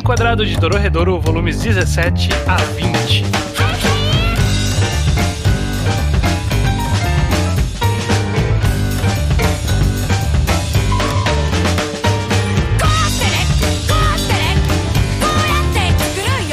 Reenquadrado 0.00 0.46
de 0.46 0.56
Dororedoro, 0.56 1.20
volumes 1.20 1.60
17 1.60 2.30
a 2.48 2.56
20. 2.56 3.22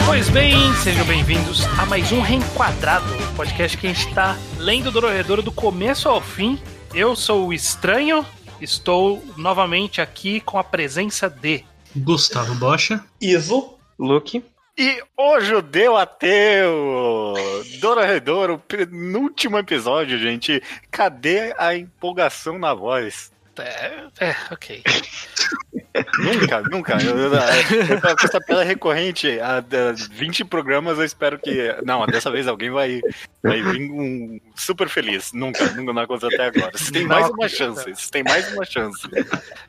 Pois 0.06 0.30
bem, 0.30 0.74
sejam 0.84 1.06
bem-vindos 1.06 1.66
a 1.80 1.86
mais 1.86 2.12
um 2.12 2.20
Reenquadrado, 2.20 3.06
podcast 3.38 3.78
que 3.78 3.88
a 3.88 3.94
gente 3.94 4.10
está 4.10 4.38
lendo 4.58 4.92
Dororedoro 4.92 5.42
do 5.42 5.54
começo 5.54 6.10
ao 6.10 6.20
fim. 6.20 6.60
Eu 6.94 7.16
sou 7.16 7.48
o 7.48 7.54
Estranho, 7.54 8.26
estou 8.60 9.24
novamente 9.38 10.02
aqui 10.02 10.42
com 10.42 10.60
a 10.60 10.64
presença 10.66 11.30
de 11.30 11.64
Gustavo 11.98 12.56
Bocha, 12.56 13.04
Iso, 13.20 13.78
Luke. 13.98 14.44
E 14.78 15.02
o 15.18 15.40
Judeu 15.40 15.98
Ateu! 15.98 17.34
Dororedoro, 17.80 18.60
penúltimo 18.60 19.58
episódio, 19.58 20.20
gente. 20.20 20.62
Cadê 20.92 21.54
a 21.58 21.76
empolgação 21.76 22.60
na 22.60 22.76
voz? 22.76 23.32
É, 23.62 24.08
é 24.20 24.36
ok. 24.52 24.84
Nunca, 26.20 26.62
nunca. 26.62 26.98
Eu, 27.04 27.18
eu, 27.18 27.34
eu 27.34 28.16
essa 28.24 28.40
piada 28.42 28.64
recorrente 28.64 29.40
há 29.40 29.64
20 30.12 30.46
programas, 30.46 30.98
eu 30.98 31.04
espero 31.06 31.40
que. 31.40 31.76
Não, 31.84 32.06
dessa 32.06 32.30
vez 32.30 32.48
alguém 32.48 32.70
vai, 32.70 33.02
vai 33.42 33.62
vir 33.62 33.90
um 33.92 34.40
super 34.56 34.90
feliz. 34.90 35.32
Nunca, 35.34 35.66
nunca 35.74 35.94
não 35.94 36.02
aconteceu 36.02 36.30
até 36.30 36.46
agora. 36.48 36.78
Vocês 36.78 36.92
têm 36.92 37.06
mais 37.06 37.30
uma 37.30 37.50
chance. 37.50 37.84
Vocês 37.84 38.10
têm 38.10 38.24
mais 38.24 38.54
uma 38.54 38.66
chance. 38.66 39.02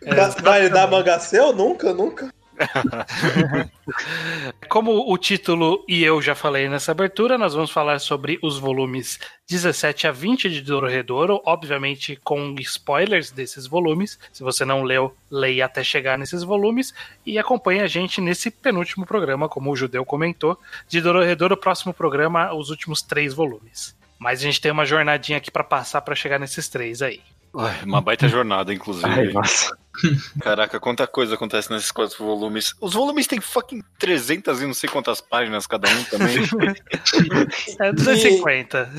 É, 0.02 0.42
vai 0.42 0.68
dar 0.68 0.86
manga 0.88 1.18
seu? 1.18 1.52
Nunca, 1.52 1.92
nunca. 1.92 2.32
Como 4.68 5.12
o 5.12 5.18
título 5.18 5.84
e 5.88 6.04
eu 6.04 6.20
já 6.20 6.34
falei 6.34 6.68
nessa 6.68 6.92
abertura, 6.92 7.38
nós 7.38 7.54
vamos 7.54 7.70
falar 7.70 7.98
sobre 7.98 8.38
os 8.42 8.58
volumes 8.58 9.18
17 9.48 10.06
a 10.06 10.12
20 10.12 10.50
de 10.50 10.60
Dororedoro, 10.60 11.40
obviamente 11.44 12.18
com 12.22 12.54
spoilers 12.58 13.30
desses 13.30 13.66
volumes. 13.66 14.18
Se 14.32 14.42
você 14.42 14.64
não 14.64 14.82
leu, 14.82 15.14
leia 15.30 15.66
até 15.66 15.82
chegar 15.82 16.18
nesses 16.18 16.42
volumes 16.42 16.92
e 17.24 17.38
acompanhe 17.38 17.80
a 17.80 17.86
gente 17.86 18.20
nesse 18.20 18.50
penúltimo 18.50 19.06
programa, 19.06 19.48
como 19.48 19.70
o 19.70 19.76
Judeu 19.76 20.04
comentou, 20.04 20.58
de 20.88 21.00
Dororedoro, 21.00 21.56
próximo 21.56 21.94
programa, 21.94 22.52
os 22.54 22.70
últimos 22.70 23.02
três 23.02 23.32
volumes. 23.32 23.96
Mas 24.18 24.40
a 24.40 24.42
gente 24.42 24.60
tem 24.60 24.72
uma 24.72 24.84
jornadinha 24.84 25.38
aqui 25.38 25.50
para 25.50 25.64
passar 25.64 26.02
para 26.02 26.14
chegar 26.14 26.38
nesses 26.38 26.68
três 26.68 27.00
aí. 27.00 27.20
Ué, 27.54 27.80
uma 27.84 28.00
baita 28.00 28.28
jornada, 28.28 28.74
inclusive. 28.74 29.08
Ai, 29.08 29.32
nossa. 29.32 29.76
Caraca, 30.40 30.78
quanta 30.80 31.06
coisa 31.06 31.34
acontece 31.34 31.70
nesses 31.70 31.90
quatro 31.92 32.24
volumes. 32.24 32.74
Os 32.80 32.94
volumes 32.94 33.26
têm 33.26 33.40
fucking 33.40 33.82
300 33.98 34.62
e 34.62 34.66
não 34.66 34.74
sei 34.74 34.88
quantas 34.88 35.20
páginas 35.20 35.66
cada 35.66 35.88
um 35.88 36.04
também. 36.04 36.36
é 37.80 37.92
250. 37.92 38.90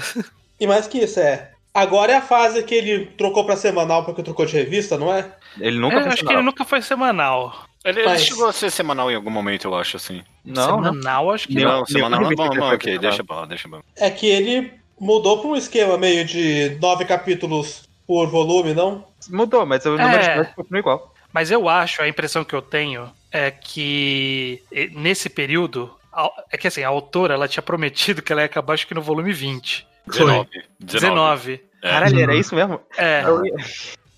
E, 0.59 0.63
e 0.63 0.67
mais 0.67 0.87
que 0.87 0.99
isso, 0.99 1.19
é. 1.19 1.51
Agora 1.73 2.11
é 2.11 2.15
a 2.17 2.21
fase 2.21 2.63
que 2.63 2.73
ele 2.73 3.05
trocou 3.17 3.45
pra 3.45 3.55
semanal 3.55 4.03
porque 4.03 4.23
trocou 4.23 4.45
de 4.45 4.53
revista, 4.53 4.97
não 4.97 5.13
é? 5.13 5.31
Ele 5.59 5.77
nunca 5.79 5.97
É, 5.97 5.99
foi 6.01 6.07
acho 6.07 6.15
que 6.15 6.19
semanal. 6.21 6.39
ele 6.41 6.45
nunca 6.45 6.65
foi 6.65 6.81
semanal. 6.81 7.65
Ele, 7.85 8.03
Mas- 8.03 8.21
ele 8.21 8.29
chegou 8.31 8.47
a 8.47 8.51
ser 8.53 8.69
semanal 8.71 9.09
em 9.09 9.15
algum 9.15 9.29
momento, 9.29 9.65
eu 9.65 9.75
acho, 9.75 9.95
assim. 9.95 10.21
Não, 10.43 10.81
não. 10.81 10.91
semanal, 10.93 11.31
acho 11.31 11.47
que 11.47 11.53
não. 11.55 11.79
Não, 11.79 11.85
semanal. 11.85 12.19
nenhuma 12.21 12.49
Bom, 12.49 12.55
bom, 12.55 12.73
ok, 12.73 12.97
deixa 12.99 13.23
pra 13.23 13.35
lá, 13.37 13.45
deixa 13.45 13.69
pra 13.69 13.77
lá. 13.77 13.83
É 13.95 14.09
que 14.09 14.25
ele 14.27 14.73
mudou 14.99 15.39
pra 15.39 15.51
um 15.51 15.55
esquema 15.55 15.97
meio 15.97 16.25
de 16.25 16.77
nove 16.81 17.05
capítulos 17.05 17.83
por 18.09 18.25
volume, 18.27 18.73
não? 18.73 19.05
Mudou, 19.29 19.67
mas 19.67 19.85
o 19.85 19.91
número 19.91 20.15
É. 20.19 20.43
de 20.43 20.55
continua 20.55 20.79
igual. 20.79 21.13
Mas 21.31 21.51
eu 21.51 21.69
acho, 21.69 22.01
a 22.01 22.07
impressão 22.07 22.43
que 22.43 22.55
eu 22.55 22.61
tenho 22.61 23.07
é 23.31 23.51
que 23.51 24.63
nesse 24.93 25.29
período, 25.29 25.95
é 26.51 26.57
que 26.57 26.67
assim, 26.67 26.81
a 26.81 26.87
autora 26.87 27.35
ela 27.35 27.47
tinha 27.47 27.61
prometido 27.61 28.23
que 28.23 28.31
ela 28.31 28.41
ia 28.41 28.45
acabar 28.47 28.73
acho 28.73 28.87
que 28.87 28.95
no 28.95 29.01
volume 29.03 29.31
20. 29.31 29.87
19. 30.07 30.49
19. 30.79 31.61
É. 31.83 31.89
Caralho, 31.91 32.19
era 32.19 32.33
isso 32.35 32.55
mesmo? 32.55 32.81
É. 32.97 33.21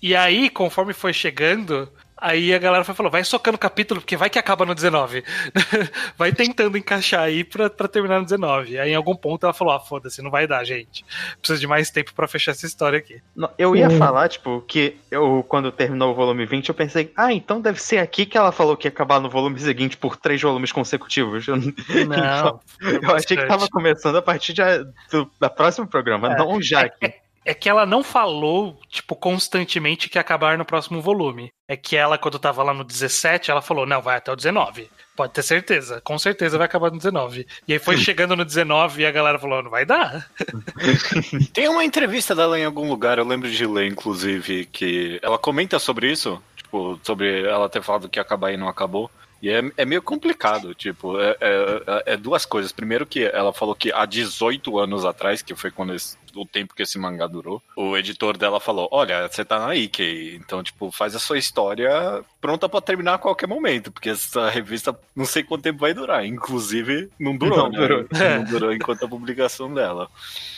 E 0.00 0.16
aí, 0.16 0.48
conforme 0.48 0.94
foi 0.94 1.12
chegando, 1.12 1.86
aí 2.22 2.54
a 2.54 2.58
galera 2.58 2.84
foi 2.84 2.94
falou, 2.94 3.10
vai 3.12 3.24
socando 3.24 3.58
capítulo, 3.58 4.00
porque 4.00 4.16
vai 4.16 4.30
que 4.30 4.38
acaba 4.38 4.64
no 4.64 4.74
19. 4.74 5.24
vai 6.16 6.32
tentando 6.32 6.78
encaixar 6.78 7.22
aí 7.22 7.44
pra, 7.44 7.68
pra 7.68 7.88
terminar 7.88 8.18
no 8.20 8.24
19. 8.24 8.78
Aí 8.78 8.90
em 8.92 8.94
algum 8.94 9.14
ponto 9.14 9.44
ela 9.44 9.52
falou, 9.52 9.74
ah, 9.74 9.80
foda-se, 9.80 10.22
não 10.22 10.30
vai 10.30 10.46
dar, 10.46 10.64
gente. 10.64 11.04
Precisa 11.38 11.58
de 11.60 11.66
mais 11.66 11.90
tempo 11.90 12.14
pra 12.14 12.28
fechar 12.28 12.52
essa 12.52 12.66
história 12.66 12.98
aqui. 12.98 13.20
Não, 13.36 13.50
Eu 13.58 13.76
ia 13.76 13.88
Hum. 13.88 13.98
falar, 13.98 14.28
tipo, 14.28 14.62
que 14.62 14.96
eu, 15.10 15.44
quando 15.48 15.70
terminou 15.72 16.12
o 16.12 16.14
volume 16.14 16.46
20, 16.46 16.68
eu 16.68 16.74
pensei, 16.74 17.12
ah, 17.16 17.32
então 17.32 17.60
deve 17.60 17.80
ser 17.82 17.98
aqui 17.98 18.24
que 18.24 18.38
ela 18.38 18.52
falou 18.52 18.76
que 18.76 18.86
ia 18.86 18.90
acabar 18.90 19.20
no 19.20 19.28
volume 19.28 19.58
seguinte 19.58 19.96
por 19.96 20.16
três 20.16 20.40
volumes 20.40 20.72
consecutivos. 20.72 21.46
Não. 22.08 22.60
eu 23.02 23.14
achei 23.14 23.36
que 23.36 23.46
tava 23.46 23.68
começando 23.68 24.16
a 24.16 24.22
partir 24.22 24.52
de, 24.52 24.62
do, 25.10 25.30
da 25.40 25.50
próximo 25.50 25.86
programa, 25.86 26.32
É. 26.32 26.36
não 26.36 26.60
já 26.62 26.82
aqui. 26.82 27.12
É 27.44 27.52
que 27.52 27.68
ela 27.68 27.84
não 27.84 28.04
falou, 28.04 28.78
tipo, 28.88 29.16
constantemente 29.16 30.08
que 30.08 30.16
ia 30.16 30.20
acabar 30.20 30.56
no 30.56 30.64
próximo 30.64 31.00
volume. 31.00 31.52
É 31.66 31.76
que 31.76 31.96
ela, 31.96 32.16
quando 32.16 32.38
tava 32.38 32.62
lá 32.62 32.72
no 32.72 32.84
17, 32.84 33.50
ela 33.50 33.60
falou, 33.60 33.84
não, 33.84 34.00
vai 34.00 34.16
até 34.16 34.30
o 34.30 34.36
19. 34.36 34.88
Pode 35.16 35.32
ter 35.32 35.42
certeza, 35.42 36.00
com 36.00 36.18
certeza 36.18 36.56
vai 36.56 36.66
acabar 36.66 36.90
no 36.90 36.96
19. 36.96 37.46
E 37.66 37.72
aí 37.72 37.78
foi 37.78 37.96
chegando 37.98 38.36
no 38.36 38.44
19 38.44 39.02
e 39.02 39.06
a 39.06 39.10
galera 39.10 39.38
falou, 39.38 39.62
não 39.62 39.70
vai 39.70 39.84
dar. 39.84 40.30
Tem 41.52 41.68
uma 41.68 41.84
entrevista 41.84 42.34
dela 42.34 42.58
em 42.58 42.64
algum 42.64 42.88
lugar, 42.88 43.18
eu 43.18 43.26
lembro 43.26 43.50
de 43.50 43.66
ler, 43.66 43.86
inclusive, 43.86 44.66
que 44.66 45.18
ela 45.22 45.38
comenta 45.38 45.78
sobre 45.78 46.10
isso, 46.10 46.42
tipo, 46.56 46.98
sobre 47.02 47.44
ela 47.46 47.68
ter 47.68 47.82
falado 47.82 48.08
que 48.08 48.18
ia 48.18 48.22
acabar 48.22 48.52
e 48.52 48.56
não 48.56 48.68
acabou. 48.68 49.10
E 49.42 49.50
é, 49.50 49.60
é 49.76 49.84
meio 49.84 50.00
complicado, 50.00 50.72
tipo, 50.72 51.20
é, 51.20 51.36
é- 51.40 52.02
é 52.12 52.16
duas 52.16 52.46
coisas. 52.46 52.70
Primeiro 52.70 53.04
que 53.04 53.24
ela 53.24 53.52
falou 53.52 53.74
que 53.74 53.90
há 53.92 54.06
18 54.06 54.78
anos 54.78 55.04
atrás, 55.04 55.42
que 55.42 55.52
foi 55.56 55.70
quando 55.72 55.94
esse- 55.94 56.16
o 56.34 56.46
tempo 56.46 56.74
que 56.74 56.82
esse 56.82 56.98
mangá 56.98 57.26
durou, 57.26 57.62
o 57.76 57.96
editor 57.96 58.36
dela 58.36 58.60
falou, 58.60 58.88
olha, 58.90 59.28
você 59.28 59.44
tá 59.44 59.58
na 59.58 59.74
Ikei, 59.74 60.36
então, 60.36 60.62
tipo, 60.62 60.90
faz 60.90 61.14
a 61.14 61.18
sua 61.18 61.38
história 61.38 62.24
pronta 62.40 62.68
pra 62.68 62.80
terminar 62.80 63.14
a 63.14 63.18
qualquer 63.18 63.46
momento, 63.46 63.92
porque 63.92 64.10
essa 64.10 64.50
revista 64.50 64.98
não 65.14 65.24
sei 65.24 65.42
quanto 65.42 65.62
tempo 65.62 65.78
vai 65.80 65.94
durar. 65.94 66.24
Inclusive, 66.26 67.08
não 67.18 67.36
durou, 67.36 67.58
Não 67.58 67.68
né? 67.70 67.78
durou. 67.78 68.06
Não 68.12 68.44
durou 68.44 68.72
enquanto 68.72 69.04
a 69.04 69.08
publicação 69.08 69.72
dela. 69.72 70.08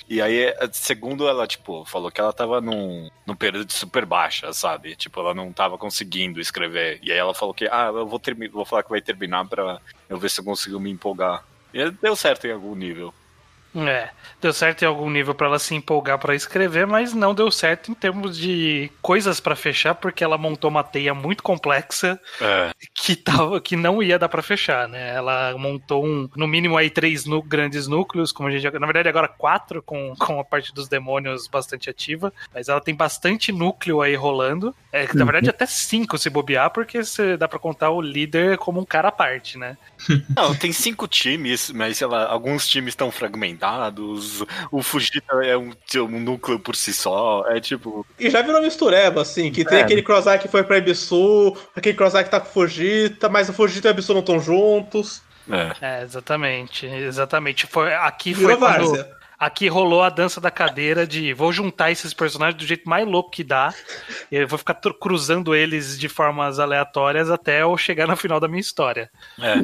E 0.09 0.21
aí, 0.21 0.55
segundo 0.73 1.27
ela, 1.29 1.47
tipo, 1.47 1.85
falou 1.85 2.11
que 2.11 2.21
ela 2.21 2.33
tava 2.33 2.61
num, 2.61 3.09
num 3.27 3.35
período 3.35 3.67
de 3.67 3.73
super 3.73 4.05
baixa, 4.05 4.53
sabe? 4.53 4.95
Tipo, 4.97 5.21
ela 5.21 5.35
não 5.35 5.53
tava 5.53 5.79
conseguindo 5.79 6.41
escrever. 6.41 6.99
E 7.03 7.11
aí 7.11 7.19
ela 7.19 7.35
falou 7.35 7.55
que, 7.55 7.67
ah, 7.67 7.91
eu 7.95 8.07
vou, 8.07 8.19
termi 8.19 8.49
vou 8.49 8.65
falar 8.65 8.83
que 8.83 8.91
vai 8.91 9.01
terminar 9.01 9.47
pra 9.47 9.81
eu 10.09 10.19
ver 10.19 10.31
se 10.31 10.41
eu 10.41 10.45
consigo 10.45 10.79
me 10.79 10.91
empolgar. 10.91 11.45
E 11.73 11.91
deu 11.91 12.15
certo 12.17 12.47
em 12.47 12.53
algum 12.53 12.75
nível. 12.75 13.13
É, 13.75 14.11
deu 14.41 14.53
certo 14.53 14.83
em 14.83 14.87
algum 14.87 15.11
nível 15.11 15.35
pra 15.35 15.47
ela 15.49 15.59
se 15.59 15.75
empolgar 15.75 16.19
pra 16.19 16.35
escrever, 16.35 16.87
mas 16.87 17.13
não 17.13 17.35
deu 17.35 17.51
certo 17.51 17.91
em 17.91 17.95
termos 17.95 18.37
de 18.39 18.91
coisas 19.03 19.41
pra 19.41 19.57
fechar, 19.57 19.95
porque 19.95 20.23
ela 20.23 20.39
montou 20.39 20.71
uma 20.71 20.85
teia 20.85 21.13
muito 21.15 21.43
complexa 21.43 22.19
É. 22.41 22.71
que, 22.95 23.17
tava, 23.17 23.61
que 23.61 23.75
não 23.77 24.03
ia 24.03 24.19
dar 24.19 24.29
pra 24.29 24.43
fechar, 24.43 24.89
né? 24.89 25.15
Ela 25.15 25.57
montou 25.59 26.05
um, 26.07 26.29
no 26.37 26.47
mínimo 26.47 26.77
aí 26.77 26.89
três 26.91 27.25
nu- 27.25 27.43
grandes 27.43 27.87
núcleos, 27.89 28.31
como 28.33 28.49
a 28.49 28.53
gente, 28.53 28.71
na 28.79 28.87
verdade 28.87 29.09
agora 29.09 29.27
quatro 29.29 29.83
com, 29.83 30.15
com 30.19 30.39
a 30.39 30.45
parte 30.45 30.73
dos 30.73 30.89
demônios 30.89 31.49
bastante 31.49 31.91
ativa, 31.91 32.33
mas 32.55 32.69
ela 32.69 32.81
tem 32.81 32.95
bastante 32.95 33.51
núcleo 33.51 34.03
aí 34.03 34.15
rolando. 34.15 34.75
É, 34.93 35.09
na 35.15 35.25
verdade 35.25 35.51
até 35.51 35.67
cinco 35.67 36.17
se 36.17 36.31
bobear, 36.31 36.71
porque 36.71 37.03
você 37.03 37.37
dá 37.37 37.49
pra 37.49 37.59
contar 37.59 37.91
o 37.91 38.01
líder 38.01 38.57
como 38.59 38.81
um 38.81 38.85
cara 38.85 39.09
à 39.09 39.13
parte, 39.13 39.59
né? 39.59 39.77
Não, 40.37 40.55
tem 40.55 40.73
cinco 40.73 41.09
times, 41.09 41.71
mas 41.71 41.97
sei 41.99 42.07
lá, 42.07 42.27
alguns 42.27 42.69
times 42.69 42.93
estão 42.93 43.11
fragmentados. 43.11 43.64
O 44.71 44.83
Fujita 44.83 45.35
é 45.45 45.57
um, 45.57 45.73
um 45.97 46.21
núcleo 46.21 46.59
por 46.59 46.77
si 46.77 46.93
só. 46.93 47.45
É 47.49 47.61
tipo. 47.61 48.07
E 48.19 48.29
já 48.31 48.43
virou 48.43 48.61
mistureba, 48.63 49.23
assim, 49.23 49.51
que 49.51 49.65
tem 49.65 49.79
É. 49.79 49.83
aquele 49.83 50.03
Crossair 50.03 50.41
que 50.41 50.49
foi 50.49 50.63
pra 50.65 50.79
Ibisu, 50.79 51.57
aquele 51.75 51.97
Crossair 51.97 52.25
que 52.25 52.31
tá 52.31 52.41
com 52.41 52.49
o 52.49 52.53
Fujita, 52.53 53.29
mas 53.29 53.49
o 53.49 53.53
Fujita 53.53 53.89
e 53.89 53.91
o 53.91 53.93
Ibisu 53.93 54.13
não 54.13 54.21
estão 54.21 54.41
juntos. 54.41 55.23
É. 55.51 55.99
É, 55.99 56.03
exatamente, 56.03 56.87
exatamente. 56.87 57.67
Foi, 57.67 57.93
aqui 57.95 58.35
foi 58.35 58.57
quando, 58.57 58.61
várzea. 58.61 59.11
Aqui 59.39 59.69
rolou 59.69 60.03
a 60.03 60.09
dança 60.09 60.41
da 60.41 60.51
cadeira 60.51 61.07
de 61.07 61.35
vou 61.35 61.53
juntar 61.53 61.91
esses 61.91 62.15
personagens 62.15 62.57
do 62.57 62.67
jeito 62.67 62.89
mais 62.89 63.07
louco 63.07 63.31
que 63.31 63.45
dá. 63.45 63.75
E 64.31 64.37
eu 64.37 64.49
vou 64.49 64.59
ficar 64.59 64.75
cruzando 64.99 65.55
eles 65.55 65.99
de 65.99 66.09
formas 66.09 66.59
aleatórias 66.59 67.31
até 67.31 67.61
eu 67.63 67.77
chegar 67.77 68.07
no 68.07 68.17
final 68.17 68.41
da 68.41 68.49
minha 68.49 68.61
história. 68.61 69.11
É. 69.39 69.57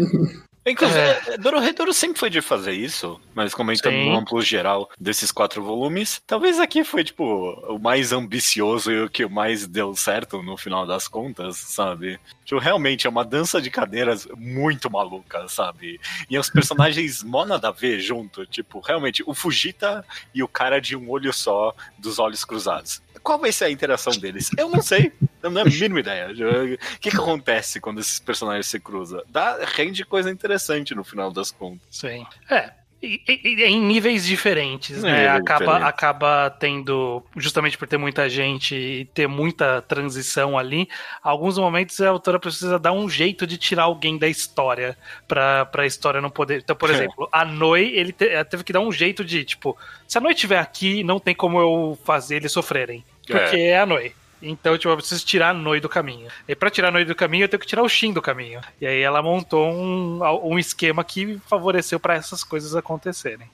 Inclusive, 0.71 1.39
Dororedoro 1.39 1.93
sempre 1.93 2.19
foi 2.19 2.31
de 2.31 2.41
fazer 2.41 2.73
isso, 2.73 3.21
mas 3.35 3.55
comentando 3.55 3.93
Sim. 3.93 4.11
no 4.11 4.17
amplo 4.17 4.41
geral 4.41 4.89
desses 4.99 5.33
quatro 5.33 5.63
volumes, 5.63 6.23
talvez 6.27 6.61
aqui 6.61 6.85
foi, 6.85 7.05
tipo, 7.05 7.25
o 7.69 7.79
mais 7.79 8.13
ambicioso 8.13 8.91
e 8.91 9.03
o 9.03 9.11
que 9.11 9.27
mais 9.27 9.67
deu 9.67 9.95
certo 9.97 10.43
no 10.43 10.57
final 10.57 10.87
das 10.87 11.09
contas, 11.09 11.57
sabe? 11.57 12.19
Tipo, 12.45 12.61
realmente 12.61 13.07
é 13.07 13.11
uma 13.11 13.25
dança 13.25 13.61
de 13.61 13.71
cadeiras 13.71 14.27
muito 14.37 14.91
maluca, 14.91 15.49
sabe? 15.49 16.01
E 16.29 16.39
os 16.39 16.51
personagens 16.51 17.23
mó 17.25 17.45
nada 17.45 17.69
a 17.69 17.73
ver 17.73 18.01
junto, 18.01 18.47
tipo, 18.47 18.81
realmente, 18.81 19.23
o 19.27 19.35
Fujita 19.35 20.05
e 20.35 20.43
o 20.43 20.49
cara 20.49 20.81
de 20.81 20.97
um 20.97 21.11
olho 21.11 21.33
só, 21.33 21.75
dos 21.99 22.19
olhos 22.19 22.45
cruzados. 22.45 23.03
Qual 23.23 23.39
vai 23.39 23.53
ser 23.53 23.67
a 23.67 23.71
interação 23.71 24.13
deles? 24.13 24.51
Eu 24.57 24.69
não 24.69 24.83
sei. 24.83 25.13
Eu 25.43 25.51
não 25.51 25.63
tenho 25.65 25.75
a 25.77 25.79
mínima 25.81 26.01
ideia. 26.01 26.29
O 26.31 26.99
que, 26.99 27.11
que 27.11 27.17
acontece 27.17 27.81
quando 27.81 28.01
esses 28.01 28.19
personagens 28.19 28.67
se 28.67 28.79
cruzam? 28.81 29.23
Dá, 29.29 29.59
rende 29.75 30.05
coisa 30.05 30.31
interessante 30.31 30.95
no 30.95 31.05
final 31.05 31.31
das 31.33 31.51
contas. 31.51 31.81
Sim. 31.91 32.27
É, 32.51 32.73
em 33.03 33.81
níveis 33.81 34.27
diferentes, 34.27 35.03
né? 35.03 35.11
níveis 35.23 35.41
Acaba, 35.41 35.59
diferentes. 35.65 35.89
acaba 35.89 36.51
tendo, 36.51 37.25
justamente 37.35 37.79
por 37.79 37.89
ter 37.89 37.97
muita 37.97 38.29
gente 38.29 38.75
e 38.75 39.05
ter 39.07 39.27
muita 39.27 39.81
transição 39.81 40.59
ali, 40.59 40.87
alguns 41.23 41.57
momentos 41.57 41.99
a 42.01 42.11
autora 42.11 42.39
precisa 42.39 42.79
dar 42.79 42.93
um 42.93 43.09
jeito 43.09 43.47
de 43.47 43.57
tirar 43.57 43.85
alguém 43.85 44.19
da 44.19 44.29
história 44.29 44.99
pra, 45.27 45.65
pra 45.65 45.87
história 45.87 46.21
não 46.21 46.29
poder. 46.31 46.61
Então, 46.61 46.77
por 46.77 46.91
É. 46.91 46.93
exemplo, 47.09 47.27
a 47.33 47.43
Noi, 47.45 47.91
ele 47.95 48.13
te- 48.13 48.45
teve 48.45 48.63
que 48.65 48.73
dar 48.73 48.81
um 48.81 48.93
jeito 48.93 49.25
de, 49.25 49.45
tipo, 49.47 49.75
se 50.07 50.19
a 50.19 50.21
Noi 50.21 50.33
estiver 50.35 50.59
aqui, 50.59 51.03
não 51.03 51.19
tem 51.19 51.35
como 51.35 51.59
eu 51.59 51.99
fazer 52.05 52.37
eles 52.37 52.53
sofrerem. 52.53 53.03
Porque 53.39 53.57
é, 53.57 53.79
a 53.81 53.87
Noi. 53.87 54.13
Então, 54.43 54.77
tipo, 54.79 54.89
eu 54.91 54.97
preciso 54.97 55.25
tirar 55.27 55.51
a 55.51 55.55
Noi 55.55 55.81
do 55.81 55.89
caminho. 55.89 56.29
E 56.49 56.55
pra 56.55 56.71
tirar 56.71 56.89
a 56.89 56.91
Noi 56.91 57.05
do 57.05 57.15
caminho, 57.15 57.45
eu 57.45 57.49
tenho 57.49 57.61
que 57.61 57.67
tirar 57.67 57.83
o 57.83 57.89
Shin 57.89 58.13
do 58.13 58.23
caminho. 58.23 58.61
E 58.81 58.87
aí 58.87 59.01
ela 59.03 59.23
montou 59.23 59.71
um, 59.71 60.21
um 60.43 60.59
esquema 60.59 61.05
que 61.05 61.39
favoreceu 61.47 62.01
pra 62.01 62.15
essas 62.15 62.43
coisas 62.43 62.75
acontecerem. 62.75 63.47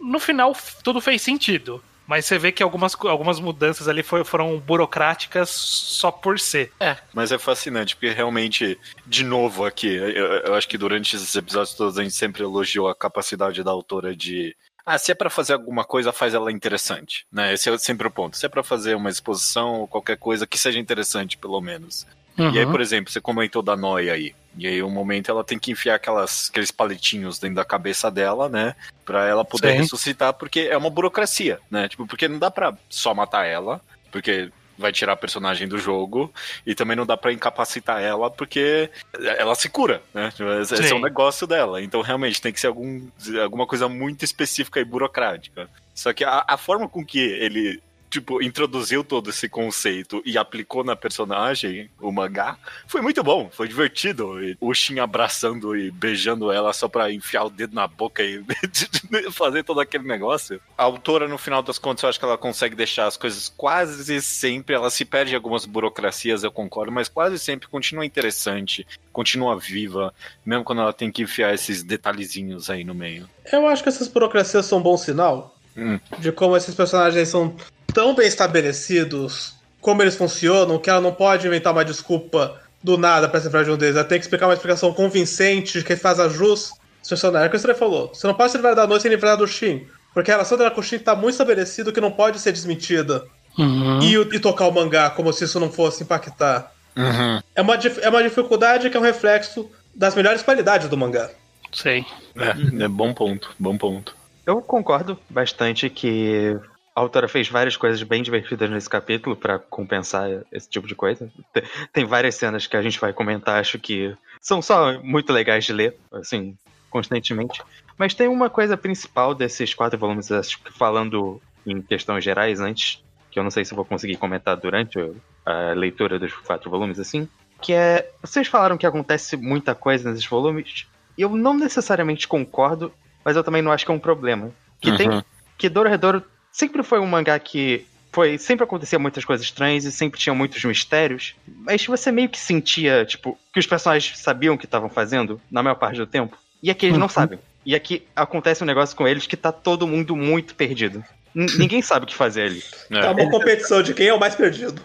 No 0.00 0.20
final, 0.20 0.56
tudo 0.84 1.00
fez 1.00 1.22
sentido. 1.22 1.82
Mas 2.04 2.26
você 2.26 2.36
vê 2.36 2.50
que 2.52 2.62
algumas, 2.62 2.96
algumas 3.06 3.38
mudanças 3.38 3.86
ali 3.88 4.02
foi- 4.02 4.24
foram 4.24 4.58
burocráticas 4.58 5.48
só 5.50 6.10
por 6.10 6.38
ser. 6.38 6.70
É, 6.80 6.96
mas 7.14 7.30
é 7.30 7.38
fascinante, 7.38 7.94
porque 7.94 8.10
realmente, 8.10 8.78
de 9.06 9.24
novo 9.24 9.64
aqui, 9.64 9.86
eu, 9.94 10.10
eu 10.26 10.54
acho 10.54 10.68
que 10.68 10.76
durante 10.76 11.14
esses 11.14 11.34
episódios 11.34 11.74
todos 11.76 11.96
a 11.98 12.02
gente 12.02 12.14
sempre 12.14 12.42
elogiou 12.42 12.88
a 12.88 12.94
capacidade 12.94 13.62
da 13.62 13.70
autora 13.70 14.14
de. 14.16 14.54
Ah, 14.84 14.98
se 14.98 15.12
é 15.12 15.14
pra 15.14 15.30
fazer 15.30 15.52
alguma 15.52 15.84
coisa, 15.84 16.12
faz 16.12 16.34
ela 16.34 16.50
interessante, 16.50 17.24
né? 17.32 17.52
Esse 17.54 17.70
é 17.70 17.78
sempre 17.78 18.06
o 18.06 18.10
ponto. 18.10 18.36
Se 18.36 18.44
é 18.46 18.48
pra 18.48 18.62
fazer 18.64 18.94
uma 18.96 19.10
exposição 19.10 19.80
ou 19.80 19.88
qualquer 19.88 20.16
coisa 20.16 20.46
que 20.46 20.58
seja 20.58 20.78
interessante, 20.78 21.38
pelo 21.38 21.60
menos. 21.60 22.06
E 22.36 22.42
aí, 22.58 22.64
Uhum. 22.64 22.70
por 22.72 22.80
exemplo, 22.80 23.12
você 23.12 23.20
comentou 23.20 23.62
da 23.62 23.76
Noia 23.76 24.14
aí. 24.14 24.34
E 24.56 24.66
aí, 24.66 24.82
um 24.82 24.90
momento 24.90 25.30
ela 25.30 25.44
tem 25.44 25.58
que 25.58 25.70
enfiar 25.70 25.94
aquelas, 25.96 26.48
aqueles 26.50 26.70
palitinhos 26.70 27.38
dentro 27.38 27.56
da 27.56 27.64
cabeça 27.64 28.10
dela, 28.10 28.48
né? 28.48 28.74
Pra 29.04 29.26
ela 29.26 29.44
poder 29.44 29.72
Sim. 29.72 29.76
ressuscitar, 29.78 30.32
porque 30.34 30.60
é 30.70 30.76
uma 30.76 30.90
burocracia, 30.90 31.58
né? 31.70 31.88
Tipo, 31.88 32.06
porque 32.06 32.26
não 32.28 32.38
dá 32.38 32.50
pra 32.50 32.76
só 32.88 33.14
matar 33.14 33.44
ela, 33.46 33.80
porque 34.10 34.50
vai 34.82 34.92
tirar 34.92 35.14
a 35.14 35.16
personagem 35.16 35.66
do 35.66 35.78
jogo, 35.78 36.32
e 36.66 36.74
também 36.74 36.96
não 36.96 37.06
dá 37.06 37.16
pra 37.16 37.32
incapacitar 37.32 38.02
ela, 38.02 38.30
porque 38.30 38.90
ela 39.38 39.54
se 39.54 39.68
cura, 39.68 40.02
né? 40.12 40.30
Tipo, 40.30 40.50
Esse 40.60 40.74
é 40.74 40.82
Sim. 40.82 40.94
o 40.94 41.00
negócio 41.00 41.46
dela. 41.46 41.80
Então, 41.80 42.02
realmente, 42.02 42.42
tem 42.42 42.52
que 42.52 42.60
ser 42.60 42.66
algum, 42.66 43.08
alguma 43.42 43.66
coisa 43.66 43.88
muito 43.88 44.24
específica 44.24 44.80
e 44.80 44.84
burocrática. 44.84 45.68
Só 45.94 46.12
que 46.12 46.24
a, 46.24 46.44
a 46.46 46.56
forma 46.56 46.88
com 46.88 47.04
que 47.04 47.18
ele 47.18 47.80
tipo, 48.12 48.42
introduziu 48.42 49.02
todo 49.02 49.30
esse 49.30 49.48
conceito 49.48 50.22
e 50.26 50.36
aplicou 50.36 50.84
na 50.84 50.94
personagem, 50.94 51.88
o 51.98 52.12
mangá, 52.12 52.58
foi 52.86 53.00
muito 53.00 53.22
bom, 53.22 53.48
foi 53.50 53.66
divertido. 53.66 54.44
E 54.44 54.54
o 54.60 54.74
Shin 54.74 54.98
abraçando 54.98 55.74
e 55.74 55.90
beijando 55.90 56.52
ela 56.52 56.74
só 56.74 56.88
pra 56.88 57.10
enfiar 57.10 57.44
o 57.44 57.50
dedo 57.50 57.74
na 57.74 57.88
boca 57.88 58.22
e 58.22 58.44
fazer 59.32 59.64
todo 59.64 59.80
aquele 59.80 60.04
negócio. 60.04 60.60
A 60.76 60.82
autora, 60.82 61.26
no 61.26 61.38
final 61.38 61.62
das 61.62 61.78
contas, 61.78 62.02
eu 62.02 62.08
acho 62.10 62.18
que 62.18 62.24
ela 62.26 62.36
consegue 62.36 62.76
deixar 62.76 63.06
as 63.06 63.16
coisas 63.16 63.48
quase 63.48 64.20
sempre, 64.20 64.74
ela 64.74 64.90
se 64.90 65.06
perde 65.06 65.32
em 65.32 65.36
algumas 65.36 65.64
burocracias, 65.64 66.44
eu 66.44 66.52
concordo, 66.52 66.92
mas 66.92 67.08
quase 67.08 67.38
sempre 67.38 67.66
continua 67.66 68.04
interessante, 68.04 68.86
continua 69.10 69.58
viva, 69.58 70.12
mesmo 70.44 70.64
quando 70.64 70.82
ela 70.82 70.92
tem 70.92 71.10
que 71.10 71.22
enfiar 71.22 71.54
esses 71.54 71.82
detalhezinhos 71.82 72.68
aí 72.68 72.84
no 72.84 72.94
meio. 72.94 73.26
Eu 73.50 73.66
acho 73.66 73.82
que 73.82 73.88
essas 73.88 74.06
burocracias 74.08 74.66
são 74.66 74.80
um 74.80 74.82
bom 74.82 74.98
sinal 74.98 75.56
Hum. 75.76 75.98
de 76.18 76.30
como 76.30 76.56
esses 76.56 76.74
personagens 76.74 77.28
são 77.28 77.54
tão 77.92 78.14
bem 78.14 78.26
estabelecidos, 78.26 79.54
como 79.80 80.02
eles 80.02 80.16
funcionam, 80.16 80.78
que 80.78 80.90
ela 80.90 81.00
não 81.00 81.12
pode 81.12 81.46
inventar 81.46 81.72
uma 81.72 81.84
desculpa 81.84 82.60
do 82.82 82.98
nada 82.98 83.28
pra 83.28 83.40
se 83.40 83.46
livrar 83.46 83.64
de 83.64 83.70
um 83.70 83.76
deles. 83.76 83.96
Ela 83.96 84.04
tem 84.04 84.18
que 84.18 84.24
explicar 84.24 84.46
uma 84.46 84.54
explicação 84.54 84.92
convincente 84.92 85.78
de 85.78 85.84
que 85.84 85.96
faz 85.96 86.18
a 86.18 86.28
jus. 86.28 86.72
É 87.10 87.46
o 87.46 87.50
que 87.50 87.58
você 87.58 87.74
falou. 87.74 88.08
Você 88.14 88.26
não 88.26 88.34
pode 88.34 88.52
se 88.52 88.58
livrar 88.58 88.74
da 88.74 88.86
noite 88.86 89.02
sem 89.02 89.10
livrar 89.10 89.36
do 89.36 89.46
Shin. 89.46 89.86
Porque 90.14 90.30
a 90.30 90.34
relação 90.34 90.56
dela 90.56 90.70
com 90.70 90.80
o 90.80 90.84
Shin 90.84 90.98
tá 90.98 91.16
muito 91.16 91.32
estabelecido 91.32 91.92
que 91.92 92.00
não 92.00 92.12
pode 92.12 92.38
ser 92.38 92.52
desmentida. 92.52 93.24
Uhum. 93.58 94.00
E, 94.00 94.14
e 94.14 94.38
tocar 94.38 94.66
o 94.66 94.72
mangá 94.72 95.10
como 95.10 95.32
se 95.32 95.44
isso 95.44 95.58
não 95.58 95.70
fosse 95.70 96.04
impactar. 96.04 96.72
Uhum. 96.96 97.40
É 97.54 97.62
uma, 97.62 97.74
é 97.74 98.08
uma 98.08 98.22
dificuldade 98.22 98.88
que 98.88 98.96
é 98.96 99.00
um 99.00 99.02
reflexo 99.02 99.68
das 99.94 100.14
melhores 100.14 100.42
qualidades 100.42 100.88
do 100.88 100.96
mangá. 100.96 101.30
Sei. 101.72 102.04
É, 102.36 102.84
é 102.84 102.88
bom 102.88 103.12
ponto, 103.12 103.50
bom 103.58 103.76
ponto. 103.76 104.14
Eu 104.46 104.60
concordo 104.60 105.18
bastante 105.28 105.88
que 105.88 106.58
a 106.94 107.00
autora 107.00 107.26
fez 107.28 107.48
várias 107.48 107.76
coisas 107.76 108.02
bem 108.02 108.22
divertidas 108.22 108.68
nesse 108.70 108.88
capítulo 108.88 109.34
pra 109.36 109.58
compensar 109.58 110.28
esse 110.52 110.68
tipo 110.68 110.86
de 110.86 110.94
coisa. 110.94 111.30
Te- 111.52 111.64
Tem 111.92 112.04
várias 112.04 112.34
cenas 112.34 112.66
que 112.66 112.76
a 112.76 112.82
gente 112.82 113.00
vai 113.00 113.12
comentar, 113.12 113.60
acho 113.60 113.78
que 113.78 114.14
são 114.40 114.60
só 114.60 115.00
muito 115.02 115.32
legais 115.32 115.64
de 115.64 115.72
ler, 115.72 115.96
assim, 116.12 116.54
constantemente. 116.90 117.62
Mas 117.98 118.14
tem 118.14 118.28
uma 118.28 118.50
coisa 118.50 118.76
principal 118.76 119.34
desses 119.34 119.72
quatro 119.74 119.98
volumes, 119.98 120.30
acho 120.30 120.62
que 120.62 120.72
falando 120.72 121.40
em 121.66 121.80
questões 121.80 122.22
gerais 122.24 122.60
antes, 122.60 123.00
que 123.30 123.38
eu 123.38 123.42
não 123.44 123.50
sei 123.50 123.64
se 123.64 123.72
eu 123.72 123.76
vou 123.76 123.84
conseguir 123.84 124.16
comentar 124.16 124.56
durante 124.56 124.98
a 125.46 125.72
leitura 125.72 126.18
dos 126.18 126.32
quatro 126.34 126.70
volumes, 126.70 126.98
assim, 126.98 127.26
que 127.60 127.72
é. 127.72 128.10
Vocês 128.20 128.48
falaram 128.48 128.76
que 128.76 128.86
acontece 128.86 129.36
muita 129.36 129.74
coisa 129.74 130.10
nesses 130.10 130.26
volumes, 130.26 130.86
e 131.16 131.22
eu 131.22 131.30
não 131.30 131.54
necessariamente 131.54 132.28
concordo, 132.28 132.92
mas 133.24 133.36
eu 133.36 133.44
também 133.44 133.62
não 133.62 133.72
acho 133.72 133.84
que 133.86 133.90
é 133.90 133.94
um 133.94 133.98
problema. 133.98 134.50
Que 134.80 134.96
tem 134.96 135.08
Uhum. 135.08 135.22
que 135.56 135.68
Dororedoro 135.68 136.22
sempre 136.52 136.82
foi 136.82 137.00
um 137.00 137.06
mangá 137.06 137.38
que 137.38 137.86
foi 138.12 138.36
sempre 138.36 138.64
acontecia 138.64 138.98
muitas 138.98 139.24
coisas 139.24 139.44
estranhas 139.46 139.84
e 139.84 139.90
sempre 139.92 140.20
tinha 140.20 140.34
muitos 140.34 140.62
mistérios, 140.64 141.34
mas 141.64 141.84
você 141.86 142.12
meio 142.12 142.28
que 142.28 142.38
sentia, 142.38 143.06
tipo, 143.06 143.38
que 143.52 143.58
os 143.58 143.66
personagens 143.66 144.18
sabiam 144.18 144.54
o 144.54 144.58
que 144.58 144.66
estavam 144.66 144.90
fazendo 144.90 145.40
na 145.50 145.62
maior 145.62 145.76
parte 145.76 145.96
do 145.96 146.06
tempo. 146.06 146.36
E 146.62 146.70
aqui 146.70 146.86
eles 146.86 146.98
não 146.98 147.06
Uhum. 147.06 147.08
sabem. 147.08 147.38
E 147.64 147.74
aqui 147.74 148.02
acontece 148.14 148.62
um 148.62 148.66
negócio 148.66 148.94
com 148.94 149.08
eles 149.08 149.26
que 149.26 149.36
tá 149.36 149.50
todo 149.50 149.86
mundo 149.86 150.14
muito 150.14 150.54
perdido. 150.54 151.02
N- 151.34 151.56
ninguém 151.56 151.80
sabe 151.80 152.04
o 152.04 152.06
que 152.06 152.14
fazer 152.14 152.42
ali. 152.42 152.62
É 152.90 153.08
uma 153.08 153.30
competição 153.30 153.82
de 153.82 153.94
quem 153.94 154.08
é 154.08 154.14
o 154.14 154.20
mais 154.20 154.34
perdido. 154.34 154.82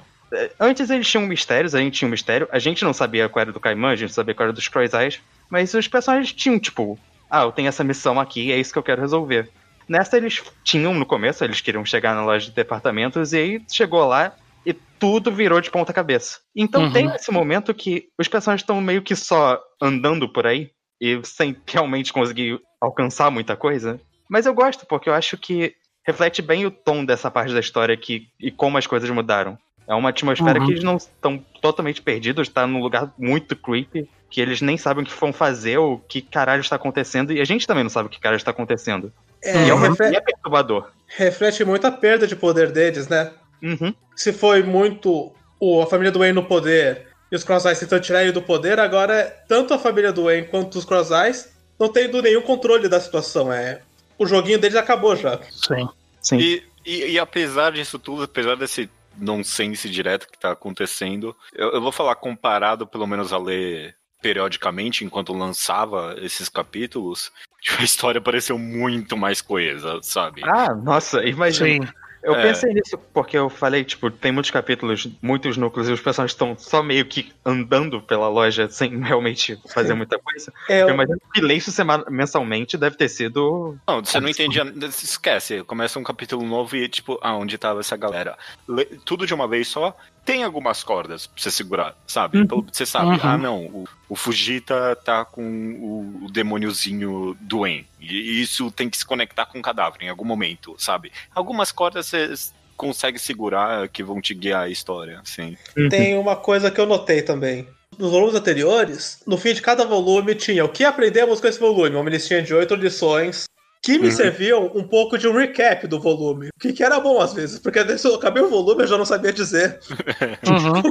Antes 0.60 0.90
eles 0.90 1.08
tinham 1.10 1.26
mistérios, 1.26 1.74
a 1.74 1.80
gente 1.80 1.98
tinha 2.00 2.08
um 2.08 2.12
mistério. 2.12 2.48
A 2.52 2.60
gente 2.60 2.84
não 2.84 2.94
sabia 2.94 3.28
qual 3.30 3.42
era 3.42 3.52
do 3.52 3.60
Kaiman, 3.60 3.92
a 3.92 3.96
gente 3.96 4.10
não 4.10 4.16
sabia 4.16 4.36
qual 4.36 4.46
era 4.46 4.54
dos 4.54 4.68
Croisais. 4.68 5.20
Mas 5.50 5.74
os 5.74 5.88
personagens 5.88 6.34
tinham, 6.34 6.60
tipo, 6.60 7.00
ah, 7.30 7.44
eu 7.44 7.52
tenho 7.52 7.68
essa 7.70 7.84
missão 7.84 8.20
aqui, 8.20 8.52
é 8.52 8.60
isso 8.60 8.72
que 8.74 8.80
eu 8.80 8.84
quero 8.84 9.02
resolver. 9.02 9.50
Nessa 9.88 10.18
eles 10.18 10.44
tinham 10.64 10.94
no 10.94 11.06
começo, 11.06 11.44
eles 11.44 11.62
queriam 11.62 11.86
chegar 11.86 12.14
na 12.16 12.26
loja 12.26 12.48
de 12.50 12.56
departamentos, 12.56 13.34
e 13.34 13.38
aí 13.38 13.62
chegou 13.72 14.06
lá 14.06 14.34
e 14.66 14.74
tudo 15.00 15.32
virou 15.32 15.62
de 15.62 15.72
ponta 15.72 15.94
cabeça. 15.94 16.40
Então 16.56 16.84
Uhum. 16.84 16.92
tem 16.92 17.06
esse 17.16 17.32
momento 17.32 17.74
que 17.74 18.10
os 18.20 18.28
personagens 18.28 18.62
estão 18.64 18.82
meio 18.82 19.02
que 19.02 19.16
só 19.16 19.60
andando 19.82 20.28
por 20.32 20.46
aí 20.46 20.72
e 21.02 21.20
sem 21.24 21.56
realmente 21.68 22.12
conseguir 22.12 22.60
alcançar 22.82 23.32
muita 23.32 23.56
coisa. 23.56 24.00
Mas 24.30 24.46
eu 24.46 24.54
gosto, 24.54 24.86
porque 24.86 25.10
eu 25.10 25.14
acho 25.14 25.38
que 25.38 25.74
reflete 26.06 26.42
bem 26.42 26.66
o 26.66 26.72
tom 26.72 27.06
dessa 27.06 27.30
parte 27.32 27.54
da 27.54 27.60
história 27.60 27.96
que, 27.96 28.28
e 28.40 28.52
como 28.52 28.78
as 28.78 28.88
coisas 28.88 29.10
mudaram. 29.10 29.58
É 29.88 29.96
uma 29.96 30.10
atmosfera 30.10 30.60
Uhum. 30.60 30.66
que 30.66 30.72
eles 30.74 30.84
não 30.84 30.98
estão 30.98 31.38
totalmente 31.62 32.02
perdidos, 32.02 32.50
tá 32.50 32.68
num 32.68 32.82
lugar 32.82 33.14
muito 33.18 33.56
creepy, 33.56 34.10
que 34.30 34.42
eles 34.42 34.62
nem 34.62 34.78
sabem 34.78 35.04
o 35.04 35.08
que 35.08 35.20
vão 35.20 35.32
fazer, 35.32 35.78
ou 35.78 35.94
o 35.94 36.00
que 36.00 36.22
caralho 36.22 36.62
está 36.62 36.76
acontecendo, 36.76 37.32
e 37.32 37.40
a 37.40 37.46
gente 37.46 37.66
também 37.66 37.84
não 37.84 37.90
sabe 37.90 38.08
o 38.08 38.10
que 38.10 38.20
caralho 38.20 38.38
está 38.38 38.52
acontecendo. 38.52 39.12
É, 39.42 39.54
E 39.54 39.70
é, 39.70 40.12
e 40.12 40.16
é 40.16 40.22
perturbador. 40.22 40.90
reflete 41.08 41.64
muito 41.64 41.86
a 41.86 41.92
perda 41.92 42.28
de 42.28 42.36
poder 42.36 42.72
deles, 42.72 43.08
né? 43.08 43.32
Uhum. 43.62 43.94
Se 44.16 44.34
foi 44.34 44.64
muito 44.64 45.34
o, 45.60 45.82
a 45.82 45.88
família 45.88 46.12
do 46.12 46.20
Wayne 46.20 46.34
no 46.36 46.44
poder 46.44 47.08
e 47.32 47.36
os 47.36 47.44
Cross-Eyes 47.44 47.80
tentando 47.80 48.02
tirar 48.02 48.24
ele 48.24 48.32
do 48.32 48.42
poder, 48.42 48.80
agora 48.80 49.14
é 49.14 49.24
tanto 49.48 49.74
a 49.74 49.80
família 49.80 50.12
do 50.12 50.26
Wayne 50.26 50.48
quanto 50.48 50.78
os 50.78 50.86
Cross-Eyes 50.86 51.56
não 51.80 51.90
tendo 51.90 52.22
nenhum 52.22 52.42
controle 52.42 52.88
da 52.90 53.00
situação. 53.00 53.52
É, 53.54 53.82
o 54.18 54.26
joguinho 54.26 54.60
deles 54.60 54.76
acabou 54.78 55.16
já. 55.16 55.40
Sim. 55.52 55.88
Sim. 56.22 56.38
E, 56.40 56.64
e, 56.86 57.12
e 57.12 57.20
apesar 57.20 57.72
disso 57.72 58.00
tudo, 58.00 58.24
apesar 58.24 58.56
desse 58.56 58.90
nonsense 59.18 59.90
direto 59.90 60.28
que 60.28 60.38
tá 60.38 60.52
acontecendo, 60.52 61.36
eu, 61.54 61.72
eu 61.74 61.82
vou 61.82 61.92
falar 61.92 62.16
comparado 62.16 62.86
pelo 62.88 63.08
menos 63.08 63.32
a 63.34 63.38
ler 63.38 63.96
periodicamente 64.22 65.04
enquanto 65.06 65.34
lançava 65.34 66.16
esses 66.20 66.50
capítulos, 66.50 67.32
a 67.80 67.84
história 67.84 68.22
pareceu 68.22 68.58
muito 68.58 69.16
mais 69.18 69.42
coesa, 69.42 70.00
sabe? 70.02 70.42
Ah, 70.46 70.74
nossa, 70.74 71.24
imagina. 71.24 71.86
Sim. 71.86 71.94
Eu 72.24 72.36
É. 72.36 72.42
pensei 72.42 72.74
nisso 72.74 72.98
porque 73.14 73.38
eu 73.38 73.48
falei, 73.50 73.86
tipo, 73.86 74.10
tem 74.12 74.34
muitos 74.34 74.52
capítulos, 74.52 75.08
muitos 75.22 75.56
núcleos, 75.56 75.88
e 75.88 75.94
os 75.94 76.02
personagens 76.02 76.34
estão 76.34 76.58
só 76.58 76.84
meio 76.84 77.06
que 77.06 77.32
andando 77.46 78.02
pela 78.02 78.28
loja 78.28 78.68
sem 78.68 78.90
realmente 79.00 79.58
fazer 79.72 79.94
muita 79.94 80.20
coisa. 80.20 80.52
É, 80.68 80.82
Eu 80.82 80.90
imagino 80.90 81.22
que 81.34 81.40
ler 81.40 81.56
isso 81.56 81.72
semana- 81.72 82.04
mensalmente 82.10 82.76
deve 82.76 82.98
ter 82.98 83.08
sido. 83.08 83.78
Não, 83.88 84.04
você 84.04 84.20
não 84.20 84.28
entendia. 84.28 84.64
Esquece, 84.88 85.64
começa 85.64 86.00
um 86.00 86.04
capítulo 86.04 86.44
novo 86.46 86.76
e, 86.76 86.90
tipo, 86.90 87.18
ah, 87.22 87.36
onde 87.38 87.58
tava 87.58 87.80
essa 87.80 87.96
galera? 87.96 88.38
Le- 88.68 89.00
tudo 89.06 89.26
de 89.26 89.34
uma 89.34 89.48
vez 89.48 89.68
só. 89.70 89.96
Tem 90.28 90.44
algumas 90.44 90.84
cordas 90.84 91.26
pra 91.26 91.42
você 91.42 91.50
segurar, 91.50 91.96
sabe? 92.06 92.38
Então, 92.40 92.62
você 92.70 92.86
sabe, 92.86 93.12
Uhum. 93.12 93.20
ah, 93.24 93.38
não, 93.38 93.66
o, 93.68 93.88
o 94.10 94.16
Fujita 94.18 94.94
tá 94.98 95.24
com 95.24 95.42
o, 95.42 96.26
o 96.26 96.30
demôniozinho 96.30 97.38
doente. 97.40 97.88
E 98.02 98.42
isso 98.42 98.70
tem 98.70 98.90
que 98.90 98.98
se 98.98 99.06
conectar 99.06 99.46
com 99.46 99.58
o 99.58 99.62
cadáver 99.62 100.04
em 100.04 100.10
algum 100.10 100.26
momento, 100.26 100.76
sabe? 100.78 101.14
Algumas 101.34 101.72
cordas 101.72 102.08
você 102.08 102.34
consegue 102.76 103.18
segurar 103.18 103.88
que 103.88 104.04
vão 104.04 104.20
te 104.20 104.34
guiar 104.34 104.64
a 104.64 104.70
história, 104.70 105.22
assim. 105.22 105.56
Tem 105.90 106.18
uma 106.18 106.36
coisa 106.36 106.70
que 106.70 106.82
eu 106.82 106.86
notei 106.86 107.22
também. 107.22 107.66
Nos 107.98 108.12
volumes 108.12 108.36
anteriores, 108.36 109.24
no 109.26 109.38
fim 109.38 109.54
de 109.54 109.62
cada 109.62 109.86
volume 109.86 110.36
tinha 110.36 110.66
o 110.66 110.70
que 110.70 110.84
aprendemos 110.84 111.40
com 111.40 111.48
esse 111.48 111.58
volume, 111.58 111.96
uma 111.96 112.10
listinha 112.10 112.42
de 112.44 112.54
oito 112.54 112.76
lições 112.76 113.46
que 113.88 113.98
me 113.98 114.08
Uhum. 114.08 114.12
serviam 114.12 114.72
um 114.76 114.84
pouco 114.84 115.18
de 115.18 115.30
um 115.30 115.32
recap 115.32 115.88
do 115.88 115.98
volume. 115.98 116.50
O 116.50 116.60
que, 116.60 116.74
que 116.74 116.84
era 116.84 117.00
bom 117.00 117.22
às 117.22 117.32
vezes, 117.34 117.58
porque 117.58 117.98
se 117.98 118.06
eu 118.06 118.16
acabei 118.16 118.44
o 118.44 118.50
volume 118.50 118.84
eu 118.84 118.88
já 118.88 118.98
não 118.98 119.06
sabia 119.06 119.32
dizer. 119.32 119.80
Uhum. 120.46 120.82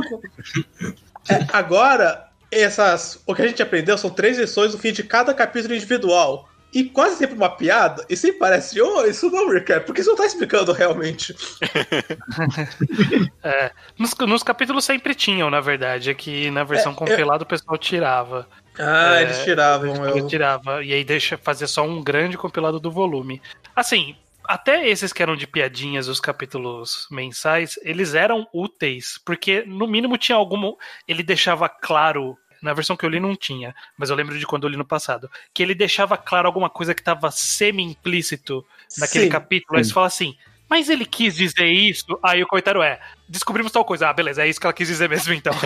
É, 1.28 1.44
agora, 1.52 2.28
essas, 2.50 3.20
o 3.26 3.34
que 3.34 3.42
a 3.42 3.48
gente 3.48 3.62
aprendeu 3.62 3.98
são 3.98 4.08
três 4.08 4.38
lições 4.38 4.72
no 4.72 4.78
fim 4.78 4.92
de 4.92 5.02
cada 5.02 5.34
capítulo 5.34 5.74
individual. 5.74 6.48
E 6.72 6.84
quase 6.84 7.16
sempre 7.16 7.36
uma 7.36 7.48
piada, 7.48 8.04
e 8.08 8.16
sempre 8.16 8.38
parece, 8.38 8.80
oh, 8.82 9.02
isso 9.06 9.30
não 9.30 9.38
é 9.38 9.42
um 9.46 9.50
recap, 9.52 9.86
porque 9.86 10.00
isso 10.00 10.10
não 10.10 10.16
tá 10.16 10.26
explicando 10.26 10.72
realmente. 10.72 11.34
É, 13.42 13.70
nos, 13.98 14.14
nos 14.26 14.42
capítulos 14.42 14.84
sempre 14.84 15.14
tinham, 15.14 15.48
na 15.50 15.60
verdade. 15.60 16.10
É 16.10 16.14
que 16.14 16.50
na 16.50 16.64
versão 16.64 16.92
É, 16.92 16.94
eu- 16.94 16.98
compilada 16.98 17.44
o 17.44 17.46
pessoal 17.46 17.78
tirava. 17.78 18.48
Ah, 18.78 19.16
É, 19.16 19.22
eles 19.22 19.44
tiravam. 19.44 20.08
Ele 20.08 20.20
Eu... 20.20 20.26
tirava. 20.26 20.84
E 20.84 20.92
aí 20.92 21.04
deixa 21.04 21.36
fazer 21.38 21.66
só 21.66 21.82
um 21.82 22.02
grande 22.02 22.36
compilado 22.36 22.78
do 22.78 22.90
volume. 22.90 23.40
Assim, 23.74 24.16
até 24.44 24.88
esses 24.88 25.12
que 25.12 25.22
eram 25.22 25.36
de 25.36 25.46
piadinhas, 25.46 26.08
os 26.08 26.20
capítulos 26.20 27.06
mensais, 27.10 27.78
eles 27.82 28.14
eram 28.14 28.46
úteis, 28.52 29.18
porque 29.24 29.62
no 29.66 29.86
mínimo 29.86 30.16
tinha 30.16 30.36
algum. 30.36 30.74
Ele 31.06 31.22
deixava 31.22 31.68
claro. 31.68 32.36
Na 32.62 32.72
versão 32.72 32.96
que 32.96 33.04
eu 33.04 33.10
li 33.10 33.20
não 33.20 33.36
tinha, 33.36 33.74
mas 33.98 34.08
eu 34.08 34.16
lembro 34.16 34.36
de 34.36 34.46
quando 34.46 34.64
eu 34.64 34.70
li 34.70 34.78
no 34.78 34.84
passado. 34.84 35.30
Que 35.52 35.62
ele 35.62 35.74
deixava 35.74 36.16
claro 36.16 36.46
alguma 36.48 36.70
coisa 36.70 36.94
que 36.94 37.02
estava 37.02 37.30
semi-implícito 37.30 38.64
naquele 38.98 39.24
Sim. 39.24 39.30
capítulo. 39.30 39.78
Aí 39.78 39.84
você 39.84 39.92
fala 39.92 40.06
assim, 40.06 40.34
mas 40.68 40.88
ele 40.88 41.04
quis 41.04 41.34
dizer 41.34 41.66
isso? 41.66 42.18
Aí 42.22 42.42
o 42.42 42.46
comentário 42.46 42.82
é: 42.82 43.00
descobrimos 43.28 43.72
tal 43.72 43.84
coisa. 43.84 44.08
Ah, 44.08 44.12
beleza, 44.12 44.44
é 44.44 44.48
isso 44.48 44.60
que 44.60 44.66
ela 44.66 44.72
quis 44.72 44.88
dizer 44.88 45.08
mesmo 45.08 45.32
então. 45.32 45.52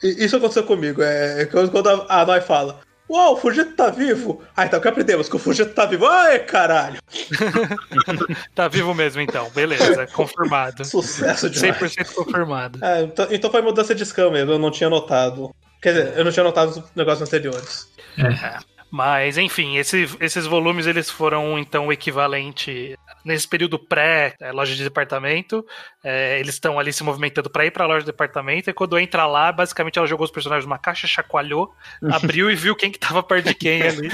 Isso 0.00 0.36
aconteceu 0.36 0.62
comigo. 0.62 1.02
É 1.02 1.44
quando 1.46 1.72
quando 1.72 1.88
a 1.88 2.20
a 2.22 2.26
Noi 2.26 2.40
fala. 2.40 2.80
Uau, 3.10 3.32
o 3.32 3.36
Fujito 3.36 3.74
tá 3.74 3.88
vivo! 3.88 4.42
Ah, 4.54 4.66
então 4.66 4.78
o 4.78 4.82
que 4.82 4.88
aprendemos? 4.88 5.30
Que 5.30 5.36
o 5.36 5.38
Fujito 5.38 5.72
tá 5.72 5.86
vivo. 5.86 6.06
Ai, 6.06 6.40
caralho! 6.40 7.00
tá 8.54 8.68
vivo 8.68 8.92
mesmo 8.92 9.22
então, 9.22 9.48
beleza, 9.50 10.06
confirmado. 10.08 10.84
Sucesso 10.84 11.48
demais. 11.48 11.78
100% 11.78 12.12
confirmado. 12.12 12.78
Ah, 12.82 13.00
então, 13.00 13.26
então 13.30 13.50
foi 13.50 13.62
mudança 13.62 13.94
de 13.94 14.04
scan 14.04 14.30
mesmo, 14.30 14.52
eu 14.52 14.58
não 14.58 14.70
tinha 14.70 14.90
notado. 14.90 15.54
Quer 15.80 15.94
dizer, 15.94 16.18
eu 16.18 16.24
não 16.24 16.30
tinha 16.30 16.44
notado 16.44 16.68
os 16.68 16.94
negócios 16.94 17.26
anteriores. 17.26 17.88
Mas, 18.90 19.36
enfim, 19.36 19.76
esse- 19.76 20.08
esses 20.20 20.46
volumes 20.46 20.86
eles 20.86 21.10
foram 21.10 21.58
então 21.58 21.88
o 21.88 21.92
equivalente 21.92 22.98
nesse 23.24 23.46
período 23.46 23.78
pré 23.78 24.34
é, 24.40 24.50
loja 24.52 24.74
de 24.74 24.82
departamento. 24.82 25.64
é, 26.02 26.38
eles 26.40 26.54
estão 26.54 26.78
ali 26.78 26.92
se 26.92 27.02
movimentando 27.02 27.50
para 27.50 27.66
ir 27.66 27.70
para 27.70 27.84
a 27.84 27.86
loja 27.86 28.00
de 28.00 28.06
departamento. 28.06 28.70
E 28.70 28.72
quando 28.72 28.98
entra 28.98 29.26
lá, 29.26 29.52
basicamente 29.52 29.98
ela 29.98 30.06
jogou 30.06 30.24
os 30.24 30.30
personagens 30.30 30.64
numa 30.64 30.78
caixa, 30.78 31.06
chacoalhou, 31.06 31.74
abriu 32.10 32.50
e 32.50 32.54
viu 32.54 32.74
quem 32.74 32.90
que 32.90 32.98
tava 32.98 33.22
perto 33.22 33.46
de 33.48 33.54
quem 33.54 33.82
ali. 33.82 34.08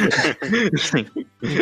Sim. 0.78 1.06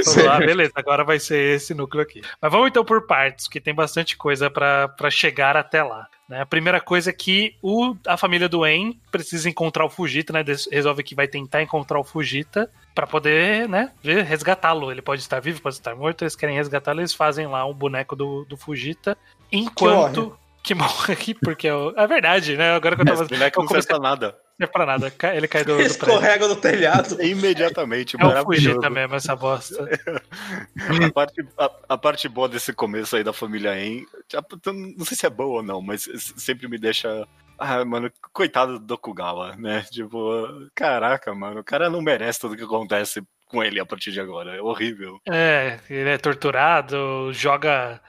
Falou, 0.04 0.30
ah, 0.30 0.38
beleza, 0.38 0.72
agora 0.74 1.04
vai 1.04 1.18
ser 1.18 1.56
esse 1.56 1.74
núcleo 1.74 2.02
aqui. 2.02 2.22
Mas 2.40 2.50
vamos 2.52 2.68
então 2.68 2.84
por 2.84 3.06
partes, 3.06 3.46
que 3.48 3.60
tem 3.60 3.74
bastante 3.74 4.16
coisa 4.16 4.48
para 4.48 5.10
chegar 5.10 5.56
até 5.56 5.82
lá. 5.82 6.06
Né? 6.28 6.40
A 6.40 6.46
primeira 6.46 6.80
coisa 6.80 7.10
é 7.10 7.12
que 7.12 7.56
o, 7.60 7.94
a 8.06 8.16
família 8.16 8.48
do 8.48 8.64
En 8.64 8.98
precisa 9.10 9.50
encontrar 9.50 9.84
o 9.84 9.90
Fujita, 9.90 10.32
né? 10.32 10.44
Resolve 10.70 11.02
que 11.02 11.14
vai 11.14 11.28
tentar 11.28 11.62
encontrar 11.62 11.98
o 11.98 12.04
Fujita 12.04 12.70
para 12.94 13.06
poder, 13.06 13.68
né, 13.68 13.90
ver- 14.02 14.22
resgatá-lo. 14.24 14.90
Ele 14.90 15.02
pode 15.02 15.20
estar 15.22 15.40
vivo, 15.40 15.60
pode 15.62 15.76
estar 15.76 15.94
morto, 15.94 16.22
eles 16.22 16.36
querem 16.36 16.54
resgatá-lo, 16.56 17.00
eles 17.00 17.14
fazem 17.14 17.46
lá 17.46 17.64
um 17.66 17.72
boneco 17.74 18.14
do, 18.16 18.44
do 18.44 18.56
Fujita. 18.56 19.16
Enquanto. 19.50 20.36
Que 20.64 20.74
morre, 20.76 21.34
porque 21.42 21.66
é 21.66 21.74
o- 21.74 21.92
é 21.96 22.06
verdade, 22.06 22.56
né? 22.56 22.72
Agora 22.72 22.94
que 22.94 23.02
eu 23.02 23.06
tava. 23.06 23.22
Esse 23.24 23.30
boneco 23.34 23.58
eu 23.60 23.64
não 23.64 23.68
serve 23.68 23.86
pra 23.88 23.98
nada. 23.98 24.38
não 24.56 24.64
é 24.64 24.66
pra 24.68 24.86
nada. 24.86 25.12
Ele 25.34 25.48
cai 25.48 25.64
do, 25.64 25.74
do. 25.76 25.82
Escorrega 25.82 26.46
no 26.46 26.54
telhado. 26.54 27.20
Imediatamente, 27.20 28.14
É 28.20 28.22
o 28.22 28.28
maravilhoso. 28.28 28.68
Fujita 28.76 28.88
mesmo, 28.88 29.16
essa 29.16 29.34
bosta. 29.34 29.88
A 31.04 31.10
parte, 31.10 31.44
a, 31.58 31.70
a 31.88 31.98
parte 31.98 32.28
boa 32.28 32.48
desse 32.48 32.72
começo 32.72 33.16
aí 33.16 33.24
da 33.24 33.32
família 33.32 33.72
tipo, 34.28 34.60
não 34.96 35.04
sei 35.04 35.16
se 35.16 35.26
é 35.26 35.30
boa 35.30 35.56
ou 35.56 35.62
não, 35.64 35.82
mas 35.82 36.08
sempre 36.36 36.68
me 36.68 36.78
deixa. 36.78 37.26
Ah, 37.58 37.84
mano, 37.84 38.10
coitado 38.32 38.78
do 38.78 38.84
Dokugawa, 38.86 39.54
né? 39.56 39.82
Tipo, 39.90 40.68
caraca, 40.74 41.34
mano, 41.34 41.60
o 41.60 41.64
cara 41.64 41.88
não 41.88 42.00
merece 42.02 42.40
tudo 42.40 42.56
que 42.56 42.64
acontece 42.64 43.22
com 43.46 43.62
ele 43.62 43.78
a 43.78 43.86
partir 43.86 44.10
de 44.12 44.20
agora. 44.20 44.56
É 44.56 44.62
horrível. 44.62 45.20
É, 45.28 45.78
ele 45.88 46.08
é 46.10 46.18
torturado, 46.18 47.30
joga 47.32 48.00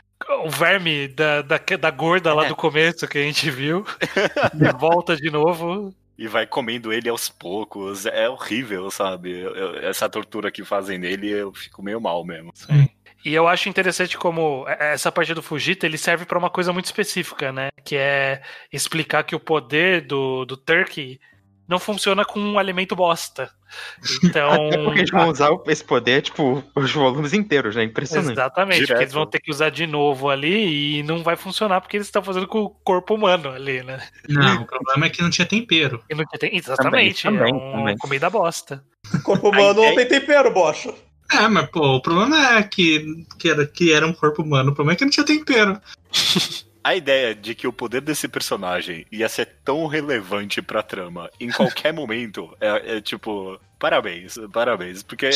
o 0.45 0.49
verme 0.49 1.07
da, 1.09 1.41
da, 1.41 1.57
da 1.79 1.91
gorda 1.91 2.33
lá 2.33 2.45
É. 2.45 2.47
do 2.47 2.55
começo 2.55 3.07
que 3.07 3.17
a 3.17 3.23
gente 3.23 3.49
viu. 3.51 3.85
e 4.59 4.77
volta 4.79 5.15
de 5.15 5.29
novo. 5.29 5.93
E 6.17 6.27
vai 6.27 6.45
comendo 6.47 6.93
ele 6.93 7.09
aos 7.09 7.27
poucos. 7.27 8.05
É 8.05 8.29
horrível, 8.29 8.89
sabe? 8.89 9.31
Eu- 9.37 9.55
eu- 9.55 9.75
essa 9.89 10.07
tortura 10.07 10.51
que 10.51 10.63
fazem 10.63 10.97
nele, 10.97 11.29
eu 11.29 11.53
fico 11.53 11.83
meio 11.83 11.99
mal 11.99 12.23
mesmo. 12.23 12.53
E 13.25 13.33
eu 13.33 13.47
acho 13.47 13.69
interessante 13.69 14.17
como 14.17 14.65
essa 14.67 15.11
parte 15.11 15.33
do 15.33 15.41
Fujita 15.41 15.85
ele 15.85 15.97
serve 15.97 16.25
pra 16.25 16.37
uma 16.37 16.49
coisa 16.49 16.73
muito 16.73 16.85
específica, 16.85 17.51
né? 17.51 17.69
Que 17.85 17.95
é 17.95 18.41
explicar 18.71 19.23
que 19.23 19.35
o 19.35 19.39
poder 19.39 20.01
do, 20.05 20.43
do 20.45 20.57
Turkey 20.57 21.19
não 21.67 21.79
funciona 21.79 22.25
com 22.25 22.39
um 22.39 22.59
alimento 22.59 22.95
bosta. 22.95 23.49
Então. 24.23 24.51
Até 24.67 24.77
porque 24.83 24.99
eles 24.99 25.09
vão 25.09 25.29
usar 25.29 25.49
esse 25.67 25.83
poder, 25.83 26.21
tipo, 26.21 26.63
os 26.75 26.91
volumes 26.91 27.33
inteiros, 27.33 27.75
né? 27.75 27.83
Impressionante. 27.83 28.33
Exatamente, 28.33 28.75
Direto. 28.77 28.89
porque 28.91 29.03
eles 29.03 29.13
vão 29.13 29.25
ter 29.25 29.39
que 29.39 29.49
usar 29.49 29.69
de 29.71 29.87
novo 29.87 30.29
ali 30.29 30.99
e 30.99 31.03
não 31.03 31.23
vai 31.23 31.35
funcionar 31.35 31.81
porque 31.81 31.97
eles 31.97 32.05
estão 32.07 32.21
fazendo 32.21 32.47
com 32.47 32.59
o 32.59 32.69
corpo 32.69 33.15
humano 33.15 33.49
ali, 33.49 33.81
né? 33.81 33.99
Não, 34.29 34.61
o 34.61 34.65
problema 34.67 35.07
é 35.07 35.09
que 35.09 35.21
não 35.23 35.29
tinha 35.31 35.47
tempero. 35.47 36.03
Não 36.11 36.23
tem- 36.39 36.55
exatamente, 36.55 37.23
Também, 37.23 37.51
é 37.51 37.55
uma 37.55 37.77
também. 37.79 37.97
comida 37.97 38.29
bosta. 38.29 38.83
Corpo 39.23 39.49
humano 39.49 39.81
Aí- 39.81 39.87
não 39.89 39.95
tem 39.95 40.07
tempero, 40.07 40.51
bocha. 40.53 40.93
É, 41.31 41.47
mas 41.47 41.69
pô, 41.69 41.95
o 41.95 42.01
problema 42.01 42.57
é 42.57 42.63
que, 42.63 43.25
que, 43.39 43.49
era, 43.49 43.65
que 43.65 43.91
era 43.91 44.05
um 44.05 44.13
corpo 44.13 44.41
humano. 44.41 44.71
O 44.71 44.75
problema 44.75 44.93
é 44.93 44.97
que 44.97 45.05
não 45.05 45.11
tinha 45.11 45.25
tempero. 45.25 45.79
A 46.83 46.97
ideia 46.97 47.33
de 47.33 47.55
que 47.55 47.65
o 47.65 47.71
poder 47.71 48.01
desse 48.01 48.27
personagem 48.27 49.05
ia 49.09 49.29
ser 49.29 49.47
tão 49.63 49.87
relevante 49.87 50.61
pra 50.61 50.83
trama 50.83 51.29
em 51.39 51.49
qualquer 51.49 51.93
momento 51.93 52.53
é, 52.59 52.97
é, 52.97 53.01
tipo, 53.01 53.57
parabéns, 53.79 54.37
parabéns. 54.51 55.01
Porque 55.01 55.29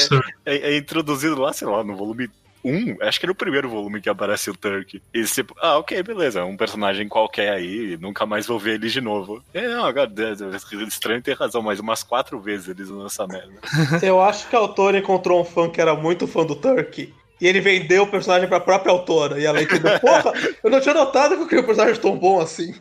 é, 0.46 0.58
é 0.74 0.78
introduzido 0.78 1.40
lá, 1.40 1.54
sei 1.54 1.66
lá, 1.66 1.86
no 1.86 1.96
volume 1.96 2.30
1, 2.68 2.98
acho 3.02 3.20
que 3.20 3.26
é 3.26 3.28
no 3.28 3.36
primeiro 3.36 3.70
volume 3.70 4.02
que 4.02 4.10
aparece 4.10 4.50
o 4.50 4.56
Turk. 4.56 5.02
E 5.14 5.24
tipo, 5.24 5.56
ah, 5.62 5.78
ok, 5.78 6.02
beleza, 6.04 6.40
é 6.42 6.44
um 6.44 6.58
personagem 6.58 7.08
qualquer 7.08 7.54
aí, 7.54 7.98
nunca 7.98 8.26
mais 8.26 8.46
vou 8.46 8.60
ver 8.60 8.76
ele 8.76 8.90
de 8.90 9.02
novo. 9.02 9.44
É, 9.54 9.68
não, 9.68 9.86
agora, 9.86 10.12
é 10.18 10.84
estranho 10.84 11.22
ter 11.22 11.36
razão, 11.36 11.62
mas 11.62 11.80
umas 11.80 12.04
quatro 12.04 12.40
vezes 12.40 12.70
eles 12.70 12.90
usam 12.90 13.06
essa 13.06 13.28
merda. 13.28 13.54
Eu 14.02 14.22
acho 14.22 14.48
que 14.50 14.56
a 14.56 14.60
autora 14.60 14.98
encontrou 14.98 15.42
um 15.42 15.46
fã 15.46 15.70
que 15.70 15.82
era 15.82 15.96
muito 15.96 16.28
fã 16.28 16.46
do 16.46 16.56
Turkey. 16.56 17.14
E 17.40 17.48
ele 17.48 17.62
vendeu 17.62 18.04
o 18.04 18.08
personagem 18.08 18.48
pra 18.48 18.60
própria 18.60 18.92
autora. 18.92 19.40
E 19.40 19.46
ela 19.46 19.62
entendeu, 19.62 20.00
porra, 20.00 20.34
eu 20.64 20.70
não 20.72 20.82
tinha 20.82 20.94
notado 20.96 21.36
que 21.38 21.44
eu 21.44 21.48
criei 21.48 21.64
um 21.64 21.68
personagem 21.68 22.02
tão 22.02 22.18
bom 22.18 22.40
assim. 22.42 22.74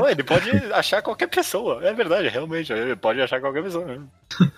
Pô, 0.00 0.08
ele 0.08 0.24
pode 0.24 0.50
achar 0.72 1.00
qualquer 1.02 1.28
pessoa, 1.28 1.80
é 1.86 1.92
verdade, 1.92 2.28
realmente, 2.28 2.72
ele 2.72 2.96
pode 2.96 3.20
achar 3.20 3.40
qualquer 3.40 3.62
pessoa. 3.62 3.84
Né? 3.86 4.00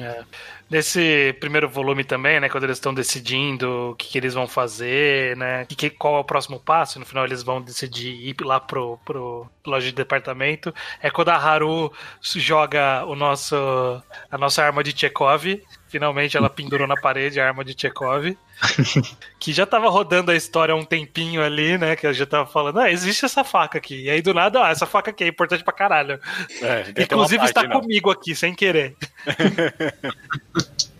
É. 0.00 0.24
Nesse 0.70 1.34
primeiro 1.40 1.68
volume 1.68 2.04
também, 2.04 2.40
né, 2.40 2.48
quando 2.48 2.64
eles 2.64 2.76
estão 2.76 2.92
decidindo 2.92 3.90
o 3.90 3.94
que, 3.94 4.08
que 4.08 4.18
eles 4.18 4.34
vão 4.34 4.46
fazer, 4.46 5.36
né, 5.36 5.64
que, 5.66 5.74
que- 5.74 5.90
qual 5.90 6.16
é 6.16 6.20
o 6.20 6.24
próximo 6.24 6.58
passo, 6.60 6.98
no 6.98 7.06
final 7.06 7.24
eles 7.24 7.42
vão 7.42 7.60
decidir 7.60 8.10
ir 8.12 8.36
lá 8.42 8.60
pro, 8.60 8.98
pro 9.04 9.46
loja 9.66 9.86
de 9.86 9.92
departamento, 9.92 10.74
é 11.02 11.10
quando 11.10 11.30
a 11.30 11.36
Haru 11.36 11.92
joga 12.22 13.04
o 13.06 13.14
nosso, 13.14 13.54
a 14.30 14.38
nossa 14.38 14.62
arma 14.62 14.82
de 14.84 14.92
Chekhov, 14.98 15.44
finalmente 15.88 16.36
ela 16.36 16.50
pendurou 16.50 16.86
na 16.86 16.96
parede 16.96 17.40
a 17.40 17.46
arma 17.46 17.64
de 17.64 17.74
Chekhov, 17.78 18.36
que 19.38 19.52
já 19.52 19.64
tava 19.64 19.88
rodando 19.88 20.30
a 20.30 20.36
história 20.36 20.72
há 20.72 20.76
um 20.76 20.84
tempinho 20.84 21.42
ali, 21.42 21.78
né, 21.78 21.96
que 21.96 22.06
eu 22.06 22.12
já 22.12 22.26
tava 22.26 22.50
falando, 22.50 22.80
ah, 22.80 22.90
existe 22.90 23.24
essa 23.24 23.44
faca 23.44 23.78
aqui, 23.78 24.04
e 24.04 24.10
aí 24.10 24.20
do 24.20 24.34
nada, 24.34 24.64
ah, 24.64 24.70
essa 24.70 24.86
faca 24.86 25.10
aqui 25.10 25.24
é 25.24 25.28
importante 25.28 25.64
pra 25.64 25.72
caralho. 25.72 26.20
É, 26.62 27.02
Inclusive 27.02 27.44
está 27.44 27.62
página. 27.62 27.80
comigo 27.80 28.10
aqui, 28.10 28.34
sem 28.34 28.54
querer. 28.54 28.96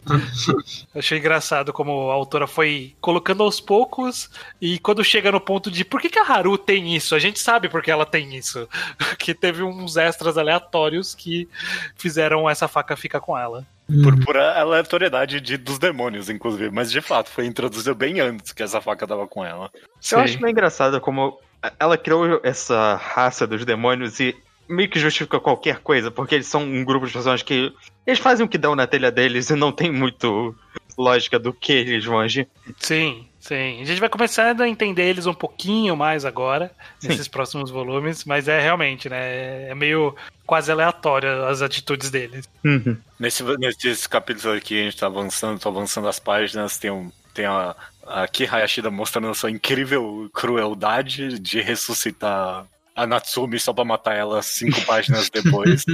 Achei 0.95 1.19
engraçado 1.19 1.73
como 1.73 2.11
a 2.11 2.15
autora 2.15 2.47
foi 2.47 2.95
colocando 3.01 3.43
aos 3.43 3.61
poucos 3.61 4.31
e 4.61 4.79
quando 4.79 5.05
chega 5.05 5.33
no 5.33 5.41
ponto 5.41 5.71
de 5.71 5.85
por 5.85 6.01
que, 6.01 6.09
que 6.09 6.19
a 6.19 6.23
Haru 6.23 6.57
tem 6.57 6.95
isso? 6.95 7.15
A 7.15 7.19
gente 7.19 7.39
sabe 7.39 7.69
porque 7.69 7.91
ela 7.91 8.07
tem 8.07 8.37
isso. 8.37 8.69
Que 9.19 9.35
teve 9.35 9.63
uns 9.63 9.97
extras 9.97 10.39
aleatórios 10.39 11.15
que 11.15 11.49
fizeram 11.97 12.49
essa 12.49 12.69
faca 12.69 12.97
ficar 12.97 13.21
com 13.21 13.37
ela. 13.37 13.67
Por 14.03 14.23
pura 14.25 14.59
aleatoriedade 14.59 15.41
de, 15.41 15.57
dos 15.57 15.79
demônios, 15.79 16.29
inclusive. 16.29 16.71
Mas 16.71 16.91
de 16.91 17.01
fato, 17.01 17.31
foi 17.31 17.47
introduzido 17.47 17.95
bem 17.95 18.21
antes 18.21 18.53
que 18.53 18.63
essa 18.63 18.81
faca 18.81 19.07
tava 19.07 19.27
com 19.27 19.45
ela. 19.45 19.71
Eu 20.13 20.21
acho 20.21 20.41
meio 20.41 20.53
engraçado 20.53 21.01
como 21.01 21.39
ela 21.79 21.97
criou 21.99 22.41
essa 22.43 22.97
raça 22.97 23.47
dos 23.47 23.65
demônios 23.65 24.21
e 24.21 24.37
meio 24.69 24.89
que 24.89 25.01
justifica 25.01 25.41
qualquer 25.41 25.79
coisa, 25.79 26.11
porque 26.11 26.35
eles 26.35 26.47
são 26.47 26.63
um 26.63 26.85
grupo 26.85 27.07
de 27.07 27.13
pessoas 27.13 27.43
que. 27.43 27.73
Eles 28.07 28.19
fazem 28.19 28.47
o 28.47 28.49
que 28.49 28.59
dão 28.59 28.75
na 28.75 28.87
telha 28.87 29.11
deles 29.11 29.51
e 29.51 29.55
não 29.55 29.73
tem 29.73 29.91
muito 29.93 30.55
lógica 30.99 31.39
do 31.39 31.53
que 31.53 31.73
eles 31.73 32.05
vão 32.05 32.19
agir. 32.19 32.49
Sim, 32.77 33.27
sim. 33.39 33.81
A 33.81 33.85
gente 33.85 34.01
vai 34.01 34.09
começando 34.09 34.63
a 34.63 34.69
entender 34.69 35.05
eles 35.05 35.27
um 35.27 35.35
pouquinho 35.35 35.97
mais 35.97 36.25
agora, 36.25 36.73
Sim. 36.99 37.09
nesses 37.09 37.29
próximos 37.29 37.71
volumes, 37.71 38.25
mas 38.25 38.49
é 38.49 38.61
realmente, 38.61 39.09
né? 39.09 39.69
É 39.69 39.75
meio 39.75 40.17
quase 40.45 40.73
aleatório 40.73 41.45
as 41.45 41.63
atitudes 41.63 42.11
deles. 42.11 42.49
Uhum. 42.65 42.97
Nesse, 43.19 43.45
nesses 43.59 44.07
capítulos 44.09 44.57
aqui, 44.57 44.81
a 44.81 44.85
gente 44.85 44.97
tá 44.97 45.07
avançando, 45.07 45.61
tô 45.61 45.69
avançando 45.69 46.09
as 46.09 46.19
páginas, 46.19 46.79
tem, 46.79 46.91
um, 46.91 47.13
tem 47.33 47.47
a, 47.47 47.77
a 48.05 48.27
Ki 48.27 48.45
Hayashida 48.45 48.91
mostrando 48.91 49.29
a 49.29 49.35
sua 49.35 49.51
incrível 49.51 50.29
crueldade 50.35 51.39
de 51.39 51.61
ressuscitar 51.61 52.67
a 53.03 53.07
Natsumi 53.07 53.59
só 53.59 53.73
pra 53.73 53.85
matar 53.85 54.15
ela 54.17 54.43
cinco 54.43 54.81
páginas 54.83 55.31
depois. 55.31 55.85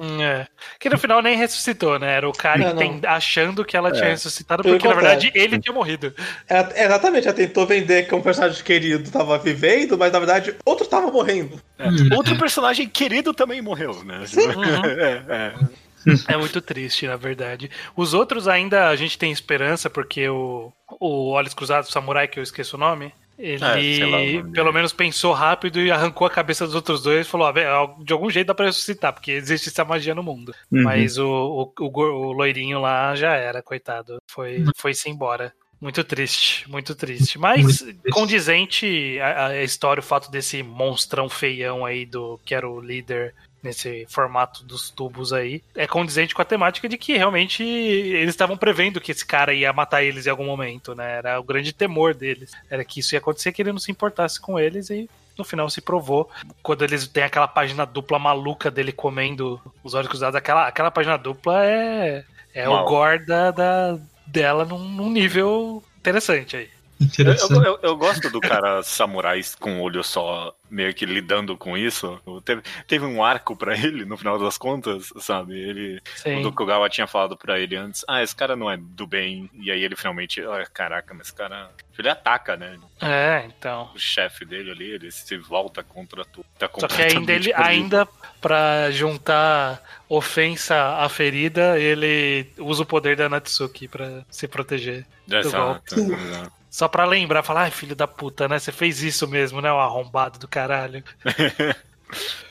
Hum, 0.00 0.20
é. 0.22 0.46
Que 0.78 0.88
no 0.90 0.98
final 0.98 1.22
nem 1.22 1.36
ressuscitou, 1.36 1.98
né? 1.98 2.14
Era 2.16 2.28
o 2.28 2.32
cara 2.32 2.64
É, 2.64 2.70
enten- 2.70 3.00
achando 3.06 3.64
que 3.64 3.76
ela 3.76 3.90
tinha 3.92 4.06
É. 4.06 4.10
ressuscitado, 4.10 4.62
Pelo 4.62 4.74
porque 4.76 4.88
na 4.88 4.94
verdade 4.94 5.30
ele 5.34 5.58
tinha 5.60 5.72
morrido. 5.74 6.12
Ela- 6.48 6.72
exatamente, 6.74 7.26
ela 7.28 7.36
tentou 7.36 7.66
vender 7.66 8.06
que 8.08 8.14
um 8.14 8.22
personagem 8.22 8.62
querido 8.64 9.10
tava 9.10 9.38
vivendo, 9.38 9.96
mas 9.96 10.12
na 10.12 10.18
verdade 10.18 10.54
outro 10.64 10.86
tava 10.86 11.10
morrendo. 11.10 11.60
É. 11.78 11.86
Outro 12.14 12.36
personagem 12.36 12.88
querido 12.88 13.32
também 13.32 13.62
morreu, 13.62 14.02
né? 14.04 14.24
Uhum. 14.36 14.84
É, 14.84 15.22
é. 15.28 15.80
É 16.28 16.36
muito 16.36 16.62
triste, 16.62 17.06
na 17.06 17.16
verdade. 17.16 17.70
Os 17.94 18.14
outros 18.14 18.48
ainda 18.48 18.88
a 18.88 18.96
gente 18.96 19.18
tem 19.18 19.30
esperança, 19.30 19.90
porque 19.90 20.26
o, 20.30 20.72
o 20.98 21.28
Olhos 21.30 21.52
Cruzados, 21.52 21.90
o 21.90 21.92
samurai, 21.92 22.26
que 22.26 22.38
eu 22.38 22.42
esqueço 22.42 22.76
o 22.76 22.80
nome, 22.80 23.12
ele 23.40 24.00
É, 24.00 24.06
lá 24.06 24.50
pelo 24.52 24.72
menos 24.72 24.92
pensou 24.92 25.32
rápido 25.32 25.80
e 25.80 25.90
arrancou 25.90 26.26
a 26.26 26.30
cabeça 26.30 26.66
dos 26.66 26.74
outros 26.74 27.02
dois 27.02 27.26
e 27.26 27.30
falou: 27.30 27.48
"Ah, 27.48 27.94
de 28.02 28.12
algum 28.12 28.30
jeito 28.30 28.48
dá 28.48 28.54
pra 28.54 28.66
ressuscitar, 28.66 29.12
porque 29.12 29.32
existe 29.32 29.68
essa 29.68 29.84
magia 29.84 30.14
no 30.14 30.22
mundo. 30.22 30.54
Uhum. 30.70 30.82
Mas 30.82 31.18
o, 31.18 31.72
o, 31.78 31.86
o, 31.86 32.32
loirinho 32.32 32.80
lá 32.80 33.14
já 33.14 33.34
era, 33.34 33.62
coitado. 33.62 34.18
Foi, 34.30 34.64
foi-se 34.76 35.08
embora. 35.08 35.52
Muito 35.80 36.04
triste, 36.04 36.68
muito 36.68 36.94
triste. 36.94 37.38
Mas 37.38 37.62
Muito 37.62 37.78
triste. 37.78 38.10
condizente 38.10 39.18
a, 39.20 39.46
a 39.46 39.62
história, 39.62 40.00
o 40.00 40.04
fato 40.04 40.30
desse 40.30 40.62
monstrão 40.62 41.28
feião 41.28 41.86
aí 41.86 42.04
do 42.04 42.38
que 42.44 42.54
era 42.54 42.68
o 42.68 42.80
líder 42.80 43.34
nesse 43.62 44.06
formato 44.08 44.64
dos 44.64 44.90
tubos 44.90 45.32
aí, 45.32 45.62
é 45.76 45.86
condizente 45.86 46.34
com 46.34 46.42
a 46.42 46.44
temática 46.46 46.88
de 46.88 46.96
que 46.96 47.16
realmente 47.16 47.62
eles 47.62 48.30
estavam 48.30 48.56
prevendo 48.56 49.00
que 49.00 49.12
esse 49.12 49.24
cara 49.26 49.52
ia 49.52 49.72
matar 49.72 50.02
eles 50.02 50.26
em 50.26 50.30
algum 50.30 50.46
momento, 50.46 50.94
né? 50.94 51.18
Era 51.18 51.38
o 51.38 51.42
grande 51.44 51.72
temor 51.72 52.14
deles. 52.14 52.52
Era 52.70 52.84
que 52.84 53.00
isso 53.00 53.14
ia 53.14 53.18
acontecer, 53.18 53.52
que 53.52 53.60
ele 53.62 53.72
não 53.72 53.78
se 53.78 53.90
importasse 53.90 54.40
com 54.40 54.58
eles 54.58 54.88
e 54.90 55.08
no 55.36 55.44
final 55.44 55.68
se 55.70 55.80
provou. 55.80 56.30
Quando 56.62 56.82
eles 56.84 57.06
têm 57.06 57.22
aquela 57.24 57.48
página 57.48 57.84
dupla 57.86 58.18
maluca 58.18 58.70
dele 58.70 58.92
comendo 58.92 59.60
os 59.84 59.94
olhos 59.94 60.08
cruzados, 60.08 60.36
aquela, 60.36 60.66
aquela 60.66 60.90
página 60.90 61.16
dupla 61.16 61.64
é, 61.64 62.24
é 62.54 62.68
o 62.68 62.84
gore 62.84 63.24
da, 63.26 63.50
da- 63.50 63.98
dela 64.26 64.64
num, 64.64 64.78
num 64.78 65.10
nível 65.10 65.82
interessante 65.98 66.56
aí. 66.56 66.68
Eu, 67.00 67.06
Interessante. 67.06 67.66
eu- 67.66 67.78
eu 67.82 67.96
gosto 67.96 68.28
do 68.28 68.40
cara 68.40 68.82
samurais 68.82 69.54
com 69.54 69.78
o 69.80 69.82
olho 69.82 70.04
só, 70.04 70.54
meio 70.70 70.92
que 70.92 71.06
lidando 71.06 71.56
com 71.56 71.76
isso. 71.76 72.20
Teve, 72.44 72.62
teve 72.86 73.04
um 73.06 73.24
arco 73.24 73.56
pra 73.56 73.74
ele, 73.74 74.04
no 74.04 74.18
final 74.18 74.38
das 74.38 74.58
contas, 74.58 75.10
sabe? 75.18 75.58
Ele, 75.58 76.00
o. 76.26 76.42
Dokugawa 76.42 76.90
tinha 76.90 77.06
falado 77.06 77.36
pra 77.38 77.58
ele 77.58 77.74
antes, 77.74 78.04
ah, 78.06 78.22
esse 78.22 78.36
cara 78.36 78.54
não 78.54 78.70
é 78.70 78.76
do 78.76 79.06
bem. 79.06 79.48
E 79.54 79.70
aí 79.70 79.82
ele 79.82 79.96
finalmente, 79.96 80.42
ah, 80.42 80.64
caraca, 80.72 81.14
mas 81.14 81.28
esse 81.28 81.34
cara... 81.36 81.70
Ele 81.98 82.08
ataca, 82.08 82.56
né? 82.56 82.78
É, 83.00 83.44
então. 83.46 83.90
O 83.94 83.98
chefe 83.98 84.46
dele 84.46 84.70
ali, 84.70 84.90
ele 84.90 85.10
se 85.10 85.36
volta 85.36 85.82
contra 85.82 86.24
tudo. 86.24 86.46
Tá 86.58 86.68
Só 86.78 86.86
que 86.88 87.02
ainda 87.02 87.32
ele, 87.32 87.52
perdido. 87.52 87.56
ainda 87.62 88.08
pra 88.40 88.90
juntar 88.90 89.82
ofensa 90.08 90.96
à 90.96 91.08
ferida, 91.10 91.78
ele 91.78 92.46
usa 92.58 92.82
o 92.82 92.86
poder 92.86 93.16
da 93.16 93.28
Natsuki 93.28 93.86
pra 93.86 94.24
se 94.30 94.48
proteger. 94.48 95.06
Exato, 95.30 95.94
exato. 95.94 96.59
Só 96.70 96.86
pra 96.88 97.04
lembrar, 97.04 97.42
falar, 97.42 97.62
ai 97.62 97.70
filho 97.70 97.96
da 97.96 98.06
puta, 98.06 98.46
né? 98.48 98.58
Você 98.58 98.70
fez 98.70 99.02
isso 99.02 99.26
mesmo, 99.26 99.60
né? 99.60 99.72
O 99.72 99.78
arrombado 99.80 100.38
do 100.38 100.48
caralho. 100.48 101.02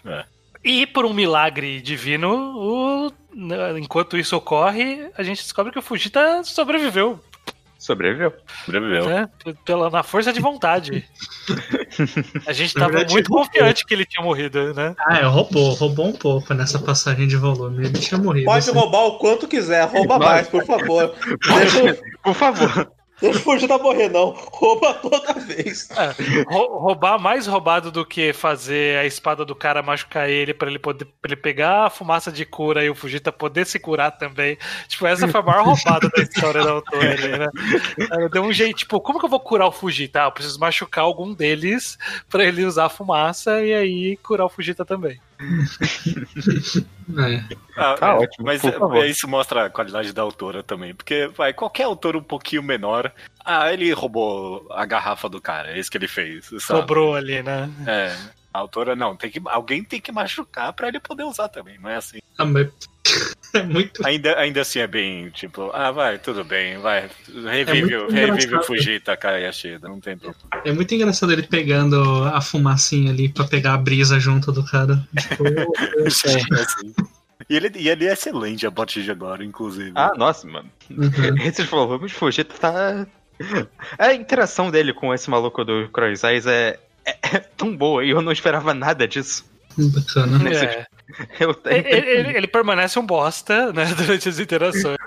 É. 0.06 0.24
E 0.64 0.88
por 0.88 1.06
um 1.06 1.14
milagre 1.14 1.82
divino, 1.82 2.54
o- 2.58 3.12
enquanto 3.78 4.18
isso 4.18 4.38
ocorre, 4.38 5.10
a 5.18 5.22
gente 5.24 5.42
descobre 5.44 5.72
que 5.72 5.80
o 5.80 5.82
Fujita 5.82 6.42
sobreviveu, 6.46 7.20
Sobreviveu. 7.78 8.34
Sobreviveu. 8.66 9.06
né? 9.08 9.30
Pela, 9.66 9.90
na 9.90 10.04
força 10.04 10.34
de 10.34 10.40
vontade. 10.42 11.06
A 12.46 12.52
gente 12.54 12.74
tava 12.76 12.88
verdade, 12.92 13.14
muito 13.14 13.28
roubou. 13.30 13.46
confiante 13.52 13.86
que 13.86 13.94
ele 13.94 14.06
tinha 14.06 14.22
morrido, 14.24 14.74
né? 14.74 14.96
Ah, 15.00 15.20
é, 15.20 15.24
roubou, 15.24 15.74
roubou 15.76 16.08
um 16.08 16.14
pouco 16.14 16.54
nessa 16.54 16.78
passagem 16.80 17.26
de 17.28 17.38
volume. 17.38 17.86
Ele 17.86 18.00
tinha 18.00 18.18
morrido. 18.18 18.46
Pode 18.46 18.60
assim. 18.70 18.78
roubar 18.78 19.06
o 19.06 19.18
quanto 19.18 19.48
quiser, 19.48 19.86
rouba 19.88 20.20
mais, 20.20 20.48
por 20.50 20.66
favor. 20.66 21.14
Deixa, 21.58 21.98
Por 22.22 22.34
favor. 22.34 22.92
Deixa 23.22 23.40
o 23.40 23.42
Fujita 23.42 23.78
morrer, 23.78 24.10
não. 24.10 24.30
Rouba 24.52 24.94
toda 24.96 25.34
vez. 25.34 25.90
É, 25.92 26.44
rou- 26.52 26.80
roubar 26.80 27.20
mais 27.20 27.48
roubado 27.48 27.92
do 27.92 28.06
que 28.06 28.34
fazer 28.34 28.98
a 29.00 29.06
espada 29.06 29.44
do 29.46 29.56
cara 29.56 29.82
machucar 29.82 30.30
ele 30.30 30.54
pra 30.54 30.70
ele 30.70 30.80
poder 30.80 31.06
pra 31.22 31.32
ele 31.32 31.36
pegar 31.36 31.86
a 31.86 31.90
fumaça 31.90 32.32
de 32.32 32.46
cura 32.46 32.84
e 32.84 32.90
o 32.90 32.96
Fujita 32.96 33.32
poder 33.32 33.66
se 33.66 33.80
curar 33.80 34.12
também. 34.12 34.58
Tipo, 34.88 35.06
essa 35.08 35.28
foi 35.28 35.40
a 35.40 35.44
maior 35.44 35.64
roubada 35.66 36.10
da 36.10 36.22
história 36.24 36.64
da 36.64 36.72
autora 36.72 37.12
ali, 37.12 37.28
né? 37.38 37.48
Deu 38.32 38.44
um 38.44 38.54
jeito, 38.54 38.78
tipo, 38.78 39.00
como 39.02 39.20
que 39.20 39.26
eu 39.26 39.30
vou 39.30 39.40
curar 39.40 39.68
o 39.68 39.72
Fujita? 39.72 40.24
Ah, 40.24 40.26
eu 40.28 40.32
preciso 40.32 40.60
machucar 40.60 41.04
algum 41.04 41.34
deles 41.34 41.98
pra 42.30 42.44
ele 42.44 42.64
usar 42.66 42.86
a 42.86 42.90
fumaça 42.90 43.62
e 43.64 43.74
aí 43.74 44.18
curar 44.18 44.46
o 44.46 44.50
Fujita 44.50 44.84
também. 44.86 45.20
É. 47.18 47.44
Ah, 47.76 47.96
Tá 47.96 48.08
é, 48.10 48.14
ótimo, 48.14 48.46
Mas 48.46 48.62
é- 48.64 49.08
isso 49.08 49.28
mostra 49.28 49.66
a 49.66 49.70
qualidade 49.70 50.14
da 50.14 50.22
autora 50.22 50.62
também. 50.62 50.94
Porque, 50.94 51.28
vai, 51.36 51.54
qualquer 51.54 51.86
autor 51.86 52.16
um 52.16 52.22
pouquinho 52.22 52.62
menor. 52.62 53.12
Ah, 53.44 53.74
ele 53.74 53.92
roubou 53.94 54.68
a 54.70 54.86
garrafa 54.86 55.28
do 55.28 55.42
cara. 55.42 55.72
É 55.72 55.80
isso 55.80 55.90
que 55.90 55.98
ele 55.98 56.08
fez. 56.08 56.46
Sabe? 56.46 56.62
Sobrou 56.62 57.16
ali, 57.16 57.42
né? 57.42 57.68
É. 57.88 58.16
A 58.54 58.60
autora 58.60 58.96
não, 58.96 59.16
tem 59.16 59.30
que, 59.30 59.42
alguém 59.46 59.84
tem 59.84 60.02
que 60.02 60.12
machucar 60.12 60.74
pra 60.74 60.88
ele 60.88 61.00
poder 61.00 61.24
usar 61.24 61.48
também, 61.50 61.80
não 61.80 61.90
é 61.90 61.96
assim. 61.96 62.20
Ah, 62.38 62.46
mas 62.46 62.68
é 63.54 63.64
muito. 63.64 64.06
Ainda, 64.06 64.38
ainda 64.38 64.62
assim 64.62 64.80
é 64.80 64.88
bem, 64.88 65.30
tipo, 65.30 65.72
ah, 65.74 65.92
vai, 65.92 66.18
tudo 66.18 66.44
bem, 66.44 66.78
vai. 66.78 67.10
Revive, 67.28 67.94
É 67.94 68.26
revive 68.26 68.56
o. 68.56 68.64
Fujita 68.64 69.16
Kayashida, 69.18 69.88
não 69.88 70.00
tem 70.00 70.18
problema. 70.18 70.64
É 70.66 70.72
muito 70.72 70.94
engraçado 70.94 71.32
ele 71.32 71.44
pegando 71.44 72.24
a 72.26 72.42
fumacinha 72.42 73.12
ali 73.12 73.30
pra 73.30 73.46
pegar 73.46 73.74
a 73.74 73.78
brisa 73.78 74.20
junto 74.20 74.52
do 74.52 74.64
cara. 74.66 75.04
Tipo, 75.18 75.44
eu 75.48 76.12
sei. 76.12 76.36
É 76.36 76.56
assim. 76.56 76.94
E 77.50 77.56
ele, 77.56 77.72
e 77.76 77.90
ele 77.90 78.06
é 78.06 78.14
excelente 78.14 78.68
a 78.68 78.72
partir 78.72 79.04
de 79.04 79.12
agora, 79.12 79.44
inclusive. 79.44 79.92
Ah, 79.96 80.12
nossa, 80.16 80.46
mano. 80.48 80.70
Uhum. 80.90 81.38
Esses 81.44 81.66
volumes, 81.66 82.12
Fujita 82.12 82.54
tá. 82.56 83.08
A 83.98 84.14
interação 84.14 84.70
dele 84.70 84.94
com 84.94 85.14
esse 85.14 85.30
maluco 85.30 85.64
do 85.64 85.88
Cross 85.90 86.24
Eyes 86.24 86.46
é, 86.46 86.78
é, 87.06 87.18
é 87.36 87.40
tão 87.40 87.76
boa 87.76 88.04
e 88.04 88.10
eu 88.10 88.22
não 88.22 88.32
esperava 88.32 88.74
nada 88.74 89.08
disso. 89.08 89.46
Bacana. 89.78 90.50
É. 90.54 90.86
Ele, 91.66 92.10
ele- 92.10 92.38
ele 92.38 92.48
permanece 92.48 93.00
um 93.00 93.06
bosta, 93.06 93.74
né, 93.74 93.86
durante 93.96 94.30
as 94.30 94.40
interações. 94.40 94.98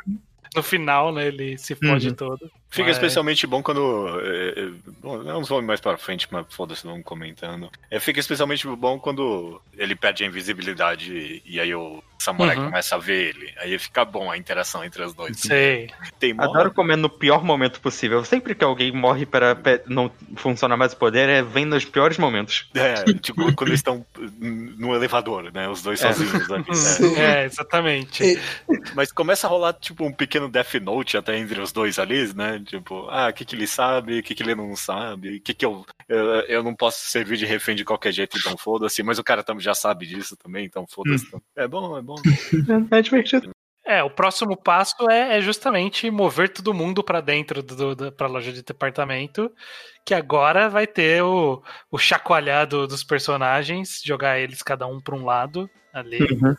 No 0.54 0.62
final, 0.62 1.12
né, 1.12 1.26
ele 1.28 1.56
se 1.58 1.74
fode 1.74 2.08
Uhum. 2.08 2.14
todo. 2.14 2.50
Fica 2.72 2.86
Mas- 2.88 2.96
especialmente 2.96 3.46
bom 3.46 3.62
quando. 3.62 4.18
É, 4.24 4.60
é, 4.60 4.68
bom, 5.02 5.18
não 5.22 5.44
vamos 5.44 5.66
mais 5.66 5.78
pra 5.78 5.94
frente, 5.98 6.26
mas 6.30 6.46
foda-se, 6.48 6.84
vamos 6.86 7.04
comentando. 7.04 7.70
É, 7.90 8.00
fica 8.00 8.18
especialmente 8.18 8.66
bom 8.66 8.98
quando 8.98 9.60
ele 9.76 9.94
perde 9.94 10.24
a 10.24 10.26
invisibilidade 10.26 11.12
e, 11.12 11.42
e 11.44 11.60
aí 11.60 11.74
o 11.74 12.02
samurai 12.18 12.56
Uhum. 12.56 12.66
começa 12.66 12.94
a 12.94 12.98
ver 12.98 13.30
ele. 13.34 13.52
Aí 13.58 13.78
fica 13.78 14.04
bom 14.06 14.30
a 14.30 14.38
interação 14.38 14.82
entre 14.84 15.02
os 15.02 15.12
dois. 15.12 15.38
Sei. 15.38 15.90
Tem 16.18 16.32
mó- 16.32 16.44
Adoro 16.44 16.72
comer 16.72 16.96
no 16.96 17.10
pior 17.10 17.44
momento 17.44 17.78
possível. 17.80 18.24
Sempre 18.24 18.54
que 18.54 18.64
alguém 18.64 18.90
morre 18.92 19.26
para 19.26 19.54
não 19.86 20.10
funcionar 20.36 20.76
mais 20.78 20.92
o 20.94 20.96
poder, 20.96 21.28
é 21.28 21.42
vem 21.42 21.66
nos 21.66 21.84
piores 21.84 22.16
momentos. 22.16 22.70
É, 22.74 22.94
tipo, 23.20 23.52
quando 23.54 23.68
eles 23.68 23.80
estão 23.80 24.06
no 24.40 24.94
elevador, 24.94 25.50
né? 25.52 25.68
Os 25.68 25.82
dois 25.82 26.02
É. 26.02 26.12
sozinhos 26.12 26.50
ali. 26.50 26.64
né? 26.66 26.72
Sim. 26.74 27.16
É, 27.20 27.44
exatamente. 27.44 28.40
Mas 28.94 29.12
começa 29.12 29.46
a 29.46 29.50
rolar, 29.50 29.74
tipo, 29.74 30.04
um 30.06 30.12
pequeno 30.12 30.48
Death 30.48 30.74
Note 30.80 31.16
até 31.18 31.36
entre 31.36 31.60
os 31.60 31.72
dois 31.72 31.98
ali, 31.98 32.32
né? 32.34 32.61
Tipo, 32.62 33.06
ah, 33.10 33.28
o 33.28 33.32
que, 33.32 33.44
que 33.44 33.54
ele 33.54 33.66
sabe, 33.66 34.18
o 34.18 34.22
que, 34.22 34.34
que 34.34 34.42
ele 34.42 34.54
não 34.54 34.74
sabe, 34.76 35.36
o 35.36 35.40
que, 35.40 35.54
que 35.54 35.64
eu, 35.64 35.84
eu. 36.08 36.24
Eu 36.42 36.62
não 36.62 36.74
posso 36.74 37.00
servir 37.08 37.36
de 37.36 37.46
refém 37.46 37.74
de 37.74 37.84
qualquer 37.84 38.12
jeito, 38.12 38.38
então 38.38 38.56
foda-se. 38.56 39.02
Mas 39.02 39.18
o 39.18 39.24
cara 39.24 39.42
tam- 39.42 39.60
já 39.60 39.74
sabe 39.74 40.06
disso 40.06 40.36
também, 40.36 40.64
então 40.64 40.86
foda-se. 40.86 41.26
É 41.56 41.66
bom, 41.66 41.96
é 41.96 42.02
bom. 42.02 42.16
É 42.90 43.02
divertido. 43.02 43.50
É, 43.84 44.02
o 44.02 44.10
próximo 44.10 44.56
passo 44.56 45.10
é, 45.10 45.38
é 45.38 45.40
justamente 45.40 46.08
mover 46.10 46.48
todo 46.52 46.72
mundo 46.72 47.02
pra 47.02 47.20
dentro 47.20 47.62
do, 47.62 47.96
do, 47.96 48.12
pra 48.12 48.28
loja 48.28 48.52
de 48.52 48.62
departamento, 48.62 49.50
que 50.06 50.14
agora 50.14 50.68
vai 50.68 50.86
ter 50.86 51.22
o, 51.22 51.60
o 51.90 51.98
chacoalhado 51.98 52.86
dos 52.86 53.02
personagens, 53.02 54.00
jogar 54.04 54.38
eles 54.38 54.62
cada 54.62 54.86
um 54.86 55.00
pra 55.00 55.16
um 55.16 55.24
lado 55.24 55.68
ali. 55.92 56.22
Uhum. 56.22 56.56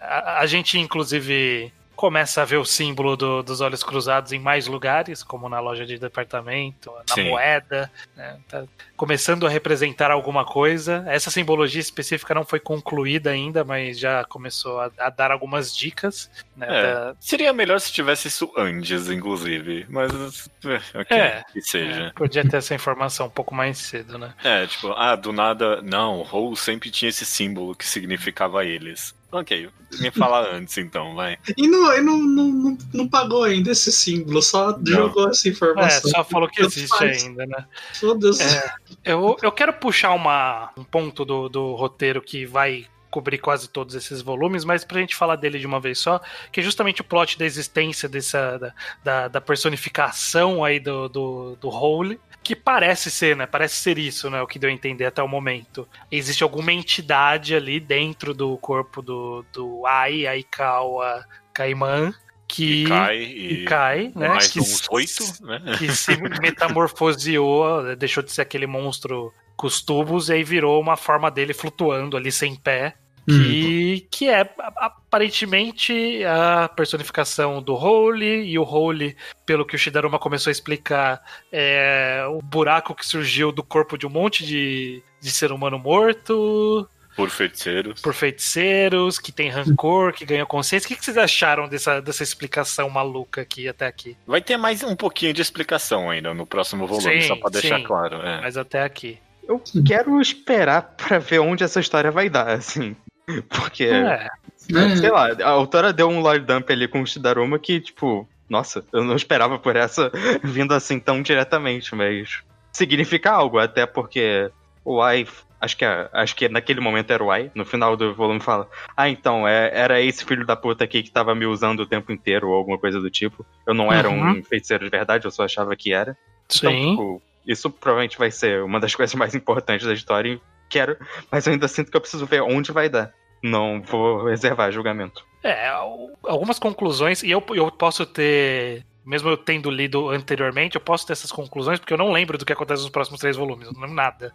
A, 0.00 0.40
a 0.40 0.46
gente, 0.46 0.78
inclusive, 0.78 1.70
começa 1.94 2.42
a 2.42 2.44
ver 2.44 2.56
o 2.56 2.64
símbolo 2.64 3.16
do- 3.16 3.42
dos 3.42 3.60
olhos 3.60 3.82
cruzados 3.84 4.32
em 4.32 4.38
mais 4.38 4.66
lugares, 4.66 5.22
como 5.22 5.48
na 5.48 5.60
loja 5.60 5.84
de 5.86 5.98
departamento, 5.98 6.90
na 7.08 7.14
Sim. 7.14 7.28
moeda, 7.30 7.90
né? 8.16 8.38
Tá 8.48 8.64
começando 8.96 9.46
a 9.46 9.50
representar 9.50 10.10
alguma 10.10 10.44
coisa. 10.44 11.04
Essa 11.08 11.30
simbologia 11.30 11.80
específica 11.80 12.34
não 12.34 12.44
foi 12.44 12.58
concluída 12.60 13.30
ainda, 13.30 13.62
mas 13.64 13.98
já 13.98 14.24
começou 14.24 14.80
a, 14.80 14.90
a 14.98 15.10
dar 15.10 15.30
algumas 15.30 15.74
dicas. 15.76 16.30
Né, 16.56 16.66
É. 16.68 16.82
da- 16.82 17.14
Seria 17.20 17.52
melhor 17.52 17.80
se 17.80 17.92
tivesse 17.92 18.28
isso 18.28 18.52
antes, 18.56 19.08
inclusive. 19.10 19.86
Mas. 19.88 20.48
É, 20.64 20.98
ok, 21.00 21.16
É. 21.16 21.44
que 21.52 21.60
seja. 21.62 22.02
é, 22.06 22.10
podia 22.10 22.48
ter 22.48 22.56
essa 22.56 22.74
informação 22.74 23.26
um 23.26 23.30
pouco 23.30 23.54
mais 23.54 23.78
cedo, 23.78 24.18
né? 24.18 24.34
É. 24.42 24.66
tipo, 24.66 24.92
ah, 24.92 25.14
do 25.16 25.32
nada. 25.32 25.80
Não, 25.82 26.22
Hole 26.32 26.56
sempre 26.56 26.90
tinha 26.90 27.08
esse 27.08 27.24
símbolo 27.26 27.74
que 27.74 27.86
significava 27.86 28.64
eles. 28.64 29.14
Ok, 29.32 29.70
me 29.98 30.10
fala 30.10 30.54
antes 30.54 30.76
então, 30.76 31.14
vai. 31.14 31.38
E 31.56 31.66
não, 31.66 31.90
e 31.96 32.02
não, 32.02 32.18
não, 32.18 32.48
não, 32.48 32.78
não 32.92 33.08
pagou 33.08 33.44
ainda 33.44 33.70
esse 33.72 33.90
símbolo, 33.90 34.42
só 34.42 34.78
jogou 34.86 35.30
essa 35.30 35.48
É, 35.48 35.50
informação. 35.50 36.10
só 36.10 36.22
falou 36.22 36.48
que 36.48 36.62
existe 36.62 36.88
faz. 36.96 37.24
ainda, 37.24 37.46
né? 37.46 37.64
Foda-se. 37.94 38.42
É, 38.44 38.74
eu, 39.04 39.36
eu 39.42 39.50
quero 39.50 39.72
puxar 39.72 40.12
uma, 40.12 40.70
um 40.76 40.84
ponto 40.84 41.24
do, 41.24 41.48
do 41.48 41.74
roteiro 41.74 42.20
que 42.20 42.44
vai 42.44 42.86
cobrir 43.10 43.38
quase 43.38 43.68
todos 43.68 43.94
esses 43.94 44.22
volumes, 44.22 44.64
mas 44.64 44.84
pra 44.84 45.00
gente 45.00 45.14
falar 45.16 45.36
dele 45.36 45.58
de 45.58 45.66
uma 45.66 45.78
vez 45.80 45.98
só, 45.98 46.20
que 46.50 46.60
é 46.60 46.62
justamente 46.62 47.00
o 47.02 47.04
plot 47.04 47.38
da 47.38 47.44
existência 47.44 48.08
dessa 48.08 48.58
da, 48.58 48.74
da, 49.04 49.28
da 49.28 49.40
personificação 49.40 50.64
aí 50.64 50.78
do, 50.80 51.08
do, 51.08 51.56
do 51.56 51.68
Holy, 51.68 52.18
que 52.42 52.56
parece 52.56 53.10
ser, 53.10 53.36
né? 53.36 53.46
Parece 53.46 53.76
ser 53.76 53.98
isso, 53.98 54.28
né? 54.28 54.42
O 54.42 54.46
que 54.46 54.58
deu 54.58 54.68
a 54.68 54.72
entender 54.72 55.06
até 55.06 55.22
o 55.22 55.28
momento. 55.28 55.88
Existe 56.10 56.42
alguma 56.42 56.72
entidade 56.72 57.54
ali 57.54 57.78
dentro 57.78 58.34
do 58.34 58.56
corpo 58.58 59.00
do, 59.00 59.44
do 59.52 59.86
Ai, 59.86 60.26
Aikawa, 60.26 61.24
Kaiman, 61.52 62.12
que 62.48 62.84
cai 62.84 63.16
e. 63.22 63.64
cai, 63.64 64.12
né? 64.14 64.28
mais 64.28 64.48
que 64.48 64.60
uns 64.60 64.86
oito, 64.90 65.24
né? 65.42 65.60
que 65.78 65.90
se 65.94 66.16
metamorfoseou, 66.40 67.96
deixou 67.96 68.22
de 68.22 68.32
ser 68.32 68.42
aquele 68.42 68.66
monstro 68.66 69.32
com 69.56 69.66
os 69.66 69.80
tubos 69.80 70.28
e 70.28 70.34
aí 70.34 70.44
virou 70.44 70.80
uma 70.80 70.96
forma 70.96 71.30
dele 71.30 71.54
flutuando 71.54 72.16
ali 72.16 72.32
sem 72.32 72.54
pé. 72.54 72.94
Hum. 73.28 73.38
Que, 73.38 74.06
que 74.10 74.28
é 74.28 74.48
aparentemente 74.76 76.24
a 76.24 76.68
personificação 76.68 77.62
do 77.62 77.74
Holy, 77.74 78.44
e 78.48 78.58
o 78.58 78.64
Holy, 78.64 79.16
pelo 79.46 79.64
que 79.66 79.76
o 79.76 79.78
Shidaruma 79.78 80.18
começou 80.18 80.50
a 80.50 80.52
explicar, 80.52 81.20
é 81.52 82.24
o 82.28 82.40
buraco 82.42 82.94
que 82.94 83.06
surgiu 83.06 83.52
do 83.52 83.62
corpo 83.62 83.96
de 83.98 84.06
um 84.06 84.10
monte 84.10 84.44
de, 84.44 85.02
de 85.20 85.30
ser 85.30 85.52
humano 85.52 85.78
morto, 85.78 86.88
Por 87.14 87.30
feiticeiros. 87.30 88.00
por 88.00 88.14
feiticeiros, 88.14 89.18
que 89.18 89.30
tem 89.30 89.50
rancor, 89.50 90.12
que 90.14 90.24
ganhou 90.24 90.46
consciência. 90.46 90.86
O 90.86 90.88
que, 90.88 90.96
que 90.96 91.04
vocês 91.04 91.18
acharam 91.18 91.68
dessa, 91.68 92.00
dessa 92.00 92.22
explicação 92.22 92.88
maluca 92.88 93.42
aqui 93.42 93.68
até 93.68 93.86
aqui? 93.86 94.16
Vai 94.26 94.40
ter 94.40 94.56
mais 94.56 94.82
um 94.82 94.96
pouquinho 94.96 95.32
de 95.34 95.42
explicação 95.42 96.10
ainda 96.10 96.32
no 96.34 96.46
próximo 96.46 96.86
volume, 96.86 97.20
Sim, 97.22 97.28
só 97.28 97.36
pra 97.36 97.50
deixar 97.50 97.78
sim. 97.78 97.84
claro. 97.84 98.16
É. 98.16 98.40
Mas 98.40 98.56
até 98.56 98.82
aqui. 98.82 99.18
Eu 99.46 99.60
quero 99.86 100.20
esperar 100.20 100.94
pra 100.96 101.18
ver 101.18 101.40
onde 101.40 101.64
essa 101.64 101.80
história 101.80 102.10
vai 102.12 102.30
dar, 102.30 102.48
assim. 102.48 102.96
Porque, 103.48 103.84
É, 103.84 104.28
É. 104.74 104.96
sei 104.96 105.10
lá, 105.10 105.28
a 105.42 105.48
autora 105.50 105.92
deu 105.92 106.08
um 106.08 106.20
lore 106.20 106.40
dump 106.40 106.70
ali 106.72 106.86
com 106.88 107.02
o 107.02 107.06
Shidaruma 107.06 107.58
que, 107.58 107.80
tipo, 107.80 108.28
nossa, 108.48 108.84
eu 108.92 109.04
não 109.04 109.16
esperava 109.16 109.58
por 109.58 109.76
essa 109.76 110.10
vindo 110.42 110.72
assim 110.74 110.98
tão 110.98 111.22
diretamente, 111.22 111.94
mas 111.94 112.42
significa 112.72 113.30
algo, 113.30 113.58
até 113.58 113.86
porque 113.86 114.50
o 114.84 115.00
Ai, 115.00 115.26
acho 115.60 115.76
que, 115.76 115.84
é- 115.84 116.08
acho 116.12 116.34
que 116.34 116.48
naquele 116.48 116.80
momento 116.80 117.12
era 117.12 117.22
o 117.22 117.30
Ai, 117.30 117.50
no 117.54 117.64
final 117.64 117.96
do 117.96 118.14
volume 118.14 118.40
fala, 118.40 118.68
ah, 118.96 119.08
então, 119.08 119.46
é- 119.46 119.70
era 119.72 120.00
esse 120.00 120.24
filho 120.24 120.44
da 120.44 120.56
puta 120.56 120.84
aqui 120.84 121.02
que 121.02 121.10
tava 121.10 121.34
me 121.34 121.46
usando 121.46 121.80
o 121.80 121.86
tempo 121.86 122.10
inteiro, 122.12 122.48
ou 122.48 122.54
alguma 122.54 122.78
coisa 122.78 123.00
do 123.00 123.10
tipo. 123.10 123.46
Eu 123.66 123.74
não 123.74 123.92
era 123.92 124.08
Uhum. 124.10 124.38
um 124.40 124.44
feiticeiro 124.44 124.84
de 124.84 124.90
verdade, 124.90 125.24
eu 125.24 125.30
só 125.30 125.44
achava 125.44 125.74
que 125.76 125.92
era. 125.92 126.16
Então, 126.56 126.70
sim. 126.72 126.90
tipo, 126.90 127.22
isso 127.46 127.70
provavelmente 127.70 128.18
vai 128.18 128.30
ser 128.30 128.62
uma 128.62 128.80
das 128.80 128.94
coisas 128.96 129.14
mais 129.14 129.34
importantes 129.34 129.86
da 129.86 129.92
história 129.94 130.40
quero, 130.72 130.96
mas 131.30 131.46
eu 131.46 131.52
ainda 131.52 131.68
sinto 131.68 131.90
que 131.90 131.96
eu 131.96 132.00
preciso 132.00 132.24
ver 132.26 132.42
onde 132.42 132.72
vai 132.72 132.88
dar. 132.88 133.12
Não 133.42 133.82
vou 133.82 134.24
reservar 134.26 134.70
julgamento. 134.72 135.24
É, 135.42 135.66
al- 135.68 136.10
algumas 136.24 136.58
conclusões, 136.58 137.22
e 137.22 137.30
eu, 137.32 137.44
eu 137.54 137.68
posso 137.72 138.06
ter, 138.06 138.86
mesmo 139.04 139.28
eu 139.28 139.36
tendo 139.36 139.68
lido 139.68 140.10
anteriormente, 140.10 140.76
eu 140.76 140.80
posso 140.80 141.04
ter 141.04 141.12
essas 141.14 141.32
conclusões, 141.32 141.80
porque 141.80 141.92
eu 141.92 141.98
não 141.98 142.12
lembro 142.12 142.38
do 142.38 142.44
que 142.46 142.52
acontece 142.52 142.82
nos 142.82 142.90
próximos 142.92 143.18
três 143.18 143.36
volumes, 143.36 143.66
eu 143.66 143.72
não 143.72 143.80
lembro 143.80 143.96
nada. 143.96 144.32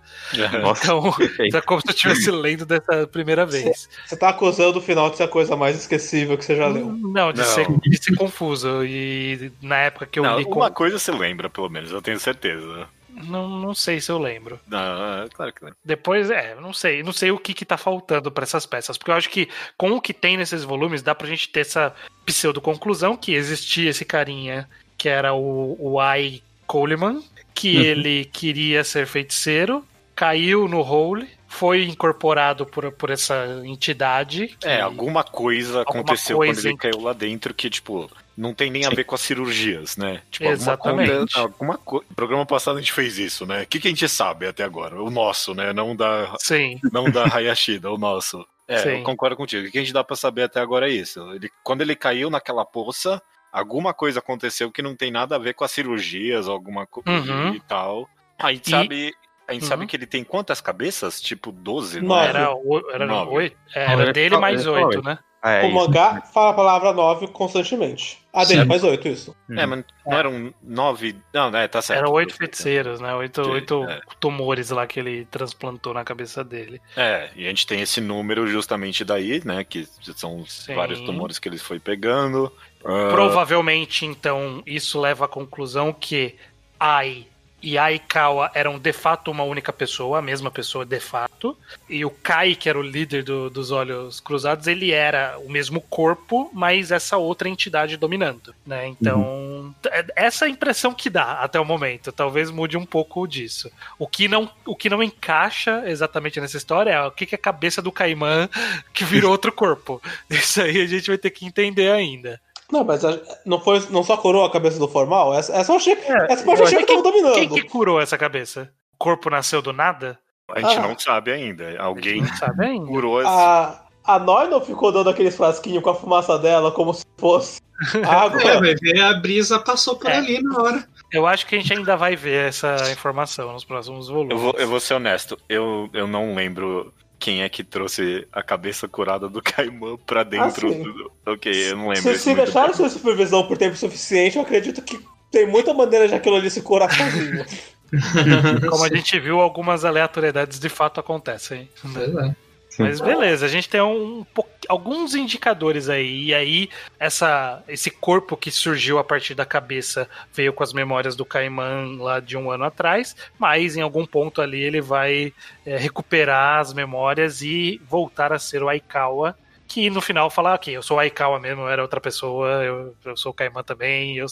Nossa, 0.61 0.83
Então, 0.83 1.13
perfeito. 1.13 1.55
é 1.55 1.61
como 1.61 1.79
se 1.79 1.87
eu 1.87 1.91
estivesse 1.93 2.29
lendo 2.31 2.65
dessa 2.65 3.07
primeira 3.07 3.45
vez. 3.45 3.87
Você 4.05 4.17
tá 4.17 4.27
acusando 4.27 4.79
o 4.79 4.81
final 4.81 5.09
de 5.09 5.15
ser 5.15 5.23
a 5.23 5.27
coisa 5.29 5.55
mais 5.55 5.77
esquecível 5.77 6.37
que 6.37 6.43
você 6.43 6.57
já 6.57 6.67
leu. 6.67 6.87
Não, 6.87 7.31
de, 7.31 7.39
Não. 7.39 7.45
Ser, 7.45 7.65
de 7.79 8.03
ser 8.03 8.13
confuso. 8.17 8.83
E 8.83 9.49
na 9.61 9.77
época 9.77 10.05
que 10.05 10.19
eu 10.19 10.23
Não, 10.23 10.37
li. 10.37 10.43
com- 10.43 10.55
uma 10.59 10.69
coisa 10.69 10.99
você 10.99 11.13
lembra, 11.13 11.49
pelo 11.49 11.69
menos, 11.69 11.89
eu 11.93 12.01
tenho 12.01 12.19
certeza. 12.19 12.89
Não, 13.23 13.47
não 13.59 13.73
sei 13.73 13.99
se 13.99 14.11
eu 14.11 14.17
lembro. 14.17 14.59
Não, 14.67 15.23
é 15.23 15.27
claro 15.29 15.51
que 15.53 15.63
lembro. 15.65 15.77
Depois, 15.83 16.29
é, 16.29 16.55
não 16.55 16.71
sei. 16.73 17.01
Não 17.03 17.11
sei 17.13 17.31
o 17.31 17.39
que, 17.39 17.53
que 17.53 17.65
tá 17.65 17.77
faltando 17.77 18.31
pra 18.31 18.43
essas 18.43 18.65
peças. 18.65 18.97
Porque 18.97 19.11
eu 19.11 19.15
acho 19.15 19.29
que 19.29 19.49
com 19.77 19.91
o 19.91 20.01
que 20.01 20.13
tem 20.13 20.37
nesses 20.37 20.63
volumes, 20.63 21.01
dá 21.01 21.13
pra 21.15 21.27
gente 21.27 21.49
ter 21.49 21.61
essa 21.61 21.93
pseudo-conclusão 22.25 23.17
que 23.17 23.33
existia 23.33 23.89
esse 23.89 24.05
carinha 24.05 24.69
que 24.97 25.09
era 25.09 25.33
o, 25.33 25.75
o 25.79 25.99
Ai 25.99 26.41
Coleman, 26.65 27.21
que 27.53 27.75
Uhum. 27.77 27.83
ele 27.83 28.25
queria 28.25 28.83
ser 28.83 29.05
feiticeiro, 29.07 29.85
caiu 30.15 30.67
no 30.67 30.81
Hole, 30.81 31.27
foi 31.47 31.83
incorporado 31.85 32.65
por, 32.65 32.91
por 32.91 33.09
essa 33.09 33.61
entidade. 33.63 34.55
que- 34.59 34.67
É, 34.67 34.81
alguma 34.81 35.23
coisa 35.23 35.79
Alguma 35.79 36.01
aconteceu 36.01 36.37
coisa 36.37 36.53
quando 36.61 36.65
ele 36.65 36.73
em- 36.73 36.77
caiu 36.77 36.99
lá 37.01 37.13
dentro 37.13 37.53
que, 37.53 37.69
tipo, 37.69 38.09
não 38.37 38.53
tem 38.53 38.69
nem 38.69 38.85
a 38.85 38.89
ver 38.89 39.03
com 39.03 39.15
as 39.15 39.21
cirurgias, 39.21 39.97
né? 39.97 40.21
Tipo, 40.29 40.45
Exatamente. 40.49 41.09
alguma 41.11 41.25
coisa. 41.27 41.39
Alguma 41.39 41.77
co... 41.79 42.05
Programa 42.15 42.45
passado 42.45 42.77
a 42.77 42.79
gente 42.79 42.93
fez 42.93 43.17
isso, 43.17 43.45
né? 43.47 43.63
O 43.63 43.67
que, 43.67 43.79
que 43.79 43.87
a 43.87 43.91
gente 43.91 44.07
sabe 44.07 44.45
até 44.45 44.63
agora? 44.63 45.01
O 45.01 45.09
nosso, 45.09 45.55
né? 45.55 45.73
Não 45.73 45.95
da, 45.95 46.35
Sim, 46.39 46.79
não 46.93 47.09
da 47.09 47.25
Hayashida, 47.33 47.91
o 47.91 47.97
nosso. 47.97 48.45
É, 48.67 48.77
Sim. 48.79 48.89
eu 48.99 49.03
concordo 49.03 49.35
contigo. 49.35 49.67
O 49.67 49.71
que 49.71 49.77
a 49.77 49.81
gente 49.81 49.93
dá 49.93 50.03
pra 50.03 50.15
saber 50.15 50.43
até 50.43 50.59
agora 50.59 50.87
é 50.89 50.93
isso. 50.93 51.19
Ele, 51.33 51.49
quando 51.63 51.81
ele 51.81 51.95
caiu 51.95 52.29
naquela 52.29 52.63
poça, 52.65 53.21
alguma 53.51 53.93
coisa 53.93 54.19
aconteceu 54.19 54.69
que 54.71 54.81
não 54.81 54.95
tem 54.95 55.09
nada 55.09 55.35
a 55.35 55.39
ver 55.39 55.53
com 55.53 55.63
as 55.63 55.71
cirurgias 55.71 56.47
ou 56.47 56.53
alguma 56.53 56.85
coisa 56.85 57.09
Uhum. 57.09 57.55
e 57.55 57.59
tal. 57.61 58.07
A 58.37 58.51
gente 58.53 58.67
E- 58.67 58.69
sabe. 58.71 59.13
A 59.47 59.53
gente 59.53 59.61
Uhum. 59.63 59.67
sabe 59.69 59.87
que 59.87 59.95
ele 59.95 60.05
tem 60.05 60.25
quantas 60.25 60.59
cabeças? 60.59 61.21
Tipo 61.21 61.53
12, 61.53 62.01
não 62.01 62.19
é? 62.19 62.27
era, 62.27 62.53
o- 62.53 62.91
era 62.91 63.05
Nove. 63.05 63.31
oito. 63.31 63.57
é, 63.73 63.85
Não, 63.85 63.93
Era 63.93 64.03
ele 64.03 64.11
dele 64.13 64.37
mais 64.37 64.55
ele 64.59 64.63
fala 64.65 64.77
oito, 64.87 64.95
oito. 64.97 65.05
né? 65.07 65.19
Ah, 65.41 65.51
é 65.51 65.63
o 65.63 65.67
isso. 65.67 65.75
mangá 65.75 66.21
fala 66.33 66.49
a 66.49 66.53
palavra 66.53 66.93
9 66.93 67.27
constantemente. 67.27 68.19
A 68.33 68.43
dele 68.43 68.65
faz 68.65 68.83
8, 68.83 69.07
isso. 69.07 69.35
É, 69.49 69.65
mas 69.65 69.83
não 70.05 70.17
eram 70.17 70.53
nove. 70.61 71.15
Não, 71.33 71.49
né? 71.49 71.67
Tá 71.67 71.81
certo. 71.81 71.99
Eram 71.99 72.11
oito 72.11 72.35
feiticeiros, 72.35 72.99
né? 72.99 73.13
Oito, 73.15 73.43
Sim, 73.43 73.51
oito 73.51 73.83
é. 73.85 73.99
tumores 74.19 74.69
lá 74.69 74.85
que 74.85 74.99
ele 74.99 75.25
transplantou 75.25 75.93
na 75.93 76.03
cabeça 76.03 76.43
dele. 76.43 76.81
É, 76.95 77.29
e 77.35 77.45
a 77.45 77.49
gente 77.49 77.65
tem 77.65 77.81
esse 77.81 78.01
número 78.01 78.47
justamente 78.47 79.03
daí, 79.03 79.41
né? 79.45 79.63
Que 79.63 79.87
são 80.15 80.39
os 80.39 80.65
Sim. 80.65 80.75
vários 80.75 81.01
tumores 81.01 81.39
que 81.39 81.49
ele 81.49 81.57
foi 81.57 81.79
pegando. 81.79 82.51
Ah, 82.85 83.09
Provavelmente, 83.11 84.05
então, 84.05 84.61
isso 84.65 84.99
leva 84.99 85.25
à 85.25 85.27
conclusão 85.27 85.91
que 85.93 86.35
Ai 86.79 87.25
e 87.61 87.77
Aikawa 87.77 88.51
eram 88.53 88.77
de 88.77 88.93
fato 88.93 89.31
uma 89.31 89.43
única 89.43 89.73
pessoa, 89.73 90.19
a 90.19 90.21
mesma 90.21 90.51
pessoa 90.51 90.85
de 90.85 90.99
fato. 90.99 91.57
E 91.89 92.05
o 92.05 92.09
Kai, 92.09 92.53
que 92.55 92.69
era 92.69 92.77
o 92.77 92.81
líder 92.83 93.23
do- 93.23 93.49
dos 93.49 93.71
Olhos 93.71 94.19
Cruzados, 94.19 94.67
ele 94.67 94.91
era 94.91 95.37
o 95.39 95.49
mesmo 95.49 95.81
corpo, 95.81 96.49
mas 96.53 96.91
essa 96.91 97.17
outra 97.17 97.49
entidade 97.49 97.97
dominando, 97.97 98.53
né? 98.65 98.87
Então, 98.87 99.73
é 99.91 100.05
essa 100.15 100.45
é 100.45 100.47
a 100.47 100.51
impressão 100.51 100.93
que 100.93 101.09
dá 101.09 101.33
até 101.41 101.59
o 101.59 101.65
momento. 101.65 102.11
Talvez 102.11 102.51
mude 102.51 102.77
um 102.77 102.85
pouco 102.85 103.27
disso. 103.27 103.71
O 103.97 104.07
que 104.07 104.27
não, 104.27 104.49
o 104.65 104.75
que 104.75 104.89
não 104.89 105.01
encaixa 105.01 105.83
exatamente 105.87 106.39
nessa 106.39 106.57
história 106.57 106.91
é 106.91 107.01
o 107.01 107.11
que 107.11 107.25
que 107.25 107.35
é 107.35 107.37
a 107.37 107.41
cabeça 107.41 107.81
do 107.81 107.91
Caimã 107.91 108.47
que 108.93 109.03
virou 109.03 109.31
outro 109.31 109.51
corpo. 109.51 110.01
Isso 110.29 110.61
aí 110.61 110.81
a 110.81 110.85
gente 110.87 111.07
vai 111.07 111.17
ter 111.17 111.31
que 111.31 111.45
entender 111.45 111.91
ainda. 111.91 112.39
Não, 112.71 112.83
mas 112.83 113.03
a- 113.05 113.19
não, 113.45 113.59
foi, 113.61 113.81
não 113.89 114.03
só 114.03 114.17
curou 114.17 114.43
a 114.43 114.51
cabeça 114.51 114.77
do 114.77 114.87
formal? 114.87 115.33
Essa, 115.33 115.53
essa 115.55 115.71
eu 115.71 115.75
achei, 115.77 115.93
essa 116.29 116.43
parte 116.45 116.59
eu 116.61 116.65
achei 116.67 116.79
que 116.79 116.85
Quem- 116.85 116.97
tava 117.01 117.09
dominando. 117.09 117.33
Quem 117.35 117.49
que 117.49 117.63
curou 117.63 118.01
essa 118.01 118.17
cabeça? 118.17 118.69
O 118.93 118.97
corpo 118.97 119.29
nasceu 119.29 119.61
do 119.61 119.71
nada? 119.71 120.19
A 120.49 120.59
gente 120.61 120.77
Ah. 120.77 120.81
não 120.81 120.97
sabe 120.97 121.31
ainda. 121.31 121.75
Alguém 121.79 122.25
sabe 122.35 122.65
ainda. 122.65 122.85
curou 122.87 123.21
esse. 123.21 123.29
A, 123.29 123.81
a 124.03 124.19
Noi 124.19 124.47
não 124.47 124.61
ficou 124.61 124.91
dando 124.91 125.09
aqueles 125.09 125.35
frasquinhos 125.35 125.83
com 125.83 125.89
a 125.89 125.95
fumaça 125.95 126.37
dela 126.39 126.71
como 126.71 126.93
se 126.93 127.03
fosse 127.17 127.59
água. 128.05 128.41
É, 128.41 128.59
vai 128.59 128.75
ver, 128.75 129.01
a 129.01 129.13
brisa 129.13 129.59
passou 129.59 129.95
por 129.97 130.09
É. 130.09 130.17
ali 130.17 130.41
na 130.41 130.61
hora. 130.61 130.87
Eu 131.11 131.25
acho 131.27 131.45
que 131.47 131.55
a 131.55 131.59
gente 131.59 131.73
ainda 131.73 131.95
vai 131.95 132.15
ver 132.17 132.47
essa 132.49 132.75
informação 132.91 133.53
nos 133.53 133.63
próximos 133.63 134.09
volumes. 134.09 134.31
Eu 134.31 134.37
vou, 134.39 134.53
eu 134.57 134.67
vou 134.67 134.79
ser 134.79 134.95
honesto, 134.95 135.37
eu, 135.47 135.89
eu 135.93 136.05
não 136.07 136.33
lembro 136.35 136.93
quem 137.19 137.41
é 137.41 137.49
que 137.49 137.63
trouxe 137.63 138.27
a 138.31 138.41
cabeça 138.43 138.87
curada 138.87 139.27
do 139.27 139.41
Caimã 139.43 139.97
pra 140.05 140.23
dentro 140.23 140.69
Ah, 140.69 140.77
do. 140.77 141.11
Ok, 141.33 141.71
eu 141.71 141.77
não 141.77 141.89
lembro. 141.89 142.17
Se, 142.17 142.25
muito 142.29 142.43
deixaram 142.43 142.73
sua 142.73 142.89
supervisão 142.89 143.47
por 143.47 143.57
tempo 143.57 143.75
suficiente, 143.75 144.37
eu 144.37 144.41
acredito 144.43 144.81
que 144.81 144.99
tem 145.31 145.47
muita 145.47 145.73
maneira 145.73 146.07
de 146.07 146.15
aquilo 146.15 146.35
ali 146.35 146.49
se 146.49 146.61
curar 146.61 146.89
sozinho. 146.91 147.45
Como 148.69 148.83
a 148.83 148.89
gente 148.89 149.19
viu, 149.19 149.39
algumas 149.39 149.85
aleatoriedades 149.85 150.59
de 150.59 150.69
fato 150.69 150.99
acontecem. 150.99 151.69
Pois 151.81 152.15
é. 152.15 152.35
Mas 152.77 153.01
beleza, 153.01 153.45
a 153.45 153.49
gente 153.49 153.67
tem 153.69 153.81
um, 153.81 154.19
um 154.19 154.25
alguns 154.67 155.15
indicadores 155.15 155.89
aí. 155.89 156.25
E 156.25 156.33
aí, 156.33 156.69
essa, 156.99 157.63
esse 157.67 157.89
corpo 157.89 158.37
que 158.37 158.51
surgiu 158.51 158.99
a 158.99 159.03
partir 159.03 159.33
da 159.33 159.45
cabeça 159.45 160.07
veio 160.33 160.53
com 160.53 160.63
as 160.63 160.73
memórias 160.73 161.15
do 161.15 161.25
Caiman 161.25 161.97
lá 161.99 162.19
de 162.19 162.37
um 162.37 162.51
ano 162.51 162.65
atrás. 162.65 163.15
Mas 163.37 163.75
em 163.75 163.81
algum 163.81 164.05
ponto 164.05 164.41
ali 164.41 164.61
ele 164.61 164.81
vai 164.81 165.33
é, 165.65 165.77
recuperar 165.77 166.59
as 166.59 166.73
memórias 166.73 167.41
e 167.41 167.81
voltar 167.89 168.31
a 168.33 168.39
ser 168.39 168.61
o 168.63 168.69
Aikawa 168.69 169.35
que 169.67 169.89
no 169.89 169.99
final 169.99 170.29
fala, 170.29 170.53
ok, 170.55 170.75
eu 170.75 170.81
sou 170.81 170.95
o 170.95 170.99
Aikawa 170.99 171.39
mesmo, 171.39 171.63
eu 171.63 171.69
era 171.69 171.81
outra 171.81 171.99
pessoa, 171.99 172.63
eu, 172.63 172.95
eu 173.03 173.17
sou 173.17 173.33
o 173.33 173.35
Kaiman 173.35 173.63
também, 173.63 174.15
eu 174.15 174.25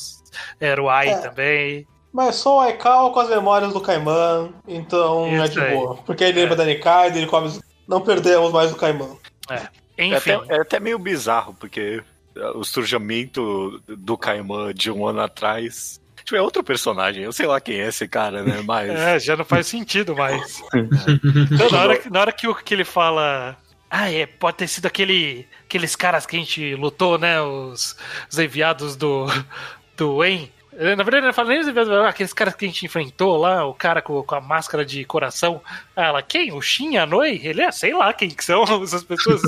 era 0.61 0.81
o 0.81 0.89
Ai 0.89 1.09
é, 1.09 1.17
também. 1.17 1.87
Mas 2.11 2.35
sou 2.35 2.55
o 2.55 2.59
Aikawa 2.61 3.11
com 3.11 3.19
as 3.19 3.29
memórias 3.29 3.73
do 3.73 3.81
Kaiman, 3.81 4.53
então 4.65 5.27
Isso 5.27 5.43
é 5.43 5.47
de 5.49 5.59
aí. 5.59 5.75
boa. 5.75 5.95
Porque 5.97 6.23
ele 6.23 6.39
é. 6.39 6.41
lembra 6.43 6.55
da 6.55 6.63
Nikai, 6.63 7.09
ele 7.09 7.27
come. 7.27 7.59
Não 7.87 8.01
perdemos 8.01 8.51
mais 8.51 8.71
o 8.71 8.75
Kaiman. 8.75 9.17
É. 9.49 9.67
Enfim. 9.97 10.31
É 10.31 10.35
até, 10.35 10.55
é 10.55 10.61
até 10.61 10.79
meio 10.79 10.99
bizarro, 10.99 11.55
porque 11.59 12.03
o 12.55 12.63
surgimento 12.63 13.81
do 13.87 14.17
Kaiman 14.17 14.73
de 14.73 14.91
um 14.91 15.07
ano 15.07 15.21
atrás 15.21 16.01
Tipo, 16.25 16.37
é 16.37 16.41
outro 16.41 16.63
personagem. 16.63 17.23
Eu 17.23 17.31
sei 17.31 17.45
lá 17.45 17.61
quem 17.61 17.79
é 17.79 17.87
esse 17.87 18.07
cara, 18.07 18.43
né? 18.43 18.61
Mas. 18.65 18.89
É, 18.89 19.19
já 19.19 19.37
não 19.37 19.45
faz 19.45 19.67
sentido 19.67 20.15
mais. 20.15 20.61
É. 20.73 20.79
Então, 21.53 21.69
na 21.69 21.81
hora, 21.81 22.01
na 22.11 22.21
hora 22.21 22.31
que, 22.31 22.51
que 22.63 22.73
ele 22.73 22.83
fala. 22.83 23.55
Ah, 23.89 24.11
é, 24.11 24.25
pode 24.25 24.57
ter 24.57 24.67
sido 24.67 24.87
aquele, 24.87 25.47
aqueles 25.63 25.95
caras 25.95 26.25
que 26.25 26.35
a 26.35 26.39
gente 26.39 26.75
lutou, 26.75 27.17
né? 27.17 27.39
Os, 27.41 27.95
os 28.29 28.39
enviados 28.39 28.95
do, 28.95 29.27
do 29.95 30.17
Wayne. 30.17 30.51
Na 30.77 31.03
verdade, 31.03 31.25
não 31.25 31.33
fala 31.33 31.49
nem 31.49 31.59
os 31.59 31.67
enviados, 31.67 31.91
aqueles 32.05 32.33
caras 32.33 32.53
que 32.53 32.65
a 32.65 32.67
gente 32.67 32.85
enfrentou 32.85 33.37
lá, 33.37 33.65
o 33.65 33.73
cara 33.73 34.01
com, 34.01 34.21
com 34.21 34.35
a 34.35 34.41
máscara 34.41 34.83
de 34.83 35.05
coração. 35.05 35.61
ela, 35.95 36.21
quem? 36.21 36.51
O 36.51 36.61
Shin 36.61 36.97
Anoi? 36.97 37.39
Ele 37.43 37.61
é, 37.61 37.71
sei 37.71 37.93
lá 37.93 38.13
quem 38.13 38.29
que 38.29 38.43
são 38.43 38.63
essas 38.83 39.03
pessoas. 39.03 39.41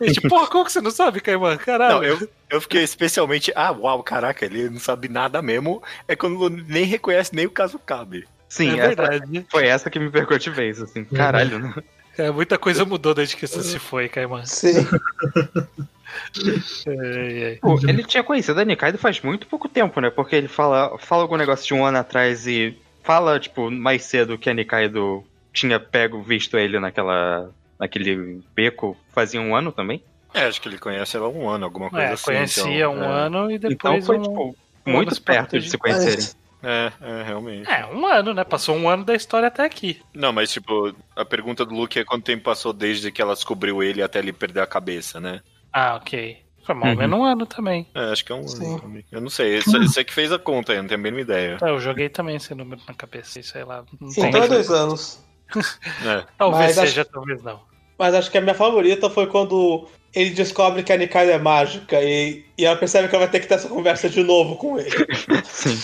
a 0.00 0.06
gente, 0.06 0.20
porra, 0.28 0.46
como 0.46 0.64
que 0.64 0.72
você 0.72 0.80
não 0.80 0.92
sabe, 0.92 1.20
Kaiman? 1.20 1.56
Caralho. 1.56 1.96
Não, 1.96 2.04
eu, 2.04 2.28
eu 2.48 2.60
fiquei 2.60 2.82
especialmente, 2.82 3.52
ah, 3.56 3.72
uau, 3.72 4.02
caraca, 4.02 4.44
ele 4.44 4.70
não 4.70 4.78
sabe 4.78 5.08
nada 5.08 5.42
mesmo. 5.42 5.82
É 6.06 6.14
quando 6.14 6.48
nem 6.48 6.84
reconhece 6.84 7.34
nem 7.34 7.46
o 7.46 7.50
caso 7.50 7.78
cabe. 7.78 8.24
Sim, 8.48 8.78
é 8.78 8.88
verdade. 8.88 9.44
foi 9.50 9.66
essa 9.66 9.90
que 9.90 9.98
me 9.98 10.10
percou 10.10 10.38
de 10.38 10.50
vez, 10.50 10.80
assim, 10.80 11.04
caralho, 11.04 11.58
né? 11.58 11.74
É, 12.16 12.30
muita 12.30 12.56
coisa 12.56 12.84
mudou 12.84 13.12
desde 13.12 13.36
que 13.36 13.46
você 13.46 13.60
se 13.60 13.78
foi, 13.78 14.08
Caimã. 14.08 14.44
Sim. 14.44 14.86
é, 16.86 17.52
é. 17.52 17.58
Pô, 17.60 17.78
ele 17.86 18.04
tinha 18.04 18.22
conhecido 18.22 18.60
a 18.60 18.64
Nikaido 18.64 18.98
faz 18.98 19.20
muito 19.20 19.46
pouco 19.46 19.68
tempo, 19.68 20.00
né? 20.00 20.10
Porque 20.10 20.36
ele 20.36 20.48
fala, 20.48 20.98
fala 20.98 21.22
algum 21.22 21.36
negócio 21.36 21.66
de 21.66 21.74
um 21.74 21.84
ano 21.84 21.98
atrás 21.98 22.46
e 22.46 22.76
fala, 23.02 23.38
tipo, 23.38 23.70
mais 23.70 24.04
cedo 24.04 24.38
que 24.38 24.50
a 24.50 24.54
Nikaido 24.54 25.24
tinha 25.52 25.78
pego, 25.78 26.22
visto 26.22 26.58
ele 26.58 26.78
naquela. 26.80 27.50
naquele 27.78 28.42
beco 28.54 28.96
fazia 29.12 29.40
um 29.40 29.54
ano 29.54 29.70
também. 29.70 30.02
É, 30.34 30.46
acho 30.46 30.60
que 30.60 30.68
ele 30.68 30.78
conhece 30.78 31.16
ela 31.16 31.26
há 31.26 31.30
um 31.30 31.48
ano, 31.48 31.64
alguma 31.64 31.88
coisa 31.88 32.06
é, 32.06 32.12
assim. 32.12 32.24
Conhecia 32.24 32.76
então, 32.76 32.96
um 32.96 33.04
é. 33.04 33.06
ano 33.06 33.50
e 33.50 33.58
depois. 33.58 33.74
Então 33.74 34.02
foi, 34.02 34.18
um, 34.18 34.22
tipo, 34.22 34.56
muito 34.84 35.22
perto 35.22 35.58
de 35.58 35.70
se 35.70 35.78
conhecerem. 35.78 36.26
É, 36.64 36.90
é, 37.00 37.22
realmente. 37.22 37.70
É, 37.70 37.86
um 37.86 38.06
ano, 38.06 38.32
né? 38.32 38.42
Passou 38.42 38.74
um 38.74 38.88
ano 38.88 39.04
da 39.04 39.14
história 39.14 39.48
até 39.48 39.64
aqui. 39.64 40.00
Não, 40.14 40.32
mas 40.32 40.50
tipo, 40.50 40.94
a 41.14 41.24
pergunta 41.24 41.64
do 41.64 41.74
Luke 41.74 41.98
é 41.98 42.04
quanto 42.04 42.24
tempo 42.24 42.42
passou 42.42 42.72
desde 42.72 43.12
que 43.12 43.20
ela 43.20 43.34
descobriu 43.34 43.82
ele 43.82 44.02
até 44.02 44.18
ele 44.18 44.32
perder 44.32 44.60
a 44.60 44.66
cabeça, 44.66 45.20
né? 45.20 45.40
Ah, 45.74 45.96
ok. 45.96 46.38
Foi 46.64 46.74
mais 46.74 46.96
ou 46.96 47.02
uhum. 47.02 47.08
menos 47.08 47.18
um 47.18 47.24
ano 47.24 47.46
também. 47.46 47.86
É, 47.94 48.12
acho 48.12 48.24
que 48.24 48.32
é 48.32 48.34
um 48.34 48.46
Sim. 48.46 48.64
ano 48.64 48.80
também. 48.80 49.04
Eu 49.10 49.20
não 49.20 49.28
sei, 49.28 49.60
você 49.60 50.04
que 50.04 50.14
fez 50.14 50.32
a 50.32 50.38
conta, 50.38 50.72
eu 50.72 50.80
não 50.80 50.88
tenho 50.88 51.00
a 51.00 51.02
mínima 51.02 51.20
ideia. 51.20 51.58
É, 51.60 51.68
eu 51.68 51.80
joguei 51.80 52.08
também 52.08 52.36
esse 52.36 52.54
número 52.54 52.80
na 52.86 52.94
cabeça, 52.94 53.42
sei 53.42 53.64
lá. 53.64 53.84
Não 54.00 54.08
Sim, 54.08 54.26
então 54.26 54.44
é 54.44 54.48
dois 54.48 54.70
anos. 54.70 55.22
é. 56.06 56.24
Talvez 56.38 56.76
mas 56.76 56.88
seja, 56.88 57.02
acho... 57.02 57.10
talvez 57.10 57.42
não. 57.42 57.60
Mas 57.98 58.14
acho 58.14 58.30
que 58.30 58.38
a 58.38 58.40
minha 58.40 58.54
favorita 58.54 59.10
foi 59.10 59.26
quando 59.26 59.86
ele 60.14 60.30
descobre 60.30 60.82
que 60.82 60.92
a 60.92 60.96
Nikai 60.96 61.30
é 61.30 61.38
mágica 61.38 62.00
e, 62.00 62.44
e 62.56 62.64
ela 62.64 62.76
percebe 62.76 63.08
que 63.08 63.14
ela 63.14 63.24
vai 63.24 63.32
ter 63.32 63.40
que 63.40 63.46
ter 63.46 63.54
essa 63.54 63.68
conversa 63.68 64.08
de 64.08 64.22
novo 64.22 64.56
com 64.56 64.78
ele. 64.78 64.90
Sim. 65.44 65.78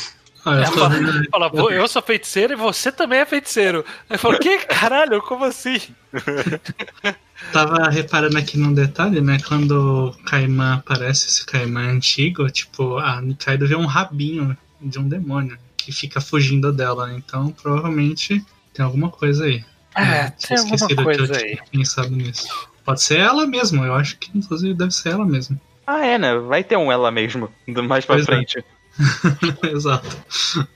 Ah, 0.44 0.60
eu, 0.60 0.66
fala, 0.72 1.50
fala, 1.50 1.72
eu 1.72 1.86
sou 1.88 2.00
feiticeiro 2.00 2.52
e 2.54 2.56
você 2.56 2.90
também 2.90 3.18
é 3.18 3.26
feiticeiro. 3.26 3.84
Aí 4.08 4.16
fala, 4.16 4.38
que 4.38 4.58
caralho, 4.60 5.20
como 5.22 5.44
assim? 5.44 5.78
Tava 7.52 7.88
reparando 7.88 8.38
aqui 8.38 8.58
num 8.58 8.72
detalhe, 8.72 9.20
né? 9.20 9.38
Quando 9.46 10.08
o 10.08 10.24
Caimã 10.24 10.74
aparece, 10.74 11.26
esse 11.26 11.44
Caimã 11.44 11.90
antigo, 11.90 12.48
tipo, 12.50 12.98
a 12.98 13.20
Nikaido 13.20 13.66
vê 13.66 13.76
um 13.76 13.86
rabinho 13.86 14.56
de 14.80 14.98
um 14.98 15.08
demônio 15.08 15.58
que 15.76 15.92
fica 15.92 16.20
fugindo 16.20 16.72
dela. 16.72 17.12
Então, 17.14 17.50
provavelmente 17.50 18.44
tem 18.72 18.84
alguma 18.84 19.10
coisa 19.10 19.44
aí. 19.44 19.64
É, 19.94 20.02
é 20.02 20.30
tem 20.30 20.58
alguma 20.58 21.04
coisa 21.04 21.36
aí. 21.36 21.58
Pensado 21.70 22.10
nisso. 22.10 22.48
Pode 22.84 23.02
ser 23.02 23.18
ela 23.18 23.46
mesmo, 23.46 23.84
eu 23.84 23.94
acho 23.94 24.18
que 24.18 24.30
inclusive 24.36 24.74
deve 24.74 24.92
ser 24.92 25.10
ela 25.10 25.24
mesmo. 25.24 25.60
Ah, 25.86 26.04
é, 26.06 26.18
né? 26.18 26.38
Vai 26.38 26.62
ter 26.62 26.76
um 26.76 26.90
ela 26.90 27.10
mesmo, 27.10 27.50
mais 27.66 28.04
pra 28.04 28.16
pois 28.16 28.22
é. 28.22 28.26
frente. 28.26 28.58
É. 28.58 28.79
Exato. 29.62 30.08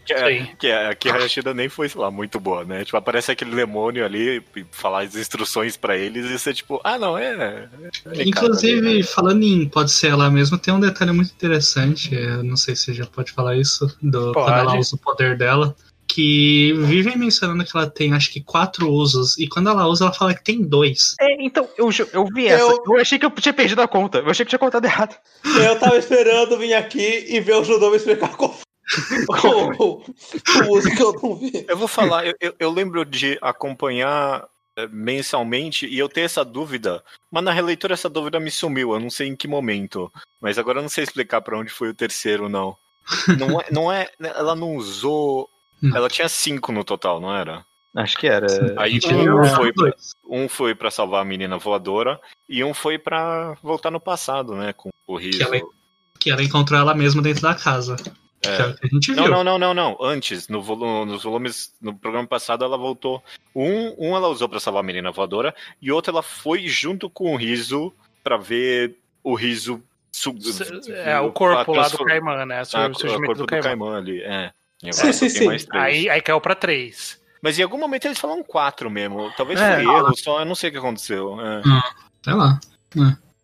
Que, 0.05 0.13
é, 0.13 0.47
que, 0.59 0.67
é, 0.67 0.95
que 0.95 1.09
a 1.09 1.15
Rashida 1.15 1.53
nem 1.53 1.69
foi, 1.69 1.89
sei 1.89 2.01
lá, 2.01 2.11
muito 2.11 2.41
boa, 2.41 2.65
né? 2.65 2.85
Tipo, 2.85 2.97
aparece 2.97 3.31
aquele 3.31 3.55
demônio 3.55 4.05
ali 4.05 4.43
e 4.57 4.67
falar 4.71 5.03
as 5.03 5.15
instruções 5.15 5.77
para 5.77 5.97
eles 5.97 6.27
e 6.27 6.39
você, 6.39 6.53
tipo, 6.55 6.81
ah, 6.85 6.99
não, 6.99 7.17
é. 7.17 7.69
é 8.07 8.23
Inclusive, 8.23 9.03
falando 9.03 9.43
em 9.43 9.69
pode 9.69 9.91
ser 9.91 10.09
ela 10.09 10.31
mesmo, 10.31 10.59
tem 10.59 10.73
um 10.73 10.81
detalhe 10.81 11.13
muito 11.13 11.33
interessante. 11.33 12.15
não 12.43 12.57
sei 12.57 12.75
se 12.77 12.85
você 12.85 12.95
já 12.95 13.07
pode 13.07 13.33
falar 13.33 13.57
isso, 13.57 13.87
do, 14.03 14.33
quando 14.33 14.53
ela 14.53 14.79
usa 14.79 14.97
o 14.97 14.99
poder 14.99 15.37
dela 15.37 15.75
que 16.15 16.73
vivem 16.75 17.19
mencionando 17.19 17.65
que 17.65 17.77
ela 17.77 17.91
tem 17.91 18.13
acho 18.13 18.31
que 18.31 18.41
quatro 18.41 18.89
usos, 18.89 19.37
e 19.37 19.49
quando 19.49 19.69
ela 19.69 19.89
usa, 19.89 20.05
ela 20.05 20.15
fala 20.15 20.33
que 20.33 20.45
tem 20.45 20.63
dois. 20.63 21.17
É, 21.21 21.45
então, 21.45 21.69
eu, 21.77 21.89
eu 22.13 22.25
vi 22.33 22.47
essa. 22.47 22.63
Eu... 22.63 22.85
eu 22.87 23.01
achei 23.01 23.19
que 23.19 23.27
eu 23.27 23.31
tinha 23.33 23.53
perdido 23.53 23.83
a 23.83 23.89
conta. 23.89 24.19
Eu 24.19 24.31
achei 24.31 24.47
que 24.47 24.51
tinha 24.51 24.59
contado 24.61 24.85
errado. 24.85 25.17
Eu 25.45 25.77
tava 25.77 25.99
esperando 25.99 26.57
vir 26.57 26.73
aqui 26.75 27.27
e 27.29 27.41
ver 27.41 27.57
o 27.57 27.65
Judô 27.65 27.91
me 27.91 27.97
explicar 27.97 28.37
qual 28.37 28.55
o, 29.81 30.03
uso 30.69 30.95
que 30.95 31.03
eu 31.03 31.13
não 31.21 31.35
vi. 31.35 31.67
Eu 31.67 31.77
vou 31.77 31.89
falar, 31.89 32.25
eu, 32.25 32.35
eu, 32.41 32.55
eu 32.61 32.71
lembro 32.71 33.05
de 33.05 33.37
acompanhar 33.43 34.47
é, 34.77 34.87
mensalmente 34.87 35.85
e 35.85 35.99
eu 35.99 36.09
tenho 36.09 36.27
essa 36.27 36.45
dúvida, 36.45 37.03
mas 37.29 37.43
na 37.43 37.51
releitura 37.51 37.95
essa 37.95 38.09
dúvida 38.09 38.39
me 38.39 38.53
sumiu, 38.53 38.93
eu 38.93 39.01
não 39.01 39.11
sei 39.11 39.27
em 39.27 39.35
que 39.35 39.49
momento. 39.49 40.13
Mas 40.41 40.59
agora 40.59 40.79
eu 40.79 40.83
não 40.83 40.89
sei 40.89 41.03
explicar 41.03 41.41
para 41.41 41.59
onde 41.59 41.71
foi 41.71 41.89
o 41.89 41.95
terceiro, 41.95 42.49
não. 42.49 42.77
Não 43.37 43.61
é, 43.61 43.67
não 43.73 43.93
é. 43.93 44.09
Ela 44.21 44.55
não 44.55 44.77
usou 44.77 45.49
não. 45.89 45.97
Ela 45.97 46.09
tinha 46.09 46.29
cinco 46.29 46.73
no 46.73 46.85
total, 46.85 47.21
não 47.21 47.35
era? 47.35 47.65
Acho 47.95 48.19
que 48.19 48.27
era. 48.27 48.47
Aí 48.77 48.99
um, 48.99 49.45
foi 49.55 49.73
pra, 49.73 49.95
um 50.29 50.49
foi 50.49 50.75
para 50.75 50.91
salvar 50.91 51.23
a 51.23 51.25
menina 51.25 51.57
voadora 51.57 52.21
e 52.49 52.65
um 52.65 52.75
foi 52.75 52.99
para 52.99 53.55
voltar 53.63 53.91
no 53.91 54.01
passado, 54.01 54.57
né? 54.57 54.73
Com 54.73 54.91
o 55.07 55.17
riso. 55.17 55.39
Que 55.39 55.45
ela, 55.45 55.61
que 56.19 56.31
ela 56.31 56.43
encontrou 56.43 56.81
ela 56.81 56.93
mesma 56.93 57.23
dentro 57.23 57.43
da 57.43 57.55
casa. 57.55 57.95
É. 58.45 58.63
é 58.63 58.73
que 58.73 58.87
a 58.87 58.89
gente 58.89 59.13
viu. 59.13 59.23
Não, 59.23 59.29
não, 59.29 59.45
não, 59.45 59.59
não, 59.59 59.75
não. 59.75 59.99
Antes, 60.01 60.49
no 60.49 60.61
volume, 60.61 61.13
nos 61.13 61.23
volumes, 61.23 61.73
no 61.81 61.95
programa 61.95 62.27
passado, 62.27 62.65
ela 62.65 62.77
voltou. 62.77 63.23
Um, 63.55 63.95
um 63.97 64.17
ela 64.17 64.29
usou 64.29 64.49
para 64.49 64.59
salvar 64.59 64.83
a 64.83 64.87
menina 64.87 65.13
voadora 65.13 65.55
e 65.81 65.93
outro 65.93 66.11
ela 66.11 66.23
foi 66.23 66.67
junto 66.67 67.09
com 67.09 67.33
o 67.33 67.37
riso 67.37 67.93
para 68.25 68.37
ver 68.37 68.99
o 69.23 69.37
riso. 69.37 69.81
É, 70.89 71.19
o 71.21 71.33
corpo 71.33 71.75
lá 71.75 71.89
do 71.89 72.05
Caimã, 72.05 72.45
né? 72.45 72.63
O, 72.63 72.77
ah, 72.77 72.87
o 72.89 73.23
corpo 73.23 73.35
do 73.35 73.47
Caimã 73.47 73.99
ali, 73.99 74.21
é 74.21 74.53
sim, 74.93 75.13
sim, 75.13 75.29
sim. 75.29 75.49
Aí, 75.73 76.09
aí 76.09 76.21
caiu 76.21 76.41
pra 76.41 76.55
3. 76.55 77.21
Mas 77.43 77.59
em 77.59 77.63
algum 77.63 77.79
momento 77.79 78.07
eles 78.07 78.19
falaram 78.19 78.43
4 78.43 78.91
mesmo. 78.91 79.31
Talvez 79.37 79.61
é, 79.61 79.75
foi 79.75 79.83
erro, 79.83 80.17
só 80.17 80.41
eu 80.41 80.47
não 80.47 80.55
sei 80.55 80.71
o 80.71 80.73
que 80.73 80.79
aconteceu. 80.79 81.41
É. 81.41 81.63
Ah, 81.67 81.95
sei 82.23 82.33
lá. 82.33 82.61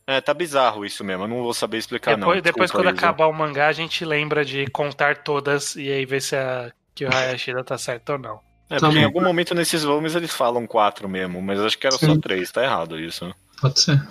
É. 0.07 0.16
é. 0.16 0.20
tá 0.20 0.33
bizarro 0.33 0.85
isso 0.85 1.05
mesmo, 1.05 1.24
eu 1.24 1.29
não 1.29 1.42
vou 1.42 1.53
saber 1.53 1.79
explicar 1.79 2.16
depois, 2.16 2.37
não. 2.37 2.42
Depois 2.42 2.70
quando 2.70 2.88
acabar 2.88 3.26
o 3.26 3.33
mangá, 3.33 3.68
a 3.68 3.72
gente 3.72 4.05
lembra 4.05 4.44
de 4.44 4.66
contar 4.68 5.18
todas 5.18 5.76
e 5.76 5.90
aí 5.90 6.07
ver 6.07 6.22
se 6.22 6.35
a 6.35 6.72
que 6.94 7.05
o 7.05 7.14
Hayashida 7.14 7.64
tá 7.64 7.79
certo 7.79 8.11
ou 8.11 8.18
não. 8.18 8.40
É, 8.68 8.76
tá 8.76 8.87
porque 8.87 8.98
em 8.98 9.05
algum 9.05 9.22
momento 9.22 9.55
nesses 9.55 9.83
volumes 9.83 10.14
eles 10.14 10.33
falam 10.33 10.66
4 10.66 11.09
mesmo, 11.09 11.40
mas 11.42 11.61
acho 11.61 11.79
que 11.79 11.87
era 11.87 11.96
Sim. 11.96 12.14
só 12.14 12.20
3, 12.20 12.50
tá 12.53 12.62
errado 12.62 12.98
isso. 12.98 13.35
Pode 13.61 13.81
ser. 13.81 14.03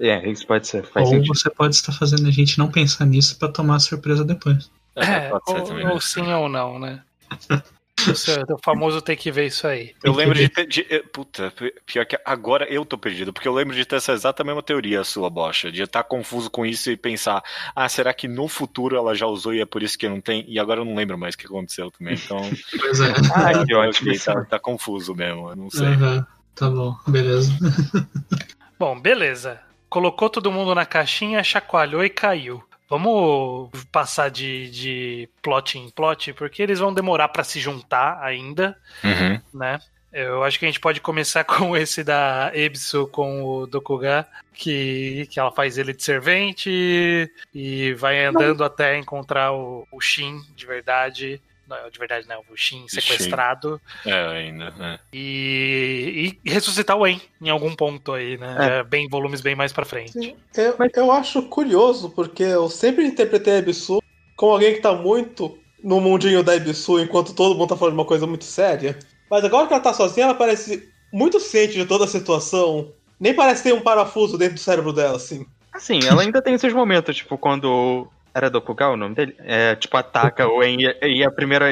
É, 0.00 0.28
isso 0.28 0.46
pode 0.46 0.66
ser. 0.66 0.84
Faz 0.86 1.06
ou 1.06 1.14
sentido. 1.14 1.34
você 1.34 1.50
pode 1.50 1.74
estar 1.74 1.92
fazendo 1.92 2.26
a 2.26 2.30
gente 2.30 2.58
não 2.58 2.70
pensar 2.70 3.04
nisso 3.04 3.38
para 3.38 3.48
tomar 3.48 3.78
surpresa 3.80 4.24
depois. 4.24 4.70
É, 4.96 5.30
ou, 5.32 5.64
também, 5.64 5.86
ou 5.88 6.00
sim 6.00 6.32
ou 6.32 6.48
não, 6.48 6.78
né? 6.78 7.02
O 8.50 8.58
famoso 8.62 9.00
tem 9.00 9.16
que 9.16 9.30
ver 9.30 9.46
isso 9.46 9.66
aí. 9.66 9.94
Eu 10.02 10.12
lembro 10.12 10.34
de 10.34 10.48
ter. 10.48 10.66
De, 10.66 10.82
puta, 11.12 11.52
pior 11.86 12.04
que 12.04 12.18
agora 12.24 12.66
eu 12.68 12.84
tô 12.84 12.98
perdido, 12.98 13.32
porque 13.32 13.48
eu 13.48 13.54
lembro 13.54 13.74
de 13.74 13.84
ter 13.84 13.96
essa 13.96 14.12
exata 14.12 14.44
mesma 14.44 14.62
teoria 14.62 15.04
sua, 15.04 15.30
Bocha. 15.30 15.70
De 15.70 15.82
estar 15.82 16.02
confuso 16.02 16.50
com 16.50 16.66
isso 16.66 16.90
e 16.90 16.96
pensar, 16.96 17.42
ah, 17.74 17.88
será 17.88 18.12
que 18.12 18.28
no 18.28 18.48
futuro 18.48 18.96
ela 18.96 19.14
já 19.14 19.26
usou 19.26 19.54
e 19.54 19.60
é 19.60 19.66
por 19.66 19.82
isso 19.82 19.96
que 19.96 20.08
não 20.08 20.20
tem? 20.20 20.44
E 20.48 20.58
agora 20.58 20.80
eu 20.80 20.84
não 20.84 20.94
lembro 20.94 21.16
mais 21.16 21.34
o 21.34 21.38
que 21.38 21.46
aconteceu 21.46 21.90
também. 21.90 22.14
Então. 22.14 22.38
Pois 22.78 23.00
é. 23.00 23.12
Ah, 23.34 23.64
eu 23.68 23.80
acho 23.80 24.04
que 24.04 24.18
tá, 24.22 24.44
tá, 24.44 24.58
confuso 24.58 25.14
mesmo, 25.14 25.48
eu 25.50 25.56
não 25.56 25.70
sei. 25.70 25.86
Uhum. 25.86 26.24
Tá 26.54 26.68
bom, 26.68 26.96
beleza. 27.06 27.52
bom, 28.78 29.00
beleza. 29.00 29.60
Colocou 29.88 30.28
todo 30.28 30.52
mundo 30.52 30.74
na 30.74 30.84
caixinha, 30.84 31.42
chacoalhou 31.42 32.04
e 32.04 32.10
caiu. 32.10 32.62
Vamos 32.88 33.70
passar 33.90 34.30
de, 34.30 34.70
de 34.70 35.28
plot 35.42 35.78
em 35.78 35.90
plot, 35.90 36.32
porque 36.34 36.62
eles 36.62 36.78
vão 36.78 36.92
demorar 36.92 37.28
para 37.28 37.44
se 37.44 37.58
juntar 37.58 38.22
ainda, 38.22 38.76
uhum. 39.02 39.40
né? 39.52 39.80
Eu 40.12 40.44
acho 40.44 40.60
que 40.60 40.64
a 40.64 40.68
gente 40.68 40.78
pode 40.78 41.00
começar 41.00 41.42
com 41.44 41.76
esse 41.76 42.04
da 42.04 42.52
Ebisu 42.54 43.08
com 43.08 43.42
o 43.42 43.66
Dokuga, 43.66 44.26
que, 44.52 45.26
que 45.28 45.40
ela 45.40 45.50
faz 45.50 45.76
ele 45.76 45.92
de 45.92 46.04
servente 46.04 47.28
e 47.52 47.94
vai 47.94 48.24
andando 48.24 48.60
não. 48.60 48.66
até 48.66 48.96
encontrar 48.96 49.52
o, 49.52 49.88
o 49.90 50.00
Shin 50.00 50.40
de 50.54 50.66
verdade. 50.66 51.42
Não, 51.68 51.90
de 51.90 51.98
verdade 51.98 52.28
não, 52.28 52.42
o 52.50 52.56
Shin 52.56 52.86
sequestrado. 52.88 53.80
Shin. 54.02 54.10
É, 54.10 54.26
ainda, 54.26 54.70
né? 54.72 54.98
E, 55.12 56.36
e, 56.44 56.50
ressuscitar 56.50 56.96
o 56.96 57.06
En 57.06 57.20
em 57.40 57.48
algum 57.48 57.74
ponto 57.74 58.12
aí, 58.12 58.36
né? 58.36 58.56
É. 58.58 58.78
é. 58.78 58.82
bem 58.84 59.08
volumes 59.08 59.40
bem 59.40 59.54
mais 59.54 59.72
pra 59.72 59.84
frente. 59.84 60.12
Sim. 60.12 60.36
Eu, 60.56 60.76
eu 60.94 61.12
acho 61.12 61.42
curioso, 61.44 62.10
porque 62.10 62.42
eu 62.42 62.68
sempre 62.68 63.06
interpretei 63.06 63.54
a 63.54 63.58
Ebisu 63.58 64.02
como 64.36 64.52
alguém 64.52 64.74
que 64.74 64.80
tá 64.80 64.92
muito 64.92 65.58
no 65.82 66.00
mundinho 66.00 66.42
da 66.42 66.56
Ebisu 66.56 67.00
enquanto 67.00 67.34
todo 67.34 67.54
mundo 67.54 67.68
tá 67.68 67.76
falando 67.76 67.94
uma 67.94 68.04
coisa 68.04 68.26
muito 68.26 68.44
séria. 68.44 68.98
Mas 69.30 69.44
agora 69.44 69.66
que 69.66 69.72
ela 69.72 69.82
tá 69.82 69.92
sozinha, 69.92 70.26
ela 70.26 70.34
parece 70.34 70.88
muito 71.12 71.38
ciente 71.40 71.74
de 71.74 71.86
toda 71.86 72.04
a 72.04 72.08
situação. 72.08 72.92
Nem 73.18 73.34
parece 73.34 73.62
ter 73.62 73.72
um 73.72 73.80
parafuso 73.80 74.36
dentro 74.36 74.54
do 74.54 74.60
cérebro 74.60 74.92
dela, 74.92 75.16
assim. 75.16 75.46
Assim, 75.72 76.00
ela 76.06 76.22
ainda 76.22 76.40
tem 76.40 76.54
esses 76.54 76.72
momentos, 76.72 77.16
tipo, 77.16 77.36
quando. 77.36 78.08
Era 78.34 78.50
Dokugal 78.50 78.94
o 78.94 78.96
nome 78.96 79.14
dele? 79.14 79.34
É, 79.38 79.76
tipo, 79.76 79.96
ataca 79.96 80.48
o 80.48 80.62
En 80.62 80.78
e 81.02 81.22
a 81.22 81.30
primeira 81.30 81.66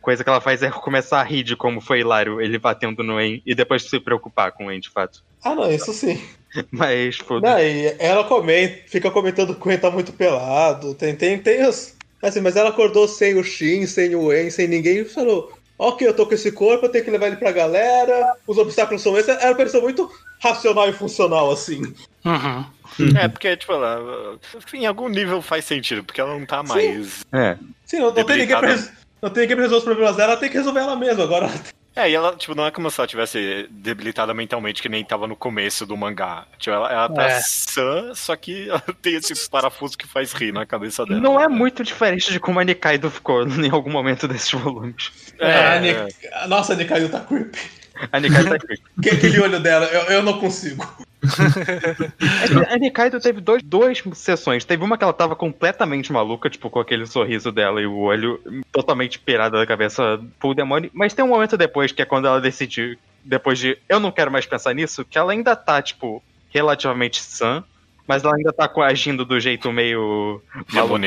coisa 0.00 0.24
que 0.24 0.28
ela 0.28 0.40
faz 0.40 0.62
é 0.62 0.70
começar 0.70 1.20
a 1.20 1.22
rir 1.22 1.44
de 1.44 1.54
como 1.54 1.80
foi 1.80 2.00
hilário 2.00 2.40
ele 2.40 2.58
batendo 2.58 3.04
no 3.04 3.20
En 3.20 3.40
e 3.46 3.54
depois 3.54 3.88
se 3.88 4.00
preocupar 4.00 4.52
com 4.52 4.66
o 4.66 4.72
En, 4.72 4.80
de 4.80 4.90
fato. 4.90 5.20
Ah, 5.44 5.54
não, 5.54 5.70
isso 5.70 5.92
sim. 5.92 6.20
Mas, 6.72 7.18
foda 7.18 7.50
Não, 7.50 7.58
e 7.60 7.94
ela 7.98 8.24
comenta, 8.24 8.82
fica 8.88 9.10
comentando 9.10 9.54
que 9.54 9.68
o 9.68 9.70
En 9.70 9.78
tá 9.78 9.90
muito 9.90 10.12
pelado. 10.12 10.94
Tem, 10.94 11.14
tem, 11.14 11.38
tem 11.38 11.66
os. 11.66 11.94
Assim, 12.22 12.40
mas 12.40 12.56
ela 12.56 12.70
acordou 12.70 13.06
sem 13.06 13.38
o 13.38 13.44
Shin, 13.44 13.86
sem 13.86 14.14
o 14.16 14.32
En, 14.32 14.50
sem 14.50 14.66
ninguém 14.66 15.00
e 15.00 15.04
falou: 15.04 15.52
ok, 15.78 16.06
eu 16.06 16.14
tô 16.14 16.26
com 16.26 16.34
esse 16.34 16.50
corpo, 16.50 16.86
eu 16.86 16.90
tenho 16.90 17.04
que 17.04 17.10
levar 17.10 17.26
ele 17.26 17.36
pra 17.36 17.52
galera, 17.52 18.34
os 18.46 18.58
obstáculos 18.58 19.02
são 19.02 19.16
esses. 19.16 19.36
Era 19.36 19.50
uma 19.50 19.56
pessoa 19.56 19.82
muito 19.82 20.10
racional 20.42 20.88
e 20.88 20.92
funcional, 20.92 21.50
assim. 21.50 21.82
Uhum. 22.24 22.64
É, 23.18 23.28
porque, 23.28 23.56
tipo, 23.56 23.72
ela, 23.72 24.38
em 24.72 24.86
algum 24.86 25.08
nível 25.08 25.42
faz 25.42 25.64
sentido, 25.64 26.04
porque 26.04 26.20
ela 26.20 26.38
não 26.38 26.46
tá 26.46 26.62
mais. 26.62 27.06
Sim, 27.06 27.24
é. 27.32 27.58
Sim 27.84 27.98
não, 27.98 28.06
não, 28.06 28.24
tem 28.24 28.38
ninguém 28.38 28.58
pra, 28.58 28.76
não 29.22 29.30
tem 29.30 29.42
ninguém 29.42 29.56
pra 29.56 29.64
resolver 29.64 29.76
os 29.78 29.84
problemas 29.84 30.16
dela, 30.16 30.32
ela 30.32 30.40
tem 30.40 30.48
que 30.48 30.56
resolver 30.56 30.80
ela 30.80 30.96
mesma. 30.96 31.24
Agora 31.24 31.50
é, 31.96 32.10
e 32.10 32.14
ela, 32.14 32.36
tipo, 32.36 32.54
não 32.54 32.66
é 32.66 32.70
como 32.70 32.90
se 32.90 33.00
ela 33.00 33.08
tivesse 33.08 33.66
debilitada 33.70 34.34
mentalmente, 34.34 34.82
que 34.82 34.88
nem 34.88 35.02
tava 35.02 35.26
no 35.26 35.34
começo 35.34 35.86
do 35.86 35.96
mangá. 35.96 36.46
Tipo, 36.58 36.76
ela, 36.76 36.92
ela 36.92 37.08
tá 37.08 37.24
é. 37.24 37.40
sã, 37.40 38.12
só 38.14 38.36
que 38.36 38.68
ela 38.68 38.82
tem 39.00 39.14
esse 39.14 39.48
parafuso 39.48 39.96
que 39.96 40.06
faz 40.06 40.34
rir 40.34 40.52
na 40.52 40.66
cabeça 40.66 41.06
dela. 41.06 41.18
Não 41.18 41.40
é 41.40 41.48
muito 41.48 41.82
diferente 41.82 42.30
de 42.30 42.38
como 42.38 42.60
a 42.60 42.64
Nikaido 42.64 43.10
ficou 43.10 43.48
em 43.48 43.70
algum 43.70 43.90
momento 43.90 44.28
desses 44.28 44.50
volumes. 44.50 45.10
É, 45.38 45.48
é, 45.48 46.08
é. 46.22 46.46
Nossa, 46.46 46.74
a 46.74 46.76
Nikaido 46.76 47.08
tá 47.08 47.20
creepy. 47.20 47.58
A 48.12 48.20
Nikaido 48.20 48.50
tá 48.50 48.58
creepy. 48.58 48.82
Que 49.02 49.10
aquele 49.10 49.40
olho 49.40 49.58
dela, 49.58 49.86
eu, 49.86 50.02
eu 50.16 50.22
não 50.22 50.38
consigo. 50.38 50.86
É 52.68 52.74
a 52.74 52.78
Nikaido 52.78 53.20
teve 53.20 53.40
dois, 53.40 53.62
duas 53.62 54.02
sessões. 54.14 54.64
Teve 54.64 54.84
uma 54.84 54.96
que 54.96 55.04
ela 55.04 55.12
tava 55.12 55.34
completamente 55.34 56.12
maluca, 56.12 56.50
tipo, 56.50 56.70
com 56.70 56.80
aquele 56.80 57.06
sorriso 57.06 57.50
dela 57.50 57.80
e 57.80 57.86
o 57.86 57.98
olho 57.98 58.40
totalmente 58.72 59.18
pirado 59.18 59.56
da 59.56 59.66
cabeça 59.66 60.20
full 60.38 60.54
demônio. 60.54 60.90
Mas 60.92 61.14
tem 61.14 61.24
um 61.24 61.28
momento 61.28 61.56
depois, 61.56 61.92
que 61.92 62.02
é 62.02 62.04
quando 62.04 62.26
ela 62.26 62.40
decidiu, 62.40 62.96
depois 63.24 63.58
de 63.58 63.78
eu 63.88 63.98
não 63.98 64.12
quero 64.12 64.30
mais 64.30 64.46
pensar 64.46 64.74
nisso, 64.74 65.04
que 65.04 65.18
ela 65.18 65.32
ainda 65.32 65.56
tá, 65.56 65.80
tipo, 65.82 66.22
relativamente 66.50 67.20
sã, 67.20 67.64
mas 68.06 68.24
ela 68.24 68.36
ainda 68.36 68.52
tá 68.52 68.70
agindo 68.84 69.24
do 69.24 69.40
jeito 69.40 69.72
meio 69.72 70.40
maluco 70.72 70.98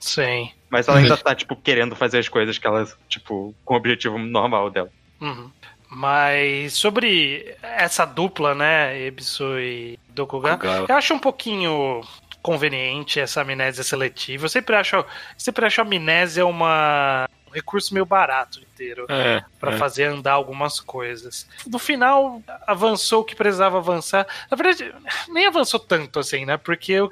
Sim. 0.00 0.50
Mas 0.68 0.88
ela 0.88 0.98
ainda 0.98 1.16
tá, 1.16 1.34
tipo, 1.34 1.54
querendo 1.56 1.94
fazer 1.94 2.18
as 2.18 2.28
coisas 2.28 2.58
que 2.58 2.66
ela, 2.66 2.86
tipo, 3.08 3.54
com 3.64 3.74
o 3.74 3.76
objetivo 3.76 4.18
normal 4.18 4.70
dela. 4.70 4.90
Uhum. 5.20 5.50
Mas 5.94 6.72
sobre 6.72 7.56
essa 7.62 8.04
dupla, 8.04 8.52
né, 8.52 9.00
Ebisu 9.00 9.60
e 9.60 9.98
Dokugan, 10.08 10.58
eu 10.88 10.96
acho 10.96 11.14
um 11.14 11.18
pouquinho 11.20 12.00
conveniente 12.42 13.20
essa 13.20 13.42
amnésia 13.42 13.84
seletiva. 13.84 14.46
Eu 14.46 14.48
sempre 14.48 14.74
acho, 14.74 15.04
sempre 15.38 15.64
acho 15.64 15.80
a 15.80 15.84
amnésia 15.84 16.44
uma 16.44 17.28
um 17.48 17.52
recurso 17.54 17.94
meio 17.94 18.04
barato 18.04 18.58
inteiro 18.58 19.06
é, 19.08 19.44
para 19.60 19.74
é. 19.74 19.78
fazer 19.78 20.06
andar 20.06 20.32
algumas 20.32 20.80
coisas. 20.80 21.48
No 21.64 21.78
final 21.78 22.42
avançou 22.66 23.20
o 23.20 23.24
que 23.24 23.36
precisava 23.36 23.78
avançar. 23.78 24.26
Na 24.50 24.56
verdade, 24.56 24.92
nem 25.28 25.46
avançou 25.46 25.78
tanto 25.78 26.18
assim, 26.18 26.44
né? 26.44 26.56
Porque 26.56 26.92
eu, 26.92 27.08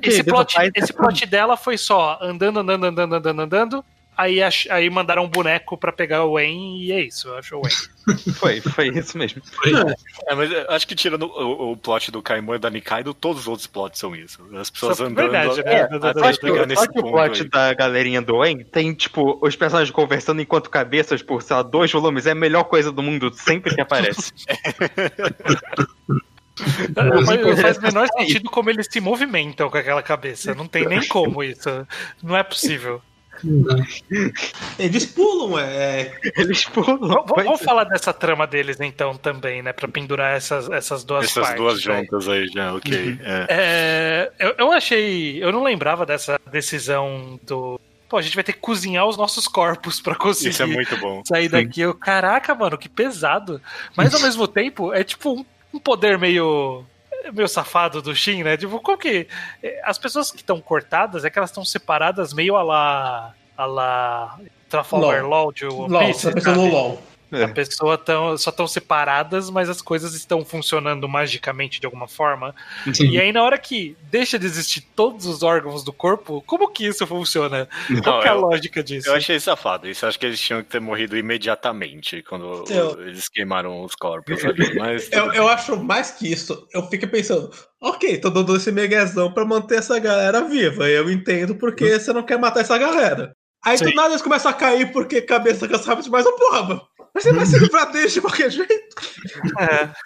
esse 0.00 0.22
plot, 0.22 0.56
esse 0.76 0.92
plot 0.92 1.26
dela 1.26 1.56
foi 1.56 1.76
só 1.76 2.18
andando, 2.22 2.60
andando, 2.60 2.84
andando, 2.86 3.14
andando, 3.16 3.40
andando, 3.42 3.84
Aí, 4.16 4.38
aí 4.70 4.88
mandaram 4.88 5.24
um 5.24 5.28
boneco 5.28 5.76
para 5.76 5.92
pegar 5.92 6.24
o 6.24 6.34
Wayne 6.34 6.84
e 6.84 6.92
é 6.92 7.00
isso, 7.00 7.28
eu 7.28 7.36
acho 7.36 7.56
o 7.56 7.60
Wayne. 7.60 7.76
foi, 8.34 8.60
foi 8.62 8.88
isso 8.88 9.18
mesmo. 9.18 9.42
Foi. 9.44 9.72
É, 10.26 10.34
mas 10.34 10.50
acho 10.70 10.88
que 10.88 10.94
tirando 10.94 11.24
o, 11.24 11.72
o 11.72 11.76
plot 11.76 12.10
do 12.10 12.22
Kaiman 12.22 12.56
e 12.56 12.58
da 12.58 12.70
Nikaido, 12.70 13.12
todos 13.12 13.42
os 13.42 13.48
outros 13.48 13.66
plots 13.66 14.00
são 14.00 14.16
isso. 14.16 14.42
As 14.56 14.70
pessoas 14.70 15.00
andando. 15.00 15.30
Verdade, 15.30 15.62
né? 15.62 15.82
até 15.82 16.32
chegar 16.32 16.66
nesse 16.66 16.86
ponto. 16.86 17.06
o 17.06 17.10
plot 17.10 17.42
aí. 17.42 17.48
da 17.50 17.74
galerinha 17.74 18.22
do 18.22 18.38
Wayne 18.38 18.64
tem, 18.64 18.94
tipo, 18.94 19.38
os 19.42 19.54
personagens 19.54 19.94
conversando 19.94 20.40
enquanto 20.40 20.70
cabeças 20.70 21.20
por, 21.22 21.42
sei 21.42 21.56
lá, 21.56 21.62
dois 21.62 21.92
volumes. 21.92 22.26
É 22.26 22.30
a 22.30 22.34
melhor 22.34 22.64
coisa 22.64 22.90
do 22.90 23.02
mundo 23.02 23.30
sempre 23.34 23.74
que 23.74 23.80
aparece. 23.82 24.32
Mas 27.26 27.60
faz 27.60 27.76
o 27.76 27.82
menor 27.82 28.08
sentido 28.16 28.48
como 28.48 28.70
eles 28.70 28.86
se 28.90 28.98
movimentam 28.98 29.68
com 29.68 29.76
aquela 29.76 30.02
cabeça. 30.02 30.54
Não 30.54 30.66
tem 30.66 30.86
nem 30.86 31.06
como 31.06 31.42
isso. 31.42 31.68
Não 32.22 32.34
é 32.34 32.42
possível. 32.42 33.02
Eles 34.78 35.06
pulam, 35.06 35.58
é. 35.58 36.12
Eles 36.36 36.64
pulam. 36.64 36.98
Vamos, 36.98 37.44
vamos 37.44 37.62
falar 37.62 37.84
dessa 37.84 38.12
trama 38.12 38.46
deles 38.46 38.80
então 38.80 39.16
também, 39.16 39.62
né? 39.62 39.72
Pra 39.72 39.88
pendurar 39.88 40.36
essas, 40.36 40.68
essas 40.70 41.04
duas 41.04 41.24
essas 41.24 41.34
partes. 41.34 41.50
Essas 41.50 41.82
duas 41.82 41.82
juntas 41.82 42.28
aí 42.28 42.48
já, 42.48 42.74
ok. 42.74 42.92
Uhum. 42.92 43.18
É. 43.22 43.46
É, 43.48 44.32
eu, 44.38 44.54
eu 44.58 44.72
achei. 44.72 45.42
Eu 45.42 45.52
não 45.52 45.62
lembrava 45.62 46.06
dessa 46.06 46.38
decisão 46.50 47.38
do. 47.42 47.80
Pô, 48.08 48.18
a 48.18 48.22
gente 48.22 48.34
vai 48.36 48.44
ter 48.44 48.52
que 48.52 48.60
cozinhar 48.60 49.06
os 49.06 49.16
nossos 49.16 49.48
corpos 49.48 50.00
para 50.00 50.14
conseguir 50.14 50.50
Isso 50.50 50.62
é 50.62 50.66
muito 50.66 50.96
bom. 50.98 51.22
sair 51.26 51.48
daqui. 51.48 51.80
Eu, 51.80 51.92
caraca, 51.92 52.54
mano, 52.54 52.78
que 52.78 52.88
pesado. 52.88 53.60
Mas 53.96 54.14
ao 54.14 54.20
mesmo 54.20 54.46
tempo, 54.46 54.92
é 54.92 55.02
tipo 55.02 55.32
um, 55.40 55.44
um 55.74 55.78
poder 55.80 56.16
meio 56.16 56.84
meio 57.32 57.48
safado 57.48 58.00
do 58.00 58.14
Shin, 58.14 58.42
né? 58.42 58.56
Tipo, 58.56 58.80
como 58.80 58.98
que. 58.98 59.26
Eh, 59.62 59.80
as 59.84 59.98
pessoas 59.98 60.30
que 60.30 60.38
estão 60.38 60.60
cortadas 60.60 61.24
é 61.24 61.30
que 61.30 61.38
elas 61.38 61.50
estão 61.50 61.64
separadas 61.64 62.32
meio 62.32 62.56
a 62.56 62.62
lá. 62.62 63.34
a 63.56 63.66
lá. 63.66 64.38
Transformer 64.68 65.22
LOL, 65.22 65.30
LOL 65.44 65.52
de 65.52 65.66
One 65.66 66.06
Piece. 66.06 66.26
LOL, 66.26 66.42
tá 66.42 66.52
no 66.52 66.68
LOL. 66.68 67.02
É. 67.32 67.44
A 67.44 67.48
pessoa 67.48 67.98
tão, 67.98 68.36
só 68.38 68.50
estão 68.50 68.66
separadas, 68.68 69.50
mas 69.50 69.68
as 69.68 69.82
coisas 69.82 70.14
estão 70.14 70.44
funcionando 70.44 71.08
magicamente 71.08 71.80
de 71.80 71.86
alguma 71.86 72.06
forma. 72.06 72.54
Sim. 72.92 73.08
E 73.08 73.20
aí, 73.20 73.32
na 73.32 73.42
hora 73.42 73.58
que 73.58 73.96
deixa 74.10 74.38
de 74.38 74.46
existir 74.46 74.82
todos 74.94 75.26
os 75.26 75.42
órgãos 75.42 75.82
do 75.82 75.92
corpo, 75.92 76.42
como 76.46 76.70
que 76.70 76.86
isso 76.86 77.06
funciona? 77.06 77.68
Não, 77.90 78.02
Qual 78.02 78.22
é 78.22 78.28
a 78.28 78.34
lógica 78.34 78.82
disso? 78.82 79.08
Eu 79.08 79.14
achei 79.14 79.40
safado. 79.40 79.88
Isso 79.88 80.06
acho 80.06 80.18
que 80.18 80.26
eles 80.26 80.40
tinham 80.40 80.62
que 80.62 80.68
ter 80.68 80.80
morrido 80.80 81.16
imediatamente 81.16 82.22
quando 82.22 82.64
eu... 82.70 83.00
eles 83.02 83.28
queimaram 83.28 83.82
os 83.82 83.94
corpos 83.94 84.44
ali. 84.44 84.74
Mas... 84.78 85.10
eu, 85.10 85.32
eu 85.32 85.48
acho 85.48 85.76
mais 85.76 86.12
que 86.12 86.30
isso. 86.30 86.66
Eu 86.72 86.86
fico 86.88 87.08
pensando, 87.08 87.50
ok, 87.80 88.18
tô 88.18 88.30
dando 88.30 88.56
esse 88.56 88.70
meguezão 88.70 89.32
pra 89.32 89.44
manter 89.44 89.78
essa 89.78 89.98
galera 89.98 90.42
viva. 90.42 90.88
Eu 90.88 91.10
entendo 91.10 91.56
porque 91.56 91.84
hum. 91.84 91.98
você 91.98 92.12
não 92.12 92.22
quer 92.22 92.38
matar 92.38 92.60
essa 92.60 92.78
galera. 92.78 93.34
Aí 93.64 93.76
Sim. 93.76 93.86
do 93.86 93.94
nada 93.94 94.10
eles 94.10 94.22
começam 94.22 94.48
a 94.48 94.54
cair 94.54 94.92
porque 94.92 95.20
cabeça 95.20 95.66
cansada 95.66 96.00
demais, 96.00 96.24
eu 96.24 96.36
porra. 96.36 96.82
Mas 97.16 97.24
você 97.24 97.32
vai 97.32 97.46
se 97.46 97.56
livrar 97.58 97.90
deles 97.90 98.12
de 98.12 98.20
qualquer 98.20 98.50
jeito. 98.50 98.94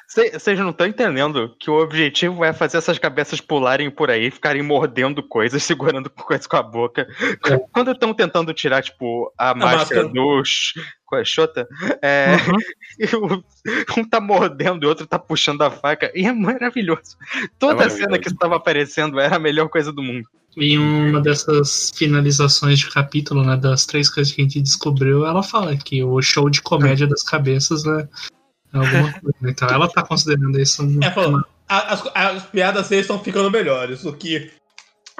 Vocês 0.06 0.46
é, 0.46 0.62
não 0.62 0.70
estão 0.70 0.86
entendendo 0.86 1.56
que 1.58 1.68
o 1.68 1.82
objetivo 1.82 2.44
é 2.44 2.52
fazer 2.52 2.78
essas 2.78 3.00
cabeças 3.00 3.40
pularem 3.40 3.90
por 3.90 4.12
aí, 4.12 4.30
ficarem 4.30 4.62
mordendo 4.62 5.20
coisas, 5.20 5.60
segurando 5.64 6.08
coisas 6.08 6.46
com 6.46 6.56
a 6.56 6.62
boca. 6.62 7.08
É. 7.20 7.58
Quando 7.72 7.90
estão 7.90 8.14
tentando 8.14 8.54
tirar, 8.54 8.80
tipo, 8.80 9.32
a, 9.36 9.50
a 9.50 9.54
máscara, 9.56 10.08
dos. 10.08 10.72
Com 11.04 11.16
a 11.16 11.24
Xota, 11.24 11.66
é, 12.00 12.36
uhum. 13.26 13.42
um 13.98 14.08
tá 14.08 14.20
mordendo 14.20 14.84
e 14.84 14.86
o 14.86 14.88
outro 14.88 15.08
tá 15.08 15.18
puxando 15.18 15.62
a 15.62 15.70
faca. 15.70 16.12
E 16.14 16.24
é 16.24 16.32
maravilhoso. 16.32 17.16
Toda 17.58 17.72
é 17.72 17.76
maravilhoso. 17.78 18.04
cena 18.04 18.18
que 18.20 18.28
estava 18.28 18.54
aparecendo 18.54 19.18
era 19.18 19.34
a 19.34 19.40
melhor 19.40 19.68
coisa 19.68 19.92
do 19.92 20.00
mundo. 20.00 20.28
Em 20.56 20.78
uma 20.78 21.20
dessas 21.20 21.92
finalizações 21.94 22.78
de 22.78 22.90
capítulo, 22.90 23.44
né, 23.44 23.56
das 23.56 23.86
três 23.86 24.10
coisas 24.10 24.32
que 24.32 24.40
a 24.40 24.44
gente 24.44 24.60
descobriu, 24.60 25.24
ela 25.24 25.42
fala 25.42 25.76
que 25.76 26.02
o 26.02 26.20
show 26.20 26.50
de 26.50 26.60
comédia 26.60 27.06
das 27.06 27.22
cabeças 27.22 27.84
né, 27.84 28.08
é 28.74 28.78
alguma 28.78 29.12
coisa. 29.20 29.36
Então 29.42 29.68
ela 29.68 29.88
tá 29.88 30.02
considerando 30.02 30.58
isso 30.60 30.82
um. 30.82 30.98
É, 31.02 31.10
falou, 31.10 31.44
as, 31.68 32.02
as 32.14 32.42
piadas 32.46 32.88
deles 32.88 33.04
estão 33.04 33.22
ficando 33.22 33.50
melhores, 33.50 34.04
o 34.04 34.12
que 34.12 34.50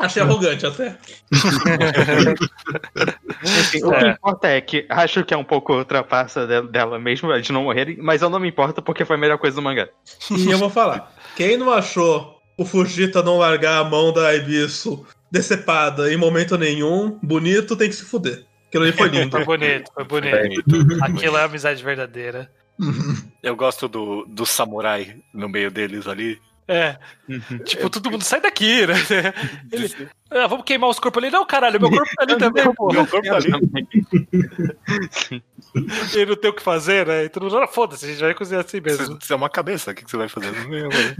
Achei 0.01 0.23
arrogante 0.23 0.65
até. 0.65 0.97
Enfim, 3.45 3.85
o 3.85 3.91
que 3.91 4.05
é. 4.07 4.11
importa 4.13 4.49
é 4.49 4.59
que 4.59 4.87
acho 4.89 5.23
que 5.25 5.35
é 5.35 5.37
um 5.37 5.45
pouco 5.45 5.75
ultrapassa 5.75 6.47
dela 6.63 6.99
mesmo, 6.99 7.39
de 7.39 7.53
não 7.53 7.65
morrer, 7.65 7.99
mas 8.01 8.23
eu 8.23 8.31
não 8.31 8.41
me 8.41 8.49
importo 8.49 8.81
porque 8.81 9.05
foi 9.05 9.17
a 9.17 9.19
melhor 9.19 9.37
coisa 9.37 9.57
do 9.57 9.63
mangá. 9.63 9.91
E 10.31 10.51
eu 10.51 10.57
vou 10.57 10.71
falar: 10.71 11.13
quem 11.37 11.59
não 11.59 11.71
achou 11.71 12.41
o 12.57 12.65
Fujita 12.65 13.23
não 13.23 13.37
largar 13.37 13.79
a 13.79 13.85
mão 13.85 14.11
da 14.11 14.35
Ibisu 14.35 15.07
decepada 15.31 16.13
em 16.13 16.17
momento 16.17 16.59
nenhum, 16.59 17.19
bonito, 17.23 17.77
tem 17.77 17.89
que 17.89 17.95
se 17.95 18.05
fuder. 18.05 18.45
Aquilo 18.69 18.85
ali 18.85 18.93
foi 18.93 19.09
lindo. 19.11 19.31
foi 19.31 19.45
bonito, 19.45 19.91
foi 19.93 20.05
bonito. 20.05 21.05
Aquilo 21.05 21.37
é 21.37 21.45
amizade 21.45 21.83
verdadeira. 21.83 22.51
Eu 23.43 23.57
gosto 23.57 23.89
do, 23.89 24.25
do 24.27 24.47
samurai 24.47 25.17
no 25.33 25.49
meio 25.49 25.71
deles 25.71 26.07
ali. 26.07 26.39
É. 26.71 26.97
Uhum. 27.29 27.59
Tipo, 27.65 27.91
todo 27.91 28.13
mundo 28.13 28.23
sai 28.23 28.41
daqui, 28.41 28.87
né? 28.87 28.95
Ele, 29.73 30.09
ah, 30.31 30.47
vamos 30.47 30.65
queimar 30.65 30.89
os 30.89 31.01
corpos 31.01 31.21
ali. 31.21 31.33
Não, 31.33 31.45
caralho, 31.45 31.81
meu 31.81 31.91
corpo 31.91 32.09
tá 32.15 32.23
ali 32.23 32.39
também, 32.39 32.73
pô. 32.75 32.93
Meu 32.93 33.05
corpo 33.05 33.27
tá 33.27 33.35
ali. 33.35 33.51
Ele 36.15 36.27
não 36.27 36.37
tem 36.37 36.51
o 36.51 36.55
que 36.55 36.63
fazer, 36.63 37.07
né? 37.07 37.25
E 37.25 37.29
todo 37.29 37.43
mundo, 37.43 37.67
foda-se, 37.67 38.05
a 38.05 38.09
gente 38.09 38.21
vai 38.21 38.35
cozinhar 38.35 38.65
assim 38.65 38.81
mesmo. 38.81 39.19
Você 39.21 39.33
é 39.33 39.37
uma 39.37 39.51
cabeça, 39.51 39.91
o 39.91 39.95
que 39.95 40.09
você 40.09 40.17
vai 40.17 40.29
fazer? 40.29 40.53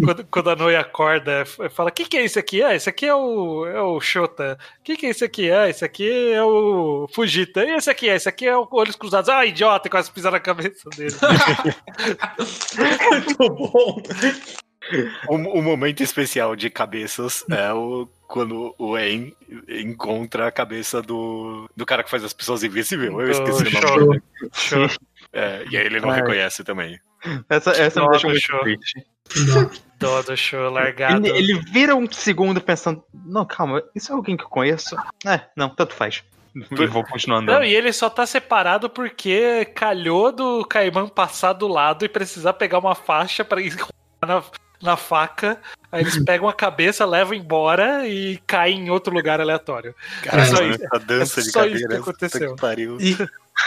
quando, 0.05 0.25
quando 0.27 0.51
a 0.51 0.57
Noia 0.57 0.81
acorda, 0.81 1.45
fala: 1.71 1.91
O 1.91 1.93
que, 1.93 2.05
que 2.05 2.17
é 2.17 2.25
isso 2.25 2.39
aqui? 2.39 2.63
Ah, 2.63 2.75
esse 2.77 2.89
aqui 2.89 3.07
é 3.07 3.15
o, 3.15 3.67
é 3.67 3.83
o 3.83 4.01
Shota. 4.01 4.57
O 4.79 4.85
que, 4.85 4.97
que 4.97 5.07
é 5.07 5.11
esse 5.11 5.25
aqui? 5.25 5.51
Ah, 5.51 5.69
esse 5.69 5.85
aqui 5.85 6.33
é 6.33 6.43
o 6.43 7.09
Fujita. 7.13 7.65
E 7.65 7.71
esse 7.75 7.91
aqui 7.91 8.09
é? 8.09 8.15
Esse 8.15 8.29
aqui 8.29 8.47
é 8.47 8.57
o 8.57 8.69
Olhos 8.71 8.95
Cruzados. 8.95 9.29
Ah, 9.29 9.45
idiota, 9.45 9.89
quase 9.89 10.13
pisar 10.13 10.31
na 10.31 10.41
cabeça 10.41 10.89
dele. 10.97 11.15
Muito 13.11 13.51
bom. 13.51 14.03
O, 15.29 15.35
o, 15.35 15.63
momento 15.63 16.03
especial 16.03 16.57
de 16.57 16.71
cabeças 16.71 17.45
é 17.51 17.73
o 17.73 18.09
quando 18.27 18.75
o 18.79 18.97
En 18.97 19.35
encontra 19.69 20.47
a 20.47 20.53
cabeça 20.53 21.03
do, 21.03 21.69
do 21.77 21.85
cara 21.85 22.05
que 22.05 22.11
faz 22.11 22.23
as 22.23 22.33
pessoas 22.33 22.63
invisíveis. 22.63 23.13
Eu 23.13 23.31
esqueci 23.31 23.77
o 23.77 23.81
nome 23.81 24.09
dele. 24.09 24.23
Show. 24.53 24.89
É, 25.33 25.65
e 25.71 25.77
aí 25.77 25.87
ele 25.87 26.01
não 26.01 26.11
Ai. 26.11 26.21
reconhece 26.21 26.63
também. 26.63 26.99
Essa, 27.49 27.73
essa 27.73 28.01
me 28.01 28.09
deixa 28.09 28.29
muito 28.29 28.41
show. 28.41 28.61
triste. 28.61 29.05
Todo 29.99 30.37
show 30.37 30.71
largado. 30.71 31.27
Ele, 31.27 31.37
ele, 31.37 31.61
vira 31.71 31.95
um 31.95 32.11
segundo 32.11 32.61
pensando: 32.61 33.05
Não, 33.13 33.45
calma, 33.45 33.83
isso 33.95 34.13
é 34.13 34.15
alguém 34.15 34.37
que 34.37 34.45
eu 34.45 34.49
conheço? 34.49 34.97
É, 35.27 35.43
não, 35.57 35.69
tanto 35.69 35.95
faz. 35.95 36.23
E 36.55 36.87
vou 36.87 37.05
continuar 37.05 37.39
andando. 37.39 37.59
Não, 37.59 37.65
e 37.65 37.75
ele 37.75 37.93
só 37.93 38.11
tá 38.11 38.27
separado 38.27 38.91
porque 38.91 39.67
calhou 39.67 40.33
do 40.33 40.65
Caimã 40.65 41.09
passar 41.09 41.53
do 41.53 41.69
lado 41.69 42.05
e 42.05 42.09
precisar 42.09 42.55
pegar 42.55 42.79
uma 42.79 42.95
faixa 42.95 43.45
para 43.45 43.61
ir 43.61 43.77
na, 44.27 44.43
na 44.83 44.97
faca, 44.97 45.59
aí 45.91 46.03
eles 46.03 46.19
pegam 46.25 46.49
a 46.49 46.53
cabeça, 46.53 47.05
levam 47.05 47.35
embora 47.35 48.07
e 48.07 48.39
caem 48.47 48.87
em 48.87 48.91
outro 48.91 49.13
lugar 49.13 49.41
aleatório. 49.41 49.95
Cara, 50.23 50.43
é 50.43 50.45
só 50.47 50.63
isso. 50.63 50.85
A 50.93 50.99
dança 50.99 51.41
é 51.41 51.43
de 51.43 51.53
cadeira, 51.53 51.79
isso 51.79 51.89
que 51.89 51.95
aconteceu. 51.95 52.55
Que 52.55 52.61
pariu. 52.61 52.99
E, 53.01 53.17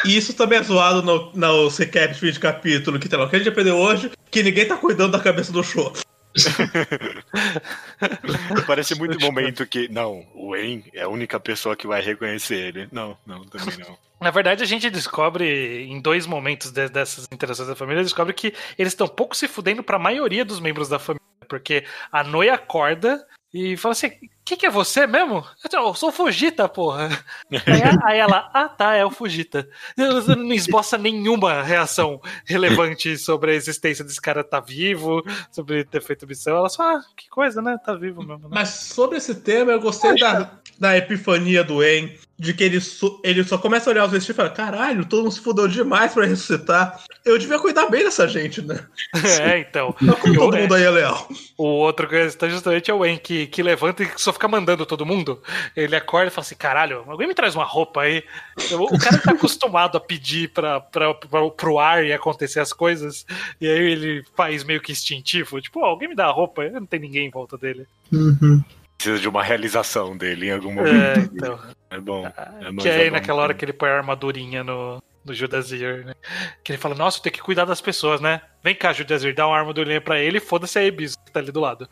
e, 0.05 0.17
isso 0.17 0.33
também 0.33 0.59
é 0.59 0.63
zoado 0.63 1.01
no, 1.03 1.31
no 1.33 1.67
recap 1.69 2.13
de 2.19 2.39
capítulo 2.39 2.99
que, 2.99 3.07
tem 3.07 3.19
lá, 3.19 3.29
que 3.29 3.35
a 3.35 3.39
gente 3.39 3.49
aprendeu 3.49 3.77
hoje, 3.77 4.11
que 4.31 4.43
ninguém 4.43 4.67
tá 4.67 4.77
cuidando 4.77 5.11
da 5.11 5.19
cabeça 5.19 5.51
do 5.51 5.63
show. 5.63 5.93
Parece 8.67 8.95
muito 8.95 9.19
momento 9.19 9.65
que. 9.65 9.87
Não, 9.87 10.25
o 10.33 10.51
Wayne 10.51 10.85
é 10.93 11.03
a 11.03 11.09
única 11.09 11.39
pessoa 11.39 11.75
que 11.75 11.87
vai 11.87 12.01
reconhecer 12.01 12.55
ele. 12.55 12.87
Não, 12.91 13.17
não, 13.25 13.45
também 13.45 13.77
não. 13.77 13.97
Na 14.19 14.31
verdade, 14.31 14.63
a 14.63 14.65
gente 14.65 14.89
descobre, 14.89 15.83
em 15.83 15.99
dois 15.99 16.25
momentos 16.25 16.71
de, 16.71 16.87
dessas 16.87 17.27
interações 17.31 17.67
da 17.67 17.75
família, 17.75 18.01
descobre 18.01 18.33
que 18.33 18.53
eles 18.77 18.93
estão 18.93 19.07
pouco 19.07 19.35
se 19.35 19.47
fudendo 19.47 19.83
para 19.83 19.97
a 19.97 19.99
maioria 19.99 20.45
dos 20.45 20.59
membros 20.59 20.89
da 20.89 20.97
família. 20.97 21.21
Porque 21.47 21.85
a 22.11 22.23
Noia 22.23 22.53
acorda 22.53 23.25
e 23.53 23.77
fala 23.77 23.91
assim: 23.91 24.11
que, 24.45 24.57
que 24.57 24.65
é 24.65 24.69
você 24.69 25.07
mesmo? 25.07 25.45
Eu 25.71 25.93
sou 25.95 26.09
o 26.09 26.11
Fujita, 26.11 26.67
porra. 26.67 27.09
Aí, 28.03 28.19
ela, 28.19 28.49
ah 28.53 28.67
tá, 28.67 28.93
é 28.93 29.05
o 29.05 29.09
Fujita. 29.09 29.67
Não 29.95 30.53
esboça 30.53 30.97
nenhuma 30.97 31.63
reação 31.63 32.21
relevante 32.45 33.17
sobre 33.17 33.51
a 33.51 33.55
existência 33.55 34.03
desse 34.03 34.21
cara 34.21 34.43
tá 34.43 34.59
vivo, 34.59 35.23
sobre 35.49 35.85
ter 35.85 36.01
feito 36.01 36.27
missão. 36.27 36.57
Ela 36.57 36.69
só, 36.69 36.83
ah, 36.83 37.01
que 37.15 37.29
coisa, 37.29 37.61
né? 37.61 37.77
Tá 37.83 37.93
vivo 37.93 38.21
mesmo. 38.21 38.49
Né? 38.49 38.49
Mas 38.51 38.69
sobre 38.69 39.17
esse 39.17 39.35
tema, 39.35 39.71
eu 39.71 39.79
gostei 39.79 40.13
da, 40.15 40.51
da 40.77 40.97
epifania 40.97 41.63
do 41.63 41.81
En, 41.81 42.13
de 42.37 42.53
que 42.53 42.63
ele, 42.63 42.79
ele 43.23 43.43
só 43.43 43.57
começa 43.57 43.89
a 43.89 43.91
olhar 43.91 44.05
os 44.05 44.11
vestígios 44.11 44.35
e 44.35 44.37
fala: 44.37 44.49
caralho, 44.49 45.05
todo 45.05 45.23
mundo 45.23 45.31
se 45.31 45.39
fudeu 45.39 45.67
demais 45.67 46.13
pra 46.13 46.25
ressuscitar. 46.25 47.01
Eu 47.23 47.37
devia 47.37 47.59
cuidar 47.59 47.89
bem 47.89 48.03
dessa 48.03 48.27
gente, 48.27 48.61
né? 48.61 48.85
É, 49.41 49.59
então. 49.59 49.95
Não 50.01 50.15
como 50.15 50.35
todo 50.35 50.57
mundo 50.57 50.75
aí 50.75 50.83
é 50.83 50.89
leal. 50.89 51.27
O 51.57 51.63
outro 51.63 52.07
que 52.07 52.15
está 52.15 52.49
justamente 52.49 52.91
é 52.91 52.93
o 52.93 53.05
En, 53.05 53.17
que, 53.17 53.47
que 53.47 53.63
levanta 53.63 54.03
e 54.03 54.11
só 54.17 54.32
fica 54.33 54.47
mandando 54.47 54.85
todo 54.85 55.05
mundo. 55.05 55.41
Ele 55.75 55.95
acorda 55.95 56.27
e 56.27 56.31
fala 56.31 56.45
assim: 56.45 56.55
caralho, 56.55 57.03
alguém 57.07 57.27
me 57.27 57.33
traz 57.33 57.55
uma 57.55 57.63
roupa 57.63 58.01
aí. 58.01 58.23
O 58.71 58.97
cara 58.97 59.17
tá 59.19 59.31
acostumado 59.31 59.97
a 59.97 60.01
pedir 60.01 60.49
pra, 60.49 60.79
pra, 60.81 61.13
pra, 61.13 61.49
pro 61.49 61.79
ar 61.79 62.03
e 62.03 62.11
acontecer 62.11 62.59
as 62.59 62.73
coisas. 62.73 63.25
E 63.61 63.67
aí 63.67 63.91
ele 63.91 64.23
faz 64.35 64.63
meio 64.63 64.81
que 64.81 64.91
instintivo: 64.91 65.61
tipo, 65.61 65.79
oh, 65.79 65.85
alguém 65.85 66.09
me 66.09 66.15
dá 66.15 66.25
a 66.25 66.31
roupa. 66.31 66.67
Não 66.69 66.85
tem 66.85 66.99
ninguém 66.99 67.27
em 67.27 67.31
volta 67.31 67.57
dele. 67.57 67.87
Uhum. 68.11 68.63
Precisa 68.97 69.19
de 69.19 69.27
uma 69.27 69.43
realização 69.43 70.15
dele 70.15 70.47
em 70.47 70.51
algum 70.51 70.73
momento. 70.73 70.93
É, 70.93 71.17
então. 71.19 71.59
É 71.89 71.99
bom. 71.99 72.25
É 72.25 72.81
que 72.81 72.89
é 72.89 73.01
aí 73.01 73.11
naquela 73.11 73.41
hora 73.41 73.53
que 73.53 73.63
ele 73.63 73.73
põe 73.73 73.89
a 73.89 73.97
armadurinha 73.97 74.63
no, 74.63 75.01
do 75.23 75.33
Judazir, 75.33 76.05
né? 76.05 76.13
Que 76.63 76.71
ele 76.71 76.79
fala, 76.79 76.95
nossa, 76.95 77.21
tem 77.21 77.31
que 77.31 77.41
cuidar 77.41 77.65
das 77.65 77.81
pessoas, 77.81 78.19
né? 78.19 78.41
Vem 78.63 78.75
cá, 78.75 78.91
Judazir, 78.93 79.33
dá 79.33 79.47
uma 79.47 79.57
armadurinha 79.57 80.01
pra 80.01 80.19
ele 80.19 80.37
e 80.37 80.41
foda-se 80.41 80.77
a 80.77 80.83
Ebis 80.83 81.15
que 81.15 81.31
tá 81.31 81.39
ali 81.39 81.51
do 81.51 81.59
lado. 81.59 81.87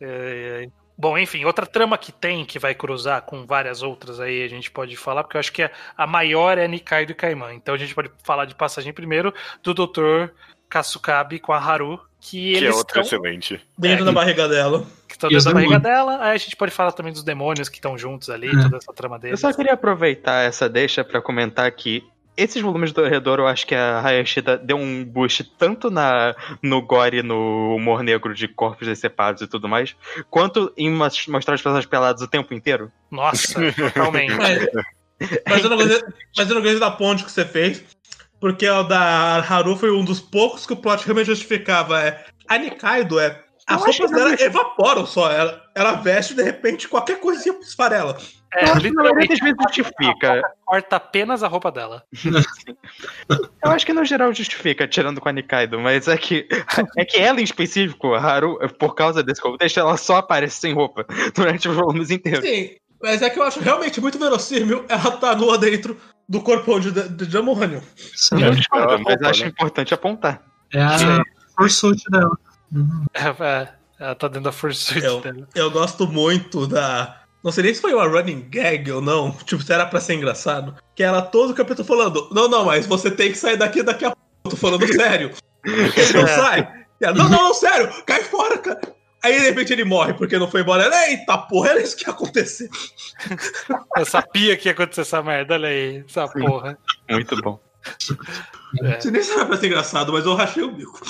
É, 0.00 0.02
é. 0.02 0.04
é, 0.60 0.64
é. 0.64 0.68
Bom, 1.02 1.18
enfim, 1.18 1.44
outra 1.44 1.66
trama 1.66 1.98
que 1.98 2.12
tem, 2.12 2.44
que 2.44 2.60
vai 2.60 2.76
cruzar 2.76 3.22
com 3.22 3.44
várias 3.44 3.82
outras 3.82 4.20
aí, 4.20 4.44
a 4.44 4.46
gente 4.46 4.70
pode 4.70 4.96
falar, 4.96 5.24
porque 5.24 5.36
eu 5.36 5.40
acho 5.40 5.52
que 5.52 5.68
a 5.98 6.06
maior 6.06 6.56
é 6.56 6.68
Nikaido 6.68 7.10
e 7.10 7.14
Kaiman. 7.16 7.54
Então 7.54 7.74
a 7.74 7.76
gente 7.76 7.92
pode 7.92 8.08
falar 8.22 8.44
de 8.44 8.54
passagem 8.54 8.92
primeiro 8.92 9.34
do 9.64 9.74
Dr. 9.74 10.28
Kasukabe 10.68 11.40
com 11.40 11.52
a 11.52 11.58
Haru, 11.58 12.00
que, 12.20 12.52
que 12.52 12.56
eles 12.56 12.72
é 12.72 12.72
outra 12.72 13.00
estão... 13.00 13.18
excelente. 13.18 13.60
Dentro 13.76 14.04
é, 14.04 14.06
da 14.06 14.12
barriga 14.12 14.48
dela. 14.48 14.86
Que 15.08 15.14
estão 15.14 15.28
dentro 15.28 15.44
da 15.46 15.54
barriga 15.54 15.80
dela. 15.80 16.18
Aí 16.22 16.36
a 16.36 16.38
gente 16.38 16.54
pode 16.54 16.70
falar 16.70 16.92
também 16.92 17.12
dos 17.12 17.24
demônios 17.24 17.68
que 17.68 17.78
estão 17.78 17.98
juntos 17.98 18.30
ali, 18.30 18.46
é. 18.46 18.62
toda 18.62 18.76
essa 18.76 18.92
trama 18.92 19.18
deles. 19.18 19.42
Eu 19.42 19.50
só 19.50 19.56
queria 19.56 19.72
aproveitar 19.72 20.44
essa 20.44 20.68
deixa 20.68 21.02
para 21.02 21.20
comentar 21.20 21.68
que 21.72 22.04
esses 22.36 22.62
volumes 22.62 22.92
do 22.92 23.04
Redor, 23.04 23.38
eu 23.40 23.46
acho 23.46 23.66
que 23.66 23.74
a 23.74 24.00
Hayashida 24.00 24.56
deu 24.56 24.76
um 24.76 25.04
boost 25.04 25.44
tanto 25.58 25.90
na, 25.90 26.34
no 26.62 26.80
gore, 26.82 27.22
no 27.22 27.76
humor 27.76 28.02
negro 28.02 28.34
de 28.34 28.48
corpos 28.48 28.86
decepados 28.86 29.42
e 29.42 29.46
tudo 29.46 29.68
mais, 29.68 29.94
quanto 30.30 30.72
em 30.76 30.90
mostrar 30.90 31.54
as 31.54 31.62
pessoas 31.62 31.86
peladas 31.86 32.22
o 32.22 32.28
tempo 32.28 32.54
inteiro. 32.54 32.90
Nossa, 33.10 33.60
totalmente. 33.72 34.34
mas, 34.34 34.66
mas, 35.48 35.64
eu 35.64 35.70
não 35.70 35.76
gostei, 35.76 36.02
mas 36.36 36.48
eu 36.48 36.54
não 36.54 36.62
gostei 36.62 36.80
da 36.80 36.90
ponte 36.90 37.24
que 37.24 37.30
você 37.30 37.44
fez, 37.44 37.82
porque 38.40 38.68
o 38.68 38.82
da 38.82 39.36
Haru 39.38 39.76
foi 39.76 39.90
um 39.90 40.04
dos 40.04 40.20
poucos 40.20 40.66
que 40.66 40.72
o 40.72 40.76
plot 40.76 41.04
realmente 41.04 41.26
justificava. 41.26 42.00
É, 42.00 42.24
a 42.48 42.58
Nikaido 42.58 43.20
é 43.20 43.42
as 43.66 43.80
roupas 43.80 44.10
dela 44.10 44.34
evaporam 44.40 45.06
só. 45.06 45.30
Ela, 45.30 45.62
ela 45.74 45.92
veste 45.94 46.34
de 46.34 46.42
repente 46.42 46.88
qualquer 46.88 47.20
coisinha 47.20 47.58
esfarela. 47.60 48.18
É, 48.54 48.70
eu 48.70 48.74
literalmente 48.74 49.34
justifica. 49.36 50.42
Corta 50.64 50.96
apenas 50.96 51.42
a 51.42 51.48
roupa 51.48 51.72
dela. 51.72 52.04
eu 53.64 53.70
acho 53.70 53.86
que 53.86 53.92
no 53.92 54.04
geral 54.04 54.32
justifica, 54.34 54.86
tirando 54.86 55.20
com 55.20 55.28
a 55.28 55.32
Nikaido, 55.32 55.80
mas 55.80 56.06
é 56.06 56.16
que, 56.18 56.46
é 56.96 57.04
que 57.04 57.18
ela 57.18 57.40
em 57.40 57.44
específico, 57.44 58.14
a 58.14 58.20
Haru, 58.20 58.58
por 58.78 58.94
causa 58.94 59.22
desse 59.22 59.40
contexto, 59.40 59.80
ela 59.80 59.96
só 59.96 60.16
aparece 60.16 60.60
sem 60.60 60.74
roupa 60.74 61.06
durante 61.34 61.68
os 61.68 61.74
volumes 61.74 62.10
inteiros. 62.10 62.44
Sim, 62.44 62.76
mas 63.02 63.22
é 63.22 63.30
que 63.30 63.38
eu 63.38 63.42
acho 63.42 63.60
realmente 63.60 64.00
muito 64.00 64.18
verossímil 64.18 64.84
ela 64.88 65.10
tá 65.12 65.34
nua 65.34 65.56
dentro 65.56 65.98
do 66.28 66.40
corpo 66.42 66.78
de, 66.78 66.90
de 66.90 67.26
demônio. 67.26 67.82
Sim, 67.96 68.42
eu 68.42 68.54
discordo, 68.54 69.02
mas 69.02 69.14
roupa, 69.14 69.30
acho 69.30 69.42
né? 69.44 69.48
importante 69.48 69.94
apontar. 69.94 70.42
É 70.72 70.82
a 70.82 71.22
forçute 71.56 72.04
dela. 72.10 72.36
Uhum. 72.70 73.04
É, 73.14 73.68
ela 73.98 74.14
tá 74.14 74.28
dentro 74.28 74.44
da 74.44 74.52
forçute 74.52 75.04
eu, 75.04 75.20
dela. 75.20 75.48
Eu 75.54 75.70
gosto 75.70 76.06
muito 76.06 76.66
da 76.66 77.21
não 77.42 77.50
sei 77.50 77.64
nem 77.64 77.74
se 77.74 77.80
foi 77.80 77.92
uma 77.92 78.06
running 78.06 78.48
gag 78.48 78.90
ou 78.92 79.00
não. 79.00 79.32
Tipo, 79.44 79.62
se 79.62 79.72
era 79.72 79.86
pra 79.86 80.00
ser 80.00 80.14
engraçado. 80.14 80.74
Que 80.94 81.02
era 81.02 81.20
todo 81.22 81.50
o 81.50 81.54
capítulo 81.54 81.86
falando: 81.86 82.28
Não, 82.32 82.48
não, 82.48 82.66
mas 82.66 82.86
você 82.86 83.10
tem 83.10 83.32
que 83.32 83.38
sair 83.38 83.56
daqui 83.56 83.82
daqui 83.82 84.04
a 84.04 84.10
pouco. 84.10 84.22
Eu 84.44 84.50
tô 84.50 84.56
falando 84.56 84.86
sério. 84.92 85.30
Ele 85.64 86.12
não 86.14 86.26
sai. 86.28 86.82
Ela, 87.00 87.14
não, 87.14 87.28
não, 87.28 87.44
não, 87.44 87.54
sério, 87.54 87.90
cai 88.06 88.22
fora, 88.22 88.58
cara. 88.58 88.80
Aí 89.24 89.38
de 89.38 89.46
repente 89.46 89.72
ele 89.72 89.84
morre 89.84 90.14
porque 90.14 90.38
não 90.38 90.50
foi 90.50 90.62
embora. 90.62 90.84
Ela, 90.84 91.08
Eita 91.10 91.38
porra, 91.38 91.70
era 91.70 91.82
isso 91.82 91.96
que 91.96 92.04
ia 92.04 92.12
acontecer. 92.12 92.68
Eu 93.96 94.04
sabia 94.04 94.56
que 94.56 94.68
ia 94.68 94.72
acontecer 94.72 95.02
essa 95.02 95.22
merda, 95.22 95.54
olha 95.54 95.68
aí, 95.68 96.04
essa 96.08 96.26
porra. 96.28 96.76
Muito 97.08 97.40
bom. 97.40 97.60
É. 98.82 99.00
Você 99.00 99.10
nem 99.10 99.22
sabe 99.22 99.46
pra 99.46 99.56
ser 99.56 99.66
engraçado, 99.66 100.12
mas 100.12 100.24
eu 100.24 100.34
rachei 100.34 100.62
o 100.62 100.70
bico. 100.70 101.00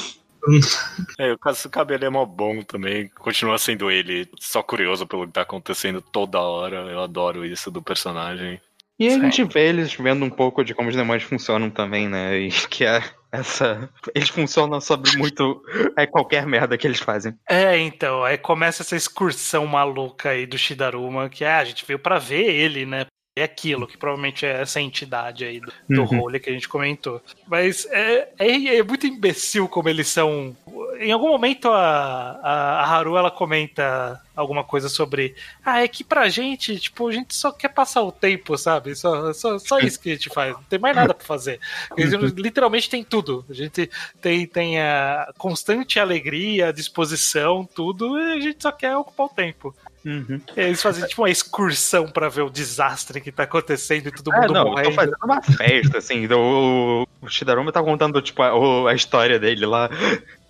É, 1.18 1.32
o 1.32 1.38
caso 1.38 1.64
do 1.64 1.70
cabelo 1.70 2.04
é 2.04 2.10
mó 2.10 2.24
bom 2.24 2.62
também. 2.62 3.08
Continua 3.08 3.58
sendo 3.58 3.90
ele 3.90 4.28
só 4.38 4.62
curioso 4.62 5.06
pelo 5.06 5.26
que 5.26 5.32
tá 5.32 5.42
acontecendo 5.42 6.00
toda 6.00 6.40
hora. 6.40 6.76
Eu 6.90 7.00
adoro 7.00 7.44
isso 7.44 7.70
do 7.70 7.82
personagem. 7.82 8.60
E 8.98 9.08
a 9.08 9.18
gente 9.18 9.42
vê 9.44 9.68
eles 9.68 9.94
vendo 9.94 10.24
um 10.24 10.30
pouco 10.30 10.64
de 10.64 10.74
como 10.74 10.88
os 10.88 10.96
demônios 10.96 11.24
funcionam 11.24 11.70
também, 11.70 12.08
né? 12.08 12.38
E 12.38 12.50
que 12.68 12.84
é 12.84 13.02
essa. 13.32 13.88
Eles 14.14 14.28
funcionam 14.28 14.80
sobre 14.80 15.16
muito. 15.16 15.62
É 15.96 16.06
qualquer 16.06 16.46
merda 16.46 16.76
que 16.76 16.86
eles 16.86 17.00
fazem. 17.00 17.34
É, 17.48 17.76
então. 17.78 18.22
Aí 18.22 18.38
começa 18.38 18.82
essa 18.82 18.96
excursão 18.96 19.66
maluca 19.66 20.30
aí 20.30 20.46
do 20.46 20.58
Shidaruma, 20.58 21.28
que 21.28 21.44
é, 21.44 21.54
a 21.54 21.64
gente 21.64 21.84
veio 21.84 21.98
para 21.98 22.18
ver 22.18 22.44
ele, 22.44 22.86
né? 22.86 23.06
É 23.34 23.44
aquilo, 23.44 23.86
que 23.86 23.96
provavelmente 23.96 24.44
é 24.44 24.60
essa 24.60 24.78
entidade 24.78 25.44
aí 25.44 25.58
do, 25.58 25.72
do 25.88 26.00
uhum. 26.02 26.20
role 26.20 26.38
que 26.38 26.50
a 26.50 26.52
gente 26.52 26.68
comentou. 26.68 27.22
Mas 27.46 27.86
é, 27.86 28.28
é, 28.38 28.76
é, 28.76 28.82
muito 28.82 29.06
imbecil 29.06 29.66
como 29.68 29.88
eles 29.88 30.08
são. 30.08 30.54
em 31.00 31.10
algum 31.10 31.28
momento 31.28 31.70
a, 31.70 32.38
a, 32.42 32.80
a, 32.80 32.94
Haru 32.94 33.16
ela 33.16 33.30
comenta 33.30 34.20
alguma 34.36 34.62
coisa 34.62 34.90
sobre. 34.90 35.34
Ah, 35.64 35.82
é 35.82 35.88
que 35.88 36.04
pra 36.04 36.28
gente, 36.28 36.78
tipo, 36.78 37.08
a 37.08 37.12
gente 37.12 37.34
só 37.34 37.50
quer 37.50 37.70
passar 37.70 38.02
o 38.02 38.12
tempo, 38.12 38.58
sabe? 38.58 38.94
Só, 38.94 39.32
só, 39.32 39.58
só 39.58 39.78
isso 39.78 39.98
que 39.98 40.10
a 40.10 40.14
gente 40.14 40.28
faz. 40.28 40.52
Não 40.52 40.62
tem 40.64 40.78
mais 40.78 40.94
nada 40.94 41.14
pra 41.14 41.26
fazer. 41.26 41.58
Eles, 41.96 42.12
literalmente 42.32 42.90
tem 42.90 43.02
tudo. 43.02 43.46
A 43.48 43.54
gente 43.54 43.88
tem, 44.20 44.46
tem 44.46 44.78
a 44.78 45.32
constante 45.38 45.98
alegria, 45.98 46.70
disposição, 46.70 47.64
tudo, 47.64 48.18
e 48.18 48.32
a 48.32 48.40
gente 48.40 48.62
só 48.62 48.70
quer 48.70 48.94
ocupar 48.94 49.26
o 49.26 49.30
tempo. 49.30 49.74
Uhum. 50.04 50.40
Eles 50.56 50.82
fazem 50.82 51.06
tipo 51.06 51.22
uma 51.22 51.30
excursão 51.30 52.08
para 52.08 52.28
ver 52.28 52.42
o 52.42 52.50
desastre 52.50 53.20
que 53.20 53.30
tá 53.30 53.44
acontecendo 53.44 54.08
e 54.08 54.12
todo 54.12 54.32
mundo 54.32 54.44
é, 54.44 54.48
não, 54.48 54.64
morrendo. 54.64 54.88
Tô 54.88 54.94
fazendo 54.94 55.16
uma 55.22 55.42
festa, 55.42 55.98
assim. 55.98 56.26
O, 56.26 57.06
o 57.20 57.28
Shidaruma 57.28 57.72
tá 57.72 57.82
contando, 57.82 58.20
tipo, 58.20 58.42
a, 58.42 58.90
a 58.90 58.94
história 58.94 59.38
dele 59.38 59.66
lá. 59.66 59.88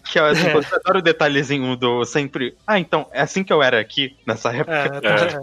Que 0.05 0.19
eu, 0.19 0.27
assim, 0.27 0.49
é. 0.49 0.57
eu 0.57 0.59
adoro 0.59 0.99
o 0.99 1.03
detalhezinho 1.03 1.77
do 1.77 2.05
sempre. 2.05 2.57
Ah, 2.67 2.77
então, 2.77 3.07
é 3.13 3.23
assim 3.23 3.45
que 3.45 3.53
eu 3.53 3.63
era 3.63 3.79
aqui, 3.79 4.17
nessa 4.27 4.53
época. 4.53 4.73
É, 4.75 5.01
tá, 5.01 5.41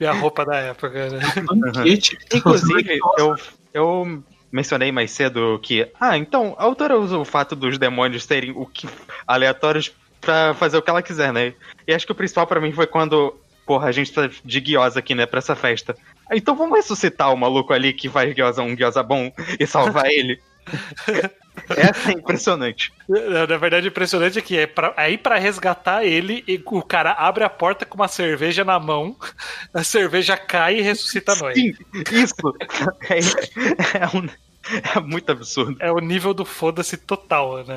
é. 0.00 0.06
a 0.06 0.12
roupa 0.12 0.44
da 0.44 0.56
época, 0.56 1.08
né? 1.08 1.20
Uhum. 1.48 1.84
Inclusive, 2.34 2.98
eu, 3.16 3.36
eu 3.72 4.24
mencionei 4.50 4.90
mais 4.90 5.12
cedo 5.12 5.58
que. 5.62 5.88
Ah, 6.00 6.18
então, 6.18 6.54
a 6.58 6.64
autora 6.64 6.98
usa 6.98 7.16
o 7.16 7.24
fato 7.24 7.54
dos 7.54 7.78
demônios 7.78 8.24
serem 8.24 8.50
o 8.50 8.66
que 8.66 8.88
aleatórios 9.26 9.92
pra 10.22 10.54
fazer 10.54 10.78
o 10.78 10.82
que 10.82 10.88
ela 10.88 11.02
quiser, 11.02 11.32
né? 11.32 11.52
E 11.86 11.92
acho 11.92 12.06
que 12.06 12.12
o 12.12 12.14
principal 12.14 12.46
para 12.46 12.60
mim 12.60 12.72
foi 12.72 12.86
quando 12.86 13.36
porra, 13.66 13.88
a 13.88 13.92
gente 13.92 14.12
tá 14.12 14.28
de 14.44 14.60
guiosa 14.60 14.98
aqui, 14.98 15.14
né, 15.14 15.26
pra 15.26 15.38
essa 15.38 15.54
festa. 15.54 15.94
Então 16.32 16.56
vamos 16.56 16.76
ressuscitar 16.76 17.32
o 17.32 17.36
maluco 17.36 17.72
ali 17.72 17.92
que 17.92 18.08
faz 18.08 18.32
guiosa 18.32 18.62
um 18.62 18.74
guiosa 18.74 19.02
bom 19.02 19.30
e 19.58 19.66
salvar 19.66 20.06
ele. 20.10 20.40
Essa 21.76 22.10
é 22.10 22.14
impressionante. 22.14 22.92
Na 23.08 23.56
verdade, 23.58 23.88
impressionante 23.88 24.38
é 24.38 24.42
que 24.42 24.56
é 24.56 24.66
pra, 24.66 24.94
aí 24.96 25.18
para 25.18 25.36
resgatar 25.36 26.04
ele, 26.04 26.44
o 26.66 26.82
cara 26.82 27.12
abre 27.12 27.44
a 27.44 27.50
porta 27.50 27.84
com 27.84 27.96
uma 27.96 28.08
cerveja 28.08 28.64
na 28.64 28.78
mão, 28.78 29.16
a 29.74 29.84
cerveja 29.84 30.36
cai 30.36 30.78
e 30.78 30.82
ressuscita 30.82 31.32
a 31.32 31.36
noite. 31.36 31.60
Sim, 31.60 31.74
isso. 32.12 32.34
É, 33.10 33.18
é, 33.98 34.06
um, 34.16 34.28
é 34.96 35.00
muito 35.00 35.30
absurdo. 35.30 35.76
É 35.80 35.90
o 35.90 35.98
nível 35.98 36.32
do 36.32 36.44
foda-se 36.44 36.96
total, 36.96 37.64
né? 37.64 37.76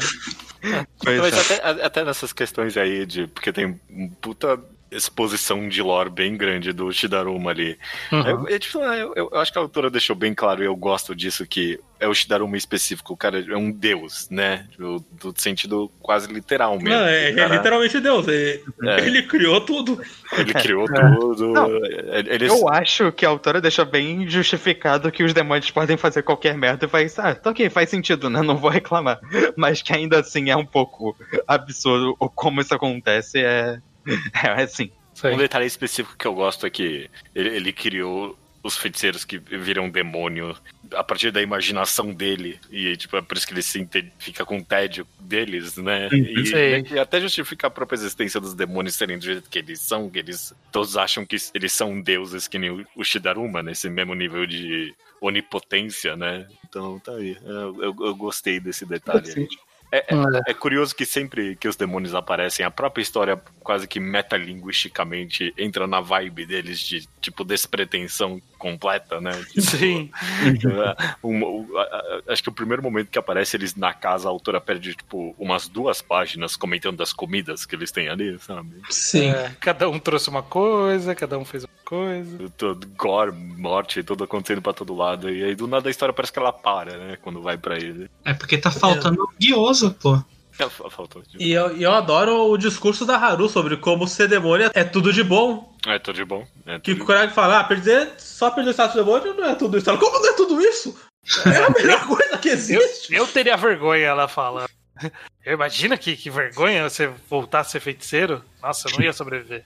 Mas 1.03 1.33
é. 1.33 1.55
até, 1.55 1.85
até 1.85 2.03
nessas 2.03 2.33
questões 2.33 2.75
aí 2.77 3.05
de. 3.05 3.27
Porque 3.27 3.51
tem 3.51 3.79
um 3.89 4.09
puta 4.09 4.59
exposição 4.91 5.67
de 5.67 5.81
lore 5.81 6.09
bem 6.09 6.37
grande 6.37 6.71
do 6.71 6.91
Shidaruma 6.91 7.51
ali. 7.51 7.77
Uhum. 8.11 8.47
É, 8.47 8.55
é, 8.55 8.59
tipo, 8.59 8.79
eu, 8.79 9.13
eu, 9.15 9.29
acho 9.33 9.51
que 9.51 9.57
a 9.57 9.61
autora 9.61 9.89
deixou 9.89 10.15
bem 10.15 10.33
claro, 10.33 10.63
e 10.63 10.65
eu 10.65 10.75
gosto 10.75 11.15
disso, 11.15 11.45
que 11.45 11.79
é 11.99 12.07
o 12.07 12.13
Shidaruma 12.13 12.55
específico, 12.57 13.13
o 13.13 13.17
cara 13.17 13.39
é 13.39 13.57
um 13.57 13.71
deus, 13.71 14.29
né? 14.29 14.67
Do, 14.77 15.03
do 15.11 15.33
sentido 15.37 15.91
quase 16.01 16.31
literal 16.31 16.77
mesmo. 16.77 16.89
Não, 16.89 17.05
é, 17.05 17.31
é 17.31 17.47
literalmente 17.47 17.99
deus. 17.99 18.27
É, 18.27 18.61
é. 18.83 18.99
Ele 19.07 19.23
criou 19.23 19.61
tudo. 19.61 20.01
Ele 20.37 20.53
criou 20.53 20.85
tudo. 20.85 21.53
Não, 21.53 21.67
ele... 21.75 22.47
Eu 22.47 22.69
acho 22.69 23.11
que 23.11 23.25
a 23.25 23.29
autora 23.29 23.61
deixou 23.61 23.85
bem 23.85 24.27
justificado 24.29 25.11
que 25.11 25.23
os 25.23 25.33
demônios 25.33 25.71
podem 25.71 25.97
fazer 25.97 26.21
qualquer 26.23 26.57
merda 26.57 26.85
e 26.85 26.89
faz, 26.89 27.17
ah, 27.17 27.33
tá 27.33 27.49
ok, 27.49 27.69
faz 27.69 27.89
sentido, 27.89 28.29
né? 28.29 28.41
Não 28.41 28.57
vou 28.57 28.69
reclamar. 28.69 29.19
Mas 29.55 29.81
que 29.81 29.93
ainda 29.93 30.19
assim 30.19 30.49
é 30.49 30.55
um 30.55 30.65
pouco 30.65 31.15
absurdo 31.47 32.15
como 32.35 32.61
isso 32.61 32.73
acontece, 32.73 33.39
é 33.39 33.79
é 34.43 34.63
assim. 34.63 34.91
Um 35.23 35.37
detalhe 35.37 35.65
específico 35.65 36.17
que 36.17 36.27
eu 36.27 36.33
gosto 36.33 36.65
é 36.65 36.69
que 36.69 37.09
ele, 37.33 37.49
ele 37.49 37.73
criou 37.73 38.37
os 38.65 38.75
feiticeiros 38.75 39.23
que 39.23 39.37
viram 39.37 39.89
demônio 39.89 40.57
a 40.93 41.03
partir 41.03 41.31
da 41.31 41.41
imaginação 41.41 42.11
dele. 42.11 42.59
E 42.71 42.97
tipo, 42.97 43.15
é 43.15 43.21
por 43.21 43.37
isso 43.37 43.45
que 43.45 43.53
ele 43.53 43.61
se 43.61 43.87
fica 44.17 44.43
com 44.43 44.61
tédio 44.61 45.07
deles, 45.19 45.77
né? 45.77 46.09
Uhum. 46.11 46.17
E, 46.17 46.93
e, 46.93 46.99
até 46.99 47.21
justifica 47.21 47.67
a 47.67 47.69
própria 47.69 47.95
existência 47.95 48.41
dos 48.41 48.55
demônios 48.55 48.95
serem 48.95 49.19
do 49.19 49.25
jeito 49.25 49.49
que 49.49 49.59
eles 49.59 49.79
são, 49.79 50.09
que 50.09 50.17
eles 50.17 50.51
todos 50.71 50.97
acham 50.97 51.23
que 51.23 51.37
eles 51.53 51.73
são 51.73 52.01
deuses, 52.01 52.47
que 52.47 52.57
nem 52.57 52.85
o 52.95 53.03
Shidaruma, 53.03 53.61
nesse 53.61 53.87
mesmo 53.87 54.15
nível 54.15 54.47
de 54.47 54.95
onipotência, 55.21 56.15
né? 56.15 56.47
Então 56.67 56.99
tá 56.99 57.13
aí. 57.13 57.37
Eu, 57.43 57.83
eu, 57.83 57.95
eu 57.99 58.15
gostei 58.15 58.59
desse 58.59 58.83
detalhe. 58.83 59.31
Aí. 59.37 59.47
É, 59.91 59.97
é, 59.97 60.51
é, 60.51 60.53
curioso 60.53 60.95
que 60.95 61.05
sempre 61.05 61.55
que 61.55 61.67
os 61.67 61.75
demônios 61.75 62.15
aparecem, 62.15 62.65
a 62.65 62.71
própria 62.71 63.01
história 63.01 63.41
quase 63.61 63.87
que 63.87 63.99
metalinguisticamente 63.99 65.53
entra 65.57 65.87
na 65.87 66.01
vibe 66.01 66.45
deles 66.45 66.79
de 66.79 67.07
tipo 67.21 67.43
despretensão 67.43 68.41
completa, 68.57 69.21
né? 69.21 69.31
Tipo, 69.49 69.61
Sim. 69.61 70.11
Um, 71.23 71.65
acho 72.27 72.43
que 72.43 72.49
o 72.49 72.53
primeiro 72.53 72.83
momento 72.83 73.09
que 73.09 73.17
aparece 73.17 73.57
eles 73.57 73.75
na 73.75 73.93
casa, 73.93 74.27
a 74.27 74.31
autora 74.31 74.61
perde 74.61 74.95
tipo 74.95 75.35
umas 75.37 75.67
duas 75.67 76.01
páginas 76.01 76.55
comentando 76.55 76.97
das 76.97 77.11
comidas 77.11 77.65
que 77.65 77.75
eles 77.75 77.91
têm 77.91 78.09
ali, 78.09 78.37
sabe? 78.39 78.81
Sim. 78.89 79.29
É, 79.29 79.55
cada 79.59 79.89
um 79.89 79.99
trouxe 79.99 80.29
uma 80.29 80.43
coisa, 80.43 81.15
cada 81.15 81.37
um 81.37 81.45
fez 81.45 81.63
uma 81.63 81.74
coisa. 81.85 82.49
Todo 82.57 82.87
gore, 82.97 83.31
morte, 83.31 84.03
tudo 84.03 84.23
acontecendo 84.23 84.61
pra 84.61 84.73
todo 84.73 84.95
lado. 84.95 85.29
E 85.29 85.43
aí 85.43 85.55
do 85.55 85.67
nada 85.67 85.87
a 85.87 85.91
história 85.91 86.13
parece 86.13 86.33
que 86.33 86.39
ela 86.39 86.51
para, 86.51 86.97
né? 86.97 87.17
Quando 87.21 87.41
vai 87.41 87.57
pra 87.57 87.77
ele. 87.77 88.09
É 88.25 88.33
porque 88.33 88.57
tá 88.57 88.71
faltando 88.71 89.23
é. 89.23 89.45
guioso 89.45 89.93
pô. 89.93 90.21
Faltou. 90.89 91.21
E 91.37 91.51
eu, 91.51 91.75
eu 91.75 91.91
adoro 91.91 92.49
o 92.49 92.57
discurso 92.57 93.05
da 93.05 93.17
Haru 93.17 93.49
sobre 93.49 93.75
como 93.75 94.07
ser 94.07 94.29
demônio 94.29 94.71
é 94.73 94.83
tudo 94.85 95.11
de 95.11 95.21
bom. 95.21 95.75
É 95.85 95.99
tudo 95.99 96.15
de 96.15 96.23
bom. 96.23 96.47
É 96.65 96.79
que 96.79 96.93
o 96.93 97.05
Kuragi 97.05 97.33
fala, 97.33 97.59
ah, 97.59 97.63
perder, 97.65 98.13
só 98.17 98.49
perder 98.49 98.69
o 98.69 98.73
status 98.73 98.93
de 98.95 99.03
demônio 99.03 99.33
não 99.33 99.49
é 99.49 99.55
tudo 99.55 99.77
isso. 99.77 99.97
Como 99.97 100.19
não 100.19 100.29
é 100.29 100.33
tudo 100.33 100.61
isso? 100.61 100.97
É 101.45 101.57
a 101.57 101.69
melhor 101.71 102.07
coisa 102.07 102.37
que 102.37 102.47
existe. 102.47 103.13
Eu, 103.13 103.25
eu 103.25 103.27
teria 103.27 103.57
vergonha, 103.57 104.05
ela 104.05 104.29
fala. 104.29 104.65
Eu 105.45 105.53
imagina 105.53 105.97
que, 105.97 106.15
que 106.15 106.29
vergonha 106.29 106.89
você 106.89 107.11
voltar 107.29 107.59
a 107.59 107.63
ser 107.65 107.81
feiticeiro. 107.81 108.41
Nossa, 108.61 108.87
eu 108.87 108.97
não 108.97 109.03
ia 109.03 109.13
sobreviver. 109.13 109.65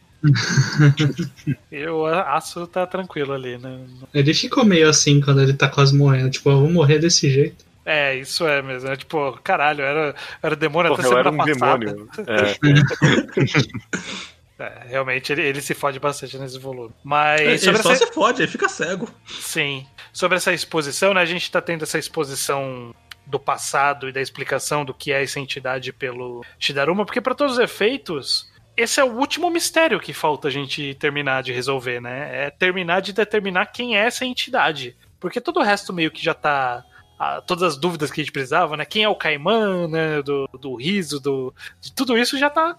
Eu 1.71 2.05
aço 2.05 2.67
tá 2.67 2.85
tranquilo 2.85 3.31
ali, 3.33 3.57
né? 3.57 3.79
Ele 4.13 4.33
ficou 4.33 4.65
meio 4.65 4.89
assim 4.89 5.21
quando 5.21 5.41
ele 5.41 5.53
tá 5.53 5.69
quase 5.69 5.95
morrendo. 5.95 6.29
Tipo, 6.29 6.49
eu 6.49 6.59
vou 6.59 6.69
morrer 6.69 6.99
desse 6.99 7.29
jeito. 7.29 7.65
É, 7.85 8.15
isso 8.15 8.45
é 8.47 8.61
mesmo. 8.61 8.89
É 8.89 8.95
tipo, 8.95 9.39
caralho, 9.43 9.83
era, 9.83 10.15
era 10.43 10.55
demônio 10.55 10.95
Porra, 10.95 11.01
até 11.01 11.09
semana 11.09 11.31
um 11.31 11.37
passada. 11.37 11.85
Demônio. 11.85 12.09
É. 14.59 14.63
é, 14.63 14.87
realmente, 14.89 15.31
ele, 15.31 15.41
ele 15.41 15.61
se 15.61 15.73
fode 15.73 15.99
bastante 15.99 16.37
nesse 16.37 16.59
volume. 16.59 16.93
Mas. 17.03 17.41
Ele 17.41 17.57
sobre 17.57 17.81
só 17.81 17.91
essa... 17.93 18.05
se 18.05 18.13
fode, 18.13 18.41
ele 18.41 18.51
fica 18.51 18.67
cego. 18.67 19.09
Sim. 19.25 19.87
Sobre 20.11 20.37
essa 20.37 20.53
exposição, 20.53 21.13
né? 21.13 21.21
A 21.21 21.25
gente 21.25 21.49
tá 21.49 21.61
tendo 21.61 21.83
essa 21.83 21.97
exposição 21.97 22.93
do 23.25 23.39
passado 23.39 24.09
e 24.09 24.11
da 24.11 24.21
explicação 24.21 24.83
do 24.83 24.93
que 24.93 25.11
é 25.11 25.23
essa 25.23 25.39
entidade 25.39 25.93
pelo 25.93 26.43
Shidaruma, 26.57 27.05
porque 27.05 27.21
para 27.21 27.35
todos 27.35 27.53
os 27.53 27.59
efeitos, 27.59 28.49
esse 28.79 28.99
é 28.99 29.03
o 29.03 29.17
último 29.17 29.49
mistério 29.49 29.99
que 29.99 30.13
falta 30.13 30.47
a 30.47 30.51
gente 30.51 30.93
terminar 30.95 31.43
de 31.43 31.51
resolver, 31.51 31.99
né? 31.99 32.45
É 32.45 32.49
terminar 32.49 33.01
de 33.01 33.11
determinar 33.13 33.67
quem 33.67 33.97
é 33.97 34.05
essa 34.05 34.25
entidade. 34.25 34.95
Porque 35.19 35.41
todo 35.41 35.59
o 35.59 35.63
resto 35.63 35.91
meio 35.91 36.11
que 36.11 36.23
já 36.23 36.33
tá 36.33 36.83
todas 37.45 37.63
as 37.63 37.77
dúvidas 37.77 38.09
que 38.09 38.21
a 38.21 38.23
gente 38.23 38.31
precisava, 38.31 38.77
né? 38.77 38.85
Quem 38.85 39.03
é 39.03 39.09
o 39.09 39.15
Caimã, 39.15 39.87
né? 39.87 40.21
Do, 40.21 40.47
do 40.59 40.75
riso, 40.75 41.19
do, 41.19 41.53
tudo 41.95 42.17
isso 42.17 42.37
já 42.37 42.49
tá 42.49 42.77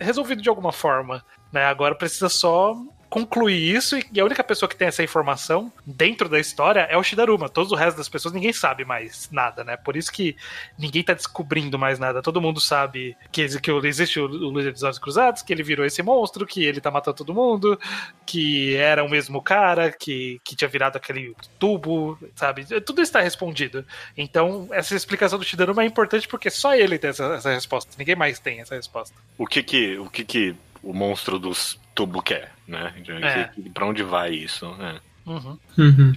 resolvido 0.00 0.42
de 0.42 0.48
alguma 0.48 0.72
forma. 0.72 1.24
Né? 1.52 1.64
Agora 1.64 1.94
precisa 1.94 2.28
só 2.28 2.76
concluir 3.14 3.76
isso 3.76 3.96
e 4.12 4.18
a 4.18 4.24
única 4.24 4.42
pessoa 4.42 4.68
que 4.68 4.74
tem 4.74 4.88
essa 4.88 5.00
informação 5.00 5.72
dentro 5.86 6.28
da 6.28 6.40
história 6.40 6.80
é 6.80 6.96
o 6.96 7.02
Shidaruma. 7.04 7.48
Todos 7.48 7.70
o 7.70 7.76
resto 7.76 7.96
das 7.96 8.08
pessoas 8.08 8.34
ninguém 8.34 8.52
sabe 8.52 8.84
mais 8.84 9.30
nada, 9.30 9.62
né? 9.62 9.76
Por 9.76 9.96
isso 9.96 10.10
que 10.10 10.34
ninguém 10.76 11.04
tá 11.04 11.14
descobrindo 11.14 11.78
mais 11.78 11.96
nada. 12.00 12.20
Todo 12.20 12.40
mundo 12.40 12.60
sabe 12.60 13.16
que, 13.30 13.60
que 13.60 13.70
existe 13.70 14.18
o, 14.18 14.24
o 14.24 14.58
Líder 14.58 14.72
dos 14.72 14.82
Olhos 14.82 14.98
Cruzados, 14.98 15.42
que 15.42 15.52
ele 15.52 15.62
virou 15.62 15.86
esse 15.86 16.02
monstro, 16.02 16.44
que 16.44 16.64
ele 16.64 16.80
tá 16.80 16.90
matando 16.90 17.18
todo 17.18 17.32
mundo, 17.32 17.78
que 18.26 18.74
era 18.74 19.04
o 19.04 19.08
mesmo 19.08 19.40
cara, 19.40 19.92
que, 19.92 20.40
que 20.42 20.56
tinha 20.56 20.68
virado 20.68 20.96
aquele 20.96 21.36
tubo, 21.56 22.18
sabe? 22.34 22.64
Tudo 22.80 23.00
está 23.00 23.20
respondido. 23.20 23.86
Então, 24.16 24.66
essa 24.72 24.92
explicação 24.92 25.38
do 25.38 25.44
Shidaruma 25.44 25.84
é 25.84 25.86
importante 25.86 26.26
porque 26.26 26.50
só 26.50 26.74
ele 26.74 26.98
tem 26.98 27.10
essa, 27.10 27.26
essa 27.26 27.52
resposta. 27.52 27.92
Ninguém 27.96 28.16
mais 28.16 28.40
tem 28.40 28.60
essa 28.60 28.74
resposta. 28.74 29.14
O 29.38 29.46
que 29.46 29.62
que, 29.62 29.98
o 29.98 30.10
que, 30.10 30.24
que 30.24 30.56
o 30.84 30.92
monstro 30.92 31.38
dos 31.38 31.78
tubo 31.94 32.22
quer, 32.22 32.52
né? 32.66 32.92
É. 33.22 33.50
Pra 33.70 33.86
onde 33.86 34.02
vai 34.02 34.32
isso, 34.32 34.68
né? 34.76 35.00
Uhum. 35.26 35.58
Uhum. 35.78 36.12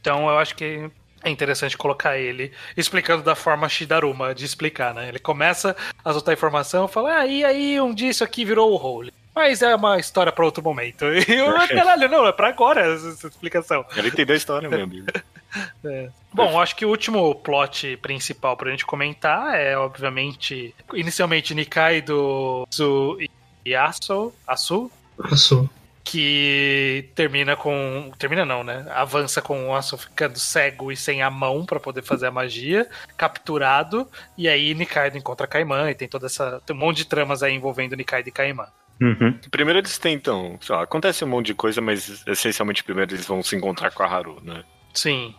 Então 0.00 0.28
eu 0.28 0.38
acho 0.38 0.54
que 0.54 0.90
é 1.22 1.30
interessante 1.30 1.76
colocar 1.76 2.18
ele 2.18 2.52
explicando 2.76 3.22
da 3.22 3.34
forma 3.34 3.68
Shidaruma 3.68 4.34
de 4.34 4.44
explicar, 4.44 4.94
né? 4.94 5.08
Ele 5.08 5.18
começa 5.18 5.76
a 6.04 6.12
soltar 6.12 6.34
informação, 6.34 6.88
fala, 6.88 7.18
ah, 7.18 7.26
e 7.26 7.44
aí 7.44 7.80
um 7.80 7.94
dia 7.94 8.10
isso 8.10 8.24
aqui 8.24 8.44
virou 8.44 8.72
o 8.72 8.76
Role. 8.76 9.12
Mas 9.34 9.62
é 9.62 9.72
uma 9.74 9.98
história 9.98 10.32
para 10.32 10.44
outro 10.44 10.62
momento. 10.62 11.04
E 11.28 11.32
eu, 11.32 11.54
caralho, 11.68 12.08
não, 12.08 12.26
é 12.26 12.32
pra 12.32 12.48
agora 12.48 12.80
essa 12.94 13.28
explicação. 13.28 13.84
Ele 13.96 14.08
entendeu 14.08 14.34
a 14.34 14.36
história, 14.36 14.68
meu 14.68 14.82
amigo. 14.82 15.06
É. 15.82 16.10
Bom, 16.30 16.60
acho 16.60 16.76
que 16.76 16.84
o 16.84 16.90
último 16.90 17.34
plot 17.34 17.96
principal 18.02 18.54
pra 18.54 18.70
gente 18.70 18.84
comentar 18.84 19.58
é, 19.58 19.78
obviamente, 19.78 20.74
inicialmente 20.92 21.54
Nikai 21.54 22.02
do 22.02 22.68
Zu 22.70 23.16
e 23.18 23.30
Asu, 23.74 24.32
Asu, 24.46 24.90
Asu. 25.24 25.68
que 26.04 27.10
termina 27.14 27.56
com. 27.56 28.10
Termina 28.18 28.44
não, 28.44 28.64
né? 28.64 28.86
Avança 28.90 29.42
com 29.42 29.68
o 29.68 29.74
Asuka 29.74 30.02
ficando 30.04 30.38
cego 30.38 30.90
e 30.90 30.96
sem 30.96 31.22
a 31.22 31.30
mão 31.30 31.64
para 31.64 31.80
poder 31.80 32.02
fazer 32.02 32.26
a 32.26 32.30
magia, 32.30 32.88
capturado, 33.16 34.08
e 34.36 34.48
aí 34.48 34.74
Nikaido 34.74 35.18
encontra 35.18 35.46
Kaiman 35.46 35.90
e 35.90 35.94
tem 35.94 36.08
toda 36.08 36.26
essa. 36.26 36.60
Tem 36.64 36.74
um 36.74 36.78
monte 36.78 36.98
de 36.98 37.04
tramas 37.06 37.42
aí 37.42 37.54
envolvendo 37.54 37.96
Nikaido 37.96 38.28
e 38.28 38.32
Kaiman. 38.32 38.68
Uhum. 39.00 39.38
Primeiro 39.50 39.78
eles 39.78 39.96
tentam. 39.98 40.58
Lá, 40.68 40.82
acontece 40.82 41.24
um 41.24 41.28
monte 41.28 41.46
de 41.46 41.54
coisa, 41.54 41.80
mas 41.80 42.26
essencialmente 42.26 42.82
primeiro 42.82 43.14
eles 43.14 43.26
vão 43.26 43.42
se 43.42 43.54
encontrar 43.54 43.92
com 43.92 44.02
a 44.02 44.06
Haru, 44.06 44.40
né? 44.42 44.64
Sim, 44.92 45.34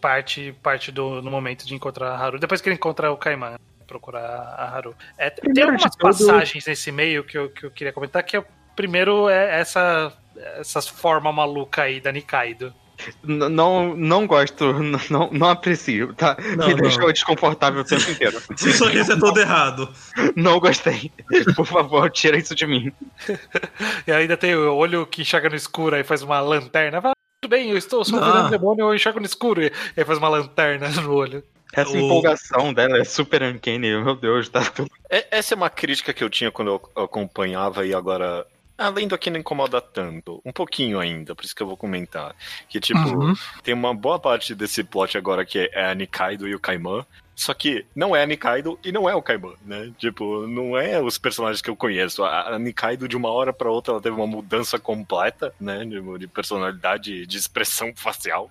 parte, 0.00 0.54
parte 0.62 0.90
do 0.90 1.22
no 1.22 1.30
momento 1.30 1.66
de 1.66 1.74
encontrar 1.74 2.10
a 2.10 2.16
Haru. 2.16 2.38
Depois 2.38 2.60
que 2.60 2.68
ele 2.68 2.76
encontra 2.76 3.12
o 3.12 3.16
Kaiman 3.16 3.56
procurar 3.84 4.24
a 4.24 4.74
Haru. 4.74 4.94
É, 5.16 5.30
tem 5.30 5.62
algumas 5.62 5.96
passagens 5.96 6.66
nesse 6.66 6.90
meio 6.90 7.24
que 7.24 7.36
eu, 7.36 7.50
que 7.50 7.64
eu 7.66 7.70
queria 7.70 7.92
comentar, 7.92 8.22
que 8.22 8.36
é, 8.36 8.44
primeiro 8.74 9.28
é 9.28 9.60
essa, 9.60 10.12
essa 10.56 10.82
forma 10.82 11.32
maluca 11.32 11.82
aí 11.82 12.00
da 12.00 12.10
Nikaido. 12.10 12.74
Não, 13.22 13.96
não 13.96 14.26
gosto, 14.26 14.72
não, 15.10 15.28
não 15.30 15.48
aprecio, 15.48 16.14
tá? 16.14 16.36
Não, 16.56 16.68
Me 16.68 16.74
deixou 16.74 17.12
desconfortável 17.12 17.80
o 17.80 17.84
tempo 17.84 18.08
inteiro. 18.10 18.40
Esse 18.54 18.72
sorriso 18.72 19.12
é 19.12 19.18
todo 19.18 19.38
errado. 19.38 19.92
Não 20.36 20.60
gostei. 20.60 21.10
Por 21.56 21.66
favor, 21.66 22.10
tira 22.10 22.38
isso 22.38 22.54
de 22.54 22.66
mim. 22.66 22.92
e 24.06 24.12
ainda 24.12 24.36
tem 24.36 24.54
o 24.54 24.74
olho 24.74 25.06
que 25.06 25.22
enxerga 25.22 25.50
no 25.50 25.56
escuro 25.56 25.96
e 25.96 26.04
faz 26.04 26.22
uma 26.22 26.40
lanterna. 26.40 27.02
Fala, 27.02 27.14
tudo 27.40 27.50
bem, 27.50 27.70
eu 27.70 27.76
estou 27.76 28.04
só 28.04 28.18
virando 28.18 28.50
demônio, 28.50 28.86
eu 28.86 28.94
enxergo 28.94 29.20
no 29.20 29.26
escuro. 29.26 29.62
E 29.62 29.72
aí 29.96 30.04
faz 30.04 30.18
uma 30.18 30.28
lanterna 30.28 30.88
no 30.88 31.12
olho. 31.12 31.42
Essa 31.74 31.92
o... 31.92 31.96
empolgação 31.96 32.72
dela 32.72 32.98
é 32.98 33.04
super 33.04 33.42
uncanny, 33.42 34.02
meu 34.02 34.14
Deus, 34.14 34.48
tá 34.48 34.64
tudo. 34.64 34.90
É, 35.10 35.26
essa 35.30 35.54
é 35.54 35.56
uma 35.56 35.70
crítica 35.70 36.12
que 36.12 36.22
eu 36.22 36.30
tinha 36.30 36.50
quando 36.50 36.68
eu 36.68 37.02
acompanhava 37.04 37.86
e 37.86 37.94
agora. 37.94 38.46
Além 38.76 39.06
do 39.06 39.16
que 39.16 39.30
não 39.30 39.38
incomoda 39.38 39.80
tanto, 39.80 40.42
um 40.44 40.50
pouquinho 40.50 40.98
ainda, 40.98 41.32
por 41.32 41.44
isso 41.44 41.54
que 41.54 41.62
eu 41.62 41.66
vou 41.66 41.76
comentar. 41.76 42.34
Que, 42.68 42.80
tipo, 42.80 42.98
uhum. 42.98 43.32
tem 43.62 43.72
uma 43.72 43.94
boa 43.94 44.18
parte 44.18 44.52
desse 44.52 44.82
plot 44.82 45.16
agora 45.16 45.44
que 45.44 45.70
é 45.72 45.90
a 45.90 45.94
Nikaido 45.94 46.48
e 46.48 46.56
o 46.56 46.58
Kaiman, 46.58 47.06
só 47.36 47.52
que 47.52 47.84
não 47.94 48.14
é 48.14 48.22
a 48.22 48.26
Nikaido 48.26 48.78
e 48.84 48.92
não 48.92 49.08
é 49.08 49.14
o 49.14 49.22
Kaiman, 49.22 49.54
né? 49.64 49.92
Tipo, 49.98 50.46
não 50.46 50.76
é 50.76 51.00
os 51.00 51.18
personagens 51.18 51.60
que 51.60 51.68
eu 51.68 51.76
conheço. 51.76 52.24
A, 52.24 52.58
Nikaido, 52.58 53.08
de 53.08 53.16
uma 53.16 53.30
hora 53.30 53.52
para 53.52 53.70
outra, 53.70 53.92
ela 53.92 54.00
teve 54.00 54.16
uma 54.16 54.26
mudança 54.26 54.78
completa, 54.78 55.52
né? 55.60 55.84
De, 55.84 56.00
de 56.18 56.26
personalidade, 56.28 57.26
de 57.26 57.38
expressão 57.38 57.92
facial. 57.96 58.50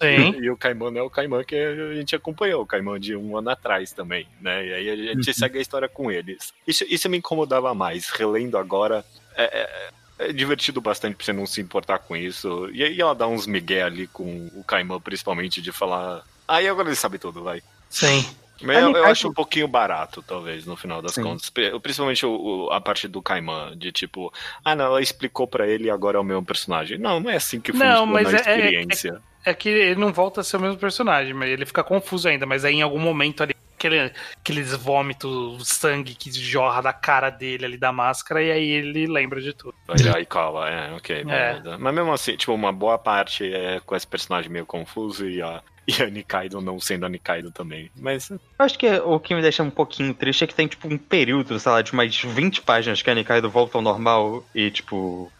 Sim. 0.00 0.36
e 0.42 0.50
o 0.50 0.56
Caimão 0.56 0.94
é 0.96 1.02
o 1.02 1.10
Caimão 1.10 1.42
que 1.44 1.54
a 1.54 1.94
gente 1.94 2.14
acompanhou, 2.14 2.62
o 2.62 2.66
Caimão 2.66 2.98
de 2.98 3.16
um 3.16 3.36
ano 3.36 3.50
atrás 3.50 3.92
também, 3.92 4.26
né? 4.40 4.66
E 4.66 4.74
aí 4.74 4.90
a 4.90 4.96
gente 4.96 5.28
uhum. 5.28 5.34
segue 5.34 5.58
a 5.58 5.62
história 5.62 5.88
com 5.88 6.10
eles. 6.10 6.52
Isso, 6.66 6.84
isso 6.88 7.08
me 7.08 7.18
incomodava 7.18 7.74
mais, 7.74 8.08
relendo 8.10 8.58
agora. 8.58 9.04
É, 9.34 9.44
é, 9.44 9.90
é 10.18 10.32
divertido 10.32 10.80
bastante 10.80 11.14
pra 11.14 11.24
você 11.24 11.32
não 11.32 11.46
se 11.46 11.60
importar 11.60 11.98
com 11.98 12.16
isso. 12.16 12.70
E 12.72 12.82
aí 12.82 13.00
ela 13.00 13.14
dá 13.14 13.26
uns 13.26 13.46
migué 13.46 13.82
ali 13.82 14.06
com 14.06 14.50
o 14.54 14.64
Caimão, 14.64 15.00
principalmente, 15.00 15.60
de 15.60 15.72
falar. 15.72 16.24
Aí 16.48 16.66
ah, 16.66 16.70
agora 16.70 16.88
ele 16.88 16.96
sabe 16.96 17.18
tudo, 17.18 17.42
vai. 17.42 17.62
Sim. 17.90 18.24
Mas 18.62 18.78
eu, 18.78 18.90
eu, 18.92 19.04
acho 19.04 19.28
um 19.28 19.34
pouquinho 19.34 19.68
barato, 19.68 20.22
talvez, 20.22 20.64
no 20.64 20.76
final 20.76 21.02
das 21.02 21.12
Sim. 21.12 21.22
contas. 21.22 21.50
Principalmente 21.82 22.24
o, 22.24 22.30
o, 22.30 22.72
a 22.72 22.80
parte 22.80 23.06
do 23.06 23.20
Kaiman, 23.20 23.76
de 23.76 23.92
tipo, 23.92 24.32
ah, 24.64 24.74
não, 24.74 24.86
ela 24.86 25.02
explicou 25.02 25.46
para 25.46 25.68
ele 25.68 25.84
e 25.84 25.90
agora 25.90 26.16
é 26.16 26.20
o 26.20 26.24
mesmo 26.24 26.44
personagem. 26.44 26.96
Não, 26.96 27.20
não 27.20 27.30
é 27.30 27.36
assim 27.36 27.60
que 27.60 27.72
funciona 27.72 27.96
não, 27.96 28.06
mas 28.06 28.32
a 28.32 28.38
é, 28.38 28.40
experiência. 28.40 29.10
É, 29.10 29.12
é, 29.14 29.35
é 29.46 29.54
que 29.54 29.68
ele 29.68 30.00
não 30.00 30.12
volta 30.12 30.40
a 30.40 30.44
ser 30.44 30.56
o 30.56 30.60
mesmo 30.60 30.76
personagem, 30.76 31.32
mas 31.32 31.48
ele 31.48 31.64
fica 31.64 31.84
confuso 31.84 32.28
ainda, 32.28 32.44
mas 32.44 32.64
aí 32.64 32.74
em 32.74 32.82
algum 32.82 32.98
momento 32.98 33.44
ali 33.44 33.54
aquele, 33.76 34.12
aqueles 34.34 34.74
vômitos, 34.74 35.68
sangue 35.68 36.14
que 36.14 36.32
jorra 36.32 36.82
da 36.82 36.92
cara 36.92 37.30
dele 37.30 37.64
ali 37.64 37.76
da 37.76 37.92
máscara, 37.92 38.42
e 38.42 38.50
aí 38.50 38.68
ele 38.68 39.06
lembra 39.06 39.40
de 39.40 39.52
tudo. 39.52 39.74
Aí 40.14 40.26
cola, 40.26 40.68
é, 40.68 40.92
ok. 40.94 41.24
É. 41.28 41.76
Mas 41.78 41.94
mesmo 41.94 42.12
assim, 42.12 42.36
tipo, 42.36 42.52
uma 42.52 42.72
boa 42.72 42.98
parte 42.98 43.52
é 43.52 43.80
com 43.80 43.94
esse 43.94 44.06
personagem 44.06 44.50
meio 44.50 44.66
confuso 44.66 45.28
e 45.28 45.40
a, 45.40 45.62
e 45.86 46.02
a 46.02 46.06
Nikaido 46.06 46.60
não 46.60 46.80
sendo 46.80 47.06
a 47.06 47.08
Nikaido 47.08 47.52
também. 47.52 47.90
Mas. 47.96 48.30
Eu 48.30 48.40
acho 48.58 48.76
que 48.76 48.90
o 48.90 49.20
que 49.20 49.34
me 49.34 49.42
deixa 49.42 49.62
um 49.62 49.70
pouquinho 49.70 50.12
triste 50.12 50.42
é 50.42 50.46
que 50.46 50.54
tem, 50.54 50.66
tipo, 50.66 50.88
um 50.88 50.98
período, 50.98 51.58
sei 51.60 51.70
lá, 51.70 51.82
de 51.82 51.94
mais 51.94 52.16
20 52.20 52.62
páginas 52.62 53.00
que 53.00 53.10
a 53.10 53.14
Nikaido 53.14 53.48
volta 53.48 53.78
ao 53.78 53.82
normal 53.82 54.44
e, 54.54 54.70
tipo, 54.70 55.30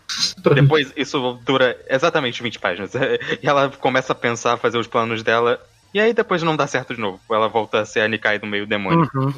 depois 0.54 0.92
isso 0.96 1.38
dura 1.44 1.76
exatamente 1.88 2.42
20 2.42 2.58
páginas. 2.58 2.92
E 3.42 3.46
ela 3.46 3.68
começa 3.70 4.12
a 4.12 4.16
pensar, 4.16 4.56
fazer 4.56 4.78
os 4.78 4.86
planos 4.86 5.22
dela. 5.22 5.60
E 5.92 6.00
aí 6.00 6.12
depois 6.12 6.42
não 6.42 6.56
dá 6.56 6.66
certo 6.66 6.94
de 6.94 7.00
novo. 7.00 7.20
Ela 7.30 7.48
volta 7.48 7.80
a 7.80 7.86
ser 7.86 8.00
a 8.00 8.08
Nikai 8.08 8.38
do 8.38 8.46
meio 8.46 8.66
demônio. 8.66 9.08
Uhum. 9.14 9.32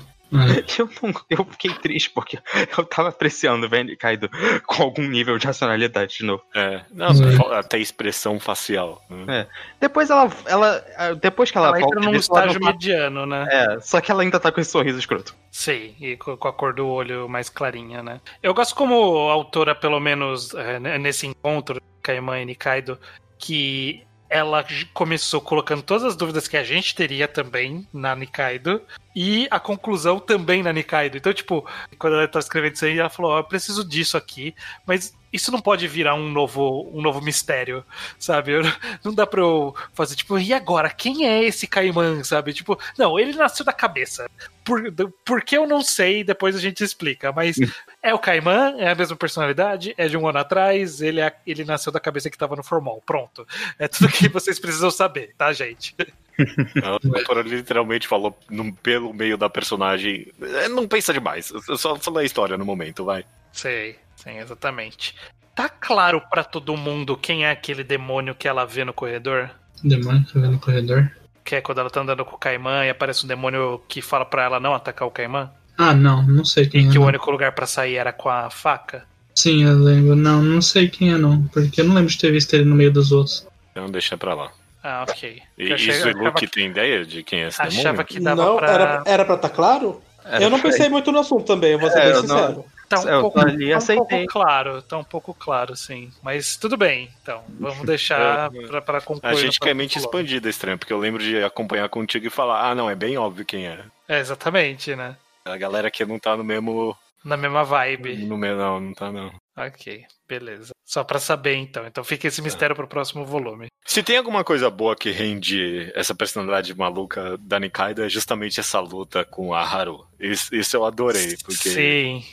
Eu, 0.78 0.88
não, 1.02 1.14
eu 1.30 1.44
fiquei 1.44 1.72
triste 1.74 2.10
porque 2.10 2.38
eu 2.76 2.84
tava 2.84 3.08
apreciando 3.08 3.66
o 3.66 3.68
Benny 3.68 3.96
Kaido 3.96 4.28
com 4.66 4.82
algum 4.82 5.02
nível 5.02 5.38
de 5.38 5.46
racionalidade 5.46 6.18
de 6.18 6.24
novo. 6.24 6.42
É, 6.54 6.82
não, 6.90 7.08
uhum. 7.08 7.52
até 7.52 7.78
expressão 7.78 8.38
facial. 8.38 9.02
Né? 9.08 9.24
É. 9.28 9.46
Depois 9.80 10.10
ela, 10.10 10.30
ela. 10.46 10.84
Depois 11.20 11.50
que 11.50 11.58
ela, 11.58 11.68
ela 11.68 11.80
volta. 11.80 11.98
Entra 11.98 12.10
num 12.10 12.16
estágio 12.16 12.60
mediano, 12.60 13.26
né? 13.26 13.46
É, 13.50 13.80
só 13.80 14.00
que 14.00 14.10
ela 14.10 14.22
ainda 14.22 14.38
tá 14.38 14.52
com 14.52 14.60
esse 14.60 14.70
sorriso 14.70 14.98
escroto. 14.98 15.34
Sim, 15.50 15.94
e 16.00 16.16
com 16.16 16.32
a 16.32 16.52
cor 16.52 16.74
do 16.74 16.86
olho 16.86 17.28
mais 17.28 17.48
clarinha, 17.48 18.02
né? 18.02 18.20
Eu 18.42 18.52
gosto 18.52 18.74
como 18.74 18.94
autora, 18.94 19.74
pelo 19.74 19.98
menos 19.98 20.54
é, 20.54 20.78
nesse 20.98 21.26
encontro, 21.26 21.80
Kaiman 22.02 22.42
e 22.42 22.44
Nikaido, 22.44 22.98
que 23.38 24.06
ela 24.28 24.64
começou 24.92 25.40
colocando 25.40 25.82
todas 25.82 26.04
as 26.04 26.16
dúvidas 26.16 26.46
que 26.46 26.56
a 26.56 26.62
gente 26.62 26.94
teria 26.94 27.26
também 27.26 27.86
na 27.92 28.14
Nikaido 28.14 28.82
e 29.14 29.48
a 29.50 29.58
conclusão 29.58 30.20
também 30.20 30.62
na 30.62 30.72
Nikaido. 30.72 31.16
Então, 31.16 31.32
tipo, 31.32 31.66
quando 31.98 32.14
ela 32.14 32.28
tá 32.28 32.38
escrevendo 32.38 32.74
isso 32.74 32.84
aí, 32.84 32.98
ela 32.98 33.08
falou: 33.08 33.34
oh, 33.34 33.38
eu 33.38 33.44
preciso 33.44 33.86
disso 33.86 34.16
aqui, 34.16 34.54
mas 34.86 35.14
isso 35.32 35.52
não 35.52 35.60
pode 35.60 35.86
virar 35.86 36.14
um 36.14 36.30
novo, 36.30 36.90
um 36.92 37.00
novo 37.00 37.20
mistério, 37.20 37.84
sabe? 38.18 38.52
Eu, 38.52 38.62
não 39.04 39.14
dá 39.14 39.26
pra 39.26 39.40
eu 39.40 39.74
fazer, 39.92 40.16
tipo, 40.16 40.38
e 40.38 40.52
agora? 40.52 40.90
Quem 40.90 41.26
é 41.26 41.44
esse 41.44 41.66
Caiman, 41.66 42.24
sabe? 42.24 42.52
Tipo, 42.52 42.78
não, 42.96 43.18
ele 43.18 43.34
nasceu 43.34 43.64
da 43.64 43.72
cabeça. 43.72 44.28
Por, 44.64 44.92
por 45.24 45.42
que 45.42 45.56
eu 45.56 45.66
não 45.66 45.82
sei, 45.82 46.22
depois 46.22 46.54
a 46.54 46.60
gente 46.60 46.84
explica, 46.84 47.32
mas 47.32 47.56
é 48.02 48.12
o 48.12 48.18
Caiman, 48.18 48.76
é 48.78 48.90
a 48.90 48.94
mesma 48.94 49.16
personalidade, 49.16 49.94
é 49.96 50.08
de 50.08 50.16
um 50.16 50.28
ano 50.28 50.38
atrás, 50.38 51.00
ele, 51.00 51.20
é, 51.20 51.34
ele 51.46 51.64
nasceu 51.64 51.92
da 51.92 52.00
cabeça 52.00 52.30
que 52.30 52.38
tava 52.38 52.56
no 52.56 52.62
formal. 52.62 53.02
Pronto. 53.04 53.46
É 53.78 53.88
tudo 53.88 54.08
que 54.08 54.28
vocês 54.28 54.58
precisam 54.58 54.90
saber, 54.90 55.34
tá, 55.36 55.52
gente? 55.52 55.94
A 56.82 56.88
autora 56.90 57.42
literalmente 57.42 58.06
falou 58.06 58.38
no, 58.48 58.72
pelo 58.72 59.12
meio 59.12 59.36
da 59.36 59.50
personagem. 59.50 60.28
É, 60.40 60.68
não 60.68 60.86
pensa 60.86 61.12
demais. 61.12 61.50
Eu 61.68 61.76
só 61.76 61.96
falei 61.96 62.22
a 62.22 62.26
história 62.26 62.56
no 62.56 62.64
momento, 62.64 63.04
vai. 63.04 63.24
Sei, 63.52 63.98
sim, 64.22 64.38
exatamente. 64.38 65.14
Tá 65.54 65.68
claro 65.68 66.22
para 66.30 66.44
todo 66.44 66.76
mundo 66.76 67.16
quem 67.16 67.44
é 67.44 67.50
aquele 67.50 67.82
demônio 67.82 68.34
que 68.34 68.46
ela 68.46 68.64
vê 68.64 68.84
no 68.84 68.92
corredor? 68.92 69.50
Demônio 69.82 70.24
que 70.24 70.38
vê 70.38 70.46
no 70.46 70.58
corredor? 70.58 71.10
Que 71.44 71.56
é 71.56 71.60
quando 71.60 71.78
ela 71.78 71.90
tá 71.90 72.00
andando 72.00 72.24
com 72.24 72.36
o 72.36 72.38
Caimã 72.38 72.84
e 72.84 72.90
aparece 72.90 73.24
um 73.24 73.28
demônio 73.28 73.80
que 73.88 74.02
fala 74.02 74.24
para 74.24 74.44
ela 74.44 74.60
não 74.60 74.74
atacar 74.74 75.08
o 75.08 75.10
Caimã? 75.10 75.50
Ah, 75.76 75.94
não, 75.94 76.22
não 76.22 76.44
sei 76.44 76.66
quem 76.66 76.84
e 76.84 76.88
é. 76.88 76.90
que 76.90 76.98
não. 76.98 77.04
o 77.04 77.08
único 77.08 77.30
lugar 77.30 77.52
para 77.52 77.66
sair 77.66 77.96
era 77.96 78.12
com 78.12 78.28
a 78.28 78.50
faca? 78.50 79.04
Sim, 79.34 79.64
eu 79.64 79.78
lembro. 79.78 80.16
Não, 80.16 80.42
não 80.42 80.60
sei 80.60 80.88
quem 80.88 81.12
é 81.12 81.16
não, 81.16 81.42
porque 81.44 81.80
eu 81.80 81.84
não 81.84 81.94
lembro 81.94 82.10
de 82.10 82.18
ter 82.18 82.32
visto 82.32 82.52
ele 82.54 82.64
no 82.64 82.74
meio 82.74 82.92
dos 82.92 83.12
outros. 83.12 83.46
Então 83.70 83.88
deixa 83.88 84.16
pra 84.16 84.34
lá. 84.34 84.50
Ah, 84.82 85.04
ok. 85.08 85.40
E, 85.56 85.72
achei, 85.72 85.94
e 85.94 86.12
Luke 86.12 86.40
que... 86.40 86.46
tem 86.48 86.66
ideia 86.68 87.04
de 87.04 87.22
quem 87.22 87.42
é 87.42 87.48
esse 87.48 87.60
Achava 87.60 87.82
demônio? 87.82 88.04
que 88.06 88.20
dava 88.20 88.44
não, 88.44 88.56
pra... 88.56 88.70
Era, 88.70 89.02
era 89.06 89.24
pra 89.24 89.34
estar 89.34 89.48
tá 89.48 89.54
claro? 89.54 90.02
Era 90.24 90.44
eu 90.44 90.50
não 90.50 90.60
pensei 90.60 90.88
muito 90.88 91.10
no 91.12 91.20
assunto 91.20 91.44
também, 91.44 91.72
eu 91.72 91.78
vou 91.78 91.90
ser 91.90 92.00
é, 92.00 92.12
bem 92.12 92.20
sincero. 92.20 92.52
Não... 92.52 92.77
Tá 92.88 93.00
um, 93.00 93.20
pouco, 93.20 93.38
ali, 93.38 93.70
tá 93.70 93.78
um 93.78 93.96
pouco 93.96 94.26
claro, 94.26 94.82
tá 94.82 94.96
um 94.96 95.04
pouco 95.04 95.34
claro, 95.34 95.76
sim. 95.76 96.10
Mas 96.22 96.56
tudo 96.56 96.74
bem, 96.76 97.10
então. 97.22 97.44
Vamos 97.60 97.84
deixar 97.84 98.50
é, 98.54 98.66
pra, 98.66 98.80
pra 98.80 99.00
concluir. 99.02 99.30
A 99.30 99.34
gente 99.34 99.60
quer 99.60 99.74
mente 99.74 99.98
expandida 99.98 100.48
esse 100.48 100.58
porque 100.78 100.92
eu 100.92 100.98
lembro 100.98 101.22
de 101.22 101.42
acompanhar 101.44 101.88
contigo 101.90 102.26
e 102.26 102.30
falar, 102.30 102.70
ah, 102.70 102.74
não, 102.74 102.88
é 102.88 102.94
bem 102.94 103.18
óbvio 103.18 103.44
quem 103.44 103.66
é. 103.66 103.84
É, 104.08 104.18
exatamente, 104.18 104.96
né? 104.96 105.16
A 105.44 105.56
galera 105.56 105.90
que 105.90 106.04
não 106.04 106.18
tá 106.18 106.34
no 106.36 106.42
mesmo. 106.42 106.96
Na 107.22 107.36
mesma 107.36 107.62
vibe. 107.62 108.16
No 108.24 108.38
mesmo, 108.38 108.58
não, 108.58 108.80
não 108.80 108.94
tá 108.94 109.12
não. 109.12 109.32
Ok, 109.56 110.04
beleza. 110.26 110.72
Só 110.84 111.04
para 111.04 111.18
saber 111.18 111.56
então. 111.56 111.86
Então 111.86 112.02
fica 112.04 112.28
esse 112.28 112.40
mistério 112.40 112.76
pro 112.76 112.88
próximo 112.88 113.24
volume. 113.24 113.66
Se 113.84 114.02
tem 114.02 114.16
alguma 114.16 114.44
coisa 114.44 114.70
boa 114.70 114.94
que 114.94 115.10
rende 115.10 115.90
essa 115.94 116.14
personalidade 116.14 116.74
maluca 116.76 117.36
da 117.38 117.58
Nikaido 117.58 118.04
é 118.04 118.08
justamente 118.08 118.60
essa 118.60 118.78
luta 118.80 119.24
com 119.24 119.52
a 119.52 119.62
Haru. 119.62 120.06
Isso, 120.18 120.54
isso 120.54 120.76
eu 120.76 120.84
adorei, 120.84 121.36
porque 121.44 121.70
Sim. 121.70 122.24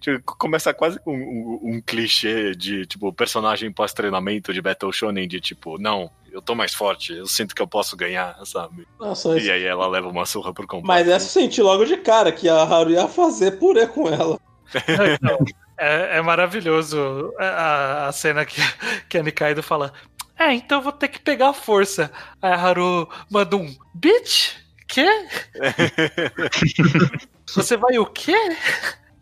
Tipo, 0.00 0.36
começa 0.38 0.72
quase 0.72 0.98
com 1.00 1.14
um, 1.14 1.60
um, 1.62 1.80
clichê 1.80 2.54
de, 2.54 2.86
tipo, 2.86 3.12
personagem 3.12 3.72
pós-treinamento 3.72 4.52
de 4.52 4.62
Battle 4.62 4.92
Shonen, 4.92 5.26
de 5.26 5.40
tipo, 5.40 5.78
não, 5.78 6.10
eu 6.30 6.40
tô 6.40 6.54
mais 6.54 6.74
forte, 6.74 7.12
eu 7.12 7.26
sinto 7.26 7.54
que 7.54 7.62
eu 7.62 7.66
posso 7.66 7.96
ganhar, 7.96 8.36
sabe? 8.44 8.86
Nossa, 8.98 9.38
e 9.38 9.50
aí 9.50 9.64
ela 9.64 9.86
leva 9.86 10.08
uma 10.08 10.26
surra 10.26 10.52
pro 10.52 10.66
combate. 10.66 10.86
Mas 10.86 11.08
essa 11.08 11.26
eu 11.26 11.42
senti 11.42 11.60
logo 11.60 11.84
de 11.84 11.96
cara 11.96 12.32
que 12.32 12.48
a 12.48 12.62
Haru 12.62 12.90
ia 12.90 13.08
fazer 13.08 13.52
purê 13.52 13.86
com 13.86 14.08
ela. 14.08 14.38
Então, 14.74 15.38
é, 15.78 16.18
é, 16.18 16.22
maravilhoso 16.22 17.32
a, 17.38 18.08
a, 18.08 18.12
cena 18.12 18.44
que, 18.44 18.60
que 19.08 19.18
a 19.18 19.22
Nikaido 19.22 19.62
fala. 19.62 19.92
É, 20.38 20.52
então 20.52 20.78
eu 20.78 20.82
vou 20.82 20.92
ter 20.92 21.08
que 21.08 21.20
pegar 21.20 21.50
a 21.50 21.54
força. 21.54 22.10
Aí 22.40 22.52
a 22.52 22.56
Haru 22.56 23.08
manda 23.30 23.56
um 23.56 23.74
bitch? 23.94 24.52
Quê? 24.88 25.06
Você 27.54 27.76
vai 27.76 27.98
o 27.98 28.06
quê? 28.06 28.36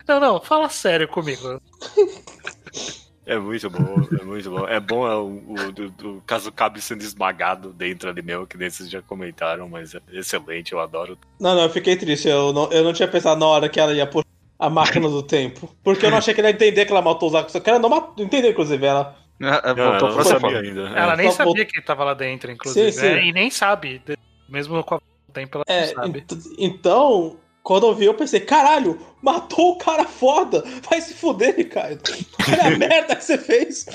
Não, 0.07 0.19
não, 0.19 0.41
fala 0.41 0.69
sério 0.69 1.07
comigo. 1.07 1.61
É 3.25 3.37
muito 3.39 3.69
bom, 3.69 4.05
é 4.19 4.23
muito 4.25 4.49
bom. 4.51 4.67
É 4.67 4.79
bom 4.81 5.07
é 5.07 5.15
o, 5.15 5.43
o 5.67 5.71
do, 5.71 5.89
do 5.91 6.23
Kazukabe 6.27 6.81
sendo 6.81 7.03
esmagado 7.03 7.71
dentro 7.71 8.09
ali 8.09 8.21
mesmo, 8.21 8.45
que 8.45 8.57
nesses 8.57 8.89
já 8.89 9.01
comentaram, 9.01 9.69
mas 9.69 9.95
é 9.95 10.01
excelente, 10.11 10.73
eu 10.73 10.79
adoro. 10.81 11.17
Não, 11.39 11.55
não, 11.55 11.63
eu 11.63 11.69
fiquei 11.69 11.95
triste. 11.95 12.27
Eu 12.27 12.51
não, 12.51 12.69
eu 12.69 12.83
não 12.83 12.91
tinha 12.91 13.07
pensado 13.07 13.39
na 13.39 13.45
hora 13.47 13.69
que 13.69 13.79
ela 13.79 13.93
ia 13.93 14.05
puxar 14.05 14.27
a 14.59 14.69
máquina 14.69 15.07
do 15.07 15.23
tempo. 15.23 15.73
Porque 15.81 16.05
eu 16.05 16.11
não 16.11 16.17
achei 16.17 16.33
que 16.33 16.41
ela 16.41 16.49
ia 16.49 16.53
entender 16.53 16.85
que 16.85 16.91
ela 16.91 17.01
matou 17.01 17.29
os 17.29 17.35
Akusa. 17.35 17.61
Que 17.61 17.69
ela 17.69 17.79
não 17.79 17.87
matou, 17.87 18.25
entendeu, 18.25 18.51
inclusive, 18.51 18.85
ela. 18.85 19.17
Ah, 19.41 19.73
Não, 19.73 19.91
voltou 19.91 20.07
ela 20.09 20.17
não 20.17 20.23
sabia 20.25 20.59
ainda. 20.59 20.81
Ela 20.89 21.13
é. 21.13 21.15
nem 21.15 21.25
Só 21.27 21.37
sabia 21.37 21.45
voltou- 21.45 21.65
que 21.65 21.77
ele 21.77 21.85
tava 21.85 22.03
lá 22.03 22.13
dentro, 22.13 22.51
inclusive. 22.51 22.91
Sim, 22.91 22.99
sim. 22.99 23.07
né? 23.07 23.25
E 23.25 23.31
nem 23.31 23.49
sabe. 23.49 24.01
Mesmo 24.49 24.83
com 24.83 24.95
o 24.95 25.01
tempo, 25.31 25.59
ela 25.59 25.63
É, 25.67 25.87
não 25.87 26.03
sabe. 26.03 26.19
ent- 26.19 26.45
então, 26.59 27.37
quando 27.63 27.87
eu 27.87 27.95
vi, 27.95 28.05
eu 28.05 28.13
pensei, 28.13 28.41
caralho, 28.41 28.99
matou 29.21 29.71
o 29.71 29.77
cara 29.77 30.05
foda. 30.05 30.63
Vai 30.89 30.99
se 31.01 31.13
fuder, 31.13 31.55
Ricardo. 31.55 32.01
Olha 32.47 32.67
a 32.67 32.77
merda 32.77 33.15
que 33.15 33.23
você 33.23 33.37
fez. 33.37 33.85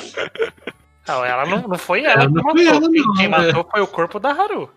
Não, 1.06 1.24
ela 1.24 1.46
não, 1.46 1.62
não 1.68 1.78
foi 1.78 2.02
ela 2.04 2.14
Ela 2.22 2.26
que 2.28 2.34
não 2.34 2.42
matou. 2.42 2.52
foi 2.56 2.66
ela, 2.66 2.80
Quem, 2.90 3.02
não, 3.02 3.14
quem 3.14 3.24
é. 3.26 3.28
matou 3.28 3.68
foi 3.70 3.80
o 3.80 3.86
corpo 3.86 4.18
da 4.18 4.30
Haru. 4.30 4.70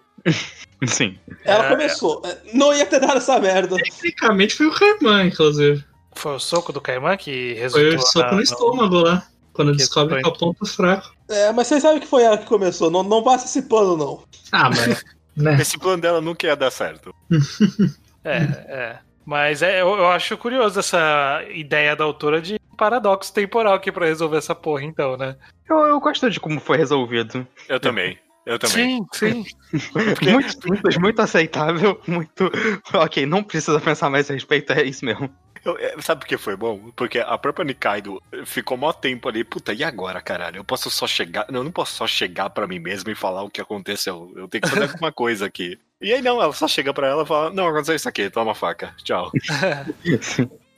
Sim. 0.85 1.17
Ela 1.45 1.65
É. 1.65 1.69
começou. 1.69 2.21
Não 2.53 2.73
ia 2.73 2.85
ter 2.85 2.99
dado 2.99 3.17
essa 3.17 3.39
merda. 3.39 3.75
Tecnicamente 3.77 4.55
foi 4.55 4.67
o 4.67 4.73
Kaiman, 4.73 5.27
inclusive. 5.27 5.83
Foi 6.13 6.35
o 6.35 6.39
soco 6.39 6.71
do 6.73 6.81
Kaiman 6.81 7.15
que 7.17 7.55
Foi 7.71 7.83
resultou 7.91 7.95
o 7.95 8.01
soco 8.01 8.25
na- 8.27 8.31
no 8.33 8.41
estômago 8.41 8.95
lá. 8.99 9.25
Quando 9.53 9.71
Que 9.71 9.77
descobre 9.79 10.21
que 10.21 10.25
é 10.25 10.31
o 10.31 10.35
foi. 10.35 10.39
ponto 10.39 10.65
fraco. 10.65 11.11
É, 11.29 11.51
mas 11.51 11.67
vocês 11.67 11.81
sabem 11.81 11.99
que 11.99 12.07
foi 12.07 12.23
ela 12.23 12.37
que 12.37 12.45
começou. 12.45 12.89
Não, 12.91 13.03
não 13.03 13.23
passa 13.23 13.45
esse 13.45 13.63
pano, 13.63 13.95
não. 13.97 14.23
Ah, 14.51 14.69
mas. 14.69 15.03
Né? 15.33 15.61
Esse 15.61 15.77
plano 15.79 16.01
dela 16.01 16.19
nunca 16.19 16.45
ia 16.45 16.57
dar 16.57 16.69
certo. 16.69 17.15
É, 18.23 18.37
é. 18.37 18.99
Mas 19.25 19.61
é, 19.61 19.81
eu, 19.81 19.89
eu 19.95 20.07
acho 20.07 20.37
curioso 20.37 20.79
essa 20.79 21.43
ideia 21.53 21.95
da 21.95 22.03
autora 22.03 22.41
de 22.41 22.59
paradoxo 22.77 23.33
temporal 23.33 23.73
aqui 23.75 23.91
pra 23.91 24.05
resolver 24.07 24.37
essa 24.37 24.55
porra, 24.55 24.83
então, 24.83 25.15
né? 25.15 25.35
Eu, 25.69 25.77
eu 25.85 25.99
gosto 25.99 26.29
de 26.29 26.39
como 26.39 26.59
foi 26.59 26.77
resolvido. 26.77 27.47
Eu 27.69 27.79
também. 27.79 28.17
Eu 28.45 28.57
também. 28.57 29.05
Sim, 29.13 29.43
sim. 29.43 29.45
Muito 30.31 30.51
simples, 30.51 30.97
muito 30.97 31.21
aceitável, 31.21 32.01
muito. 32.07 32.51
Ok, 32.93 33.25
não 33.27 33.43
precisa 33.43 33.79
pensar 33.79 34.09
mais 34.09 34.29
a 34.29 34.33
respeito, 34.33 34.73
é 34.73 34.83
isso 34.83 35.05
mesmo. 35.05 35.29
Eu- 35.63 35.77
é, 35.77 35.95
sabe 36.01 36.21
por 36.21 36.27
que 36.27 36.37
foi 36.37 36.55
bom? 36.55 36.91
Porque 36.95 37.19
a 37.19 37.37
própria 37.37 37.63
Nikaido 37.63 38.19
ficou 38.45 38.75
mó 38.75 38.91
tempo 38.91 39.29
ali, 39.29 39.43
puta, 39.43 39.71
e 39.73 39.83
agora, 39.83 40.19
caralho? 40.19 40.57
Eu 40.57 40.63
posso 40.63 40.89
só 40.89 41.05
chegar. 41.05 41.45
Não, 41.51 41.59
eu 41.59 41.63
não 41.63 41.71
posso 41.71 41.93
só 41.93 42.07
chegar 42.07 42.49
pra 42.49 42.65
mim 42.67 42.79
mesmo 42.79 43.11
e 43.11 43.15
falar 43.15 43.43
o 43.43 43.49
que 43.49 43.61
aconteceu. 43.61 44.33
Eu 44.35 44.47
tenho 44.47 44.63
que 44.63 44.69
fazer 44.69 44.83
alguma 44.91 45.11
coisa 45.11 45.45
aqui. 45.45 45.77
E 46.01 46.11
aí 46.13 46.21
não, 46.21 46.41
ela 46.41 46.51
só 46.53 46.67
chega 46.67 46.93
pra 46.93 47.07
ela 47.07 47.23
e 47.23 47.25
fala, 47.27 47.49
não, 47.51 47.67
aconteceu 47.67 47.95
isso 47.95 48.09
aqui, 48.09 48.29
toma 48.29 48.53
a 48.53 48.55
faca. 48.55 48.93
Tchau. 49.03 49.31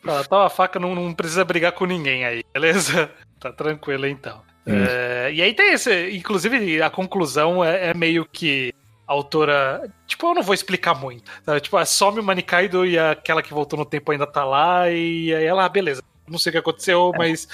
Ela 0.05 0.23
tá 0.25 0.37
uma 0.41 0.49
faca, 0.49 0.79
não, 0.79 0.93
não 0.93 1.13
precisa 1.13 1.45
brigar 1.45 1.71
com 1.71 1.85
ninguém 1.85 2.25
aí, 2.25 2.43
beleza? 2.53 3.09
Tá 3.43 3.51
tranquilo 3.51 4.07
então. 4.07 4.41
É, 4.65 5.29
e 5.33 5.41
aí 5.41 5.53
tem 5.53 5.73
esse. 5.73 6.11
Inclusive, 6.15 6.81
a 6.81 6.89
conclusão 6.89 7.61
é, 7.61 7.89
é 7.89 7.93
meio 7.93 8.23
que. 8.25 8.73
A 9.05 9.11
autora. 9.11 9.81
Tipo, 10.07 10.27
eu 10.27 10.35
não 10.35 10.41
vou 10.41 10.53
explicar 10.53 10.93
muito. 10.95 11.29
sabe? 11.45 11.59
Tipo, 11.59 11.75
ah, 11.75 11.85
some 11.85 12.21
o 12.21 12.23
Manikaido 12.23 12.85
e 12.85 12.97
aquela 12.97 13.43
que 13.43 13.53
voltou 13.53 13.77
no 13.77 13.83
tempo 13.83 14.13
ainda 14.13 14.25
tá 14.25 14.45
lá. 14.45 14.89
E 14.89 15.35
aí 15.35 15.43
ela, 15.43 15.65
ah, 15.65 15.67
beleza. 15.67 16.01
Não 16.25 16.37
sei 16.39 16.51
o 16.51 16.53
que 16.53 16.57
aconteceu, 16.59 17.11
mas 17.17 17.49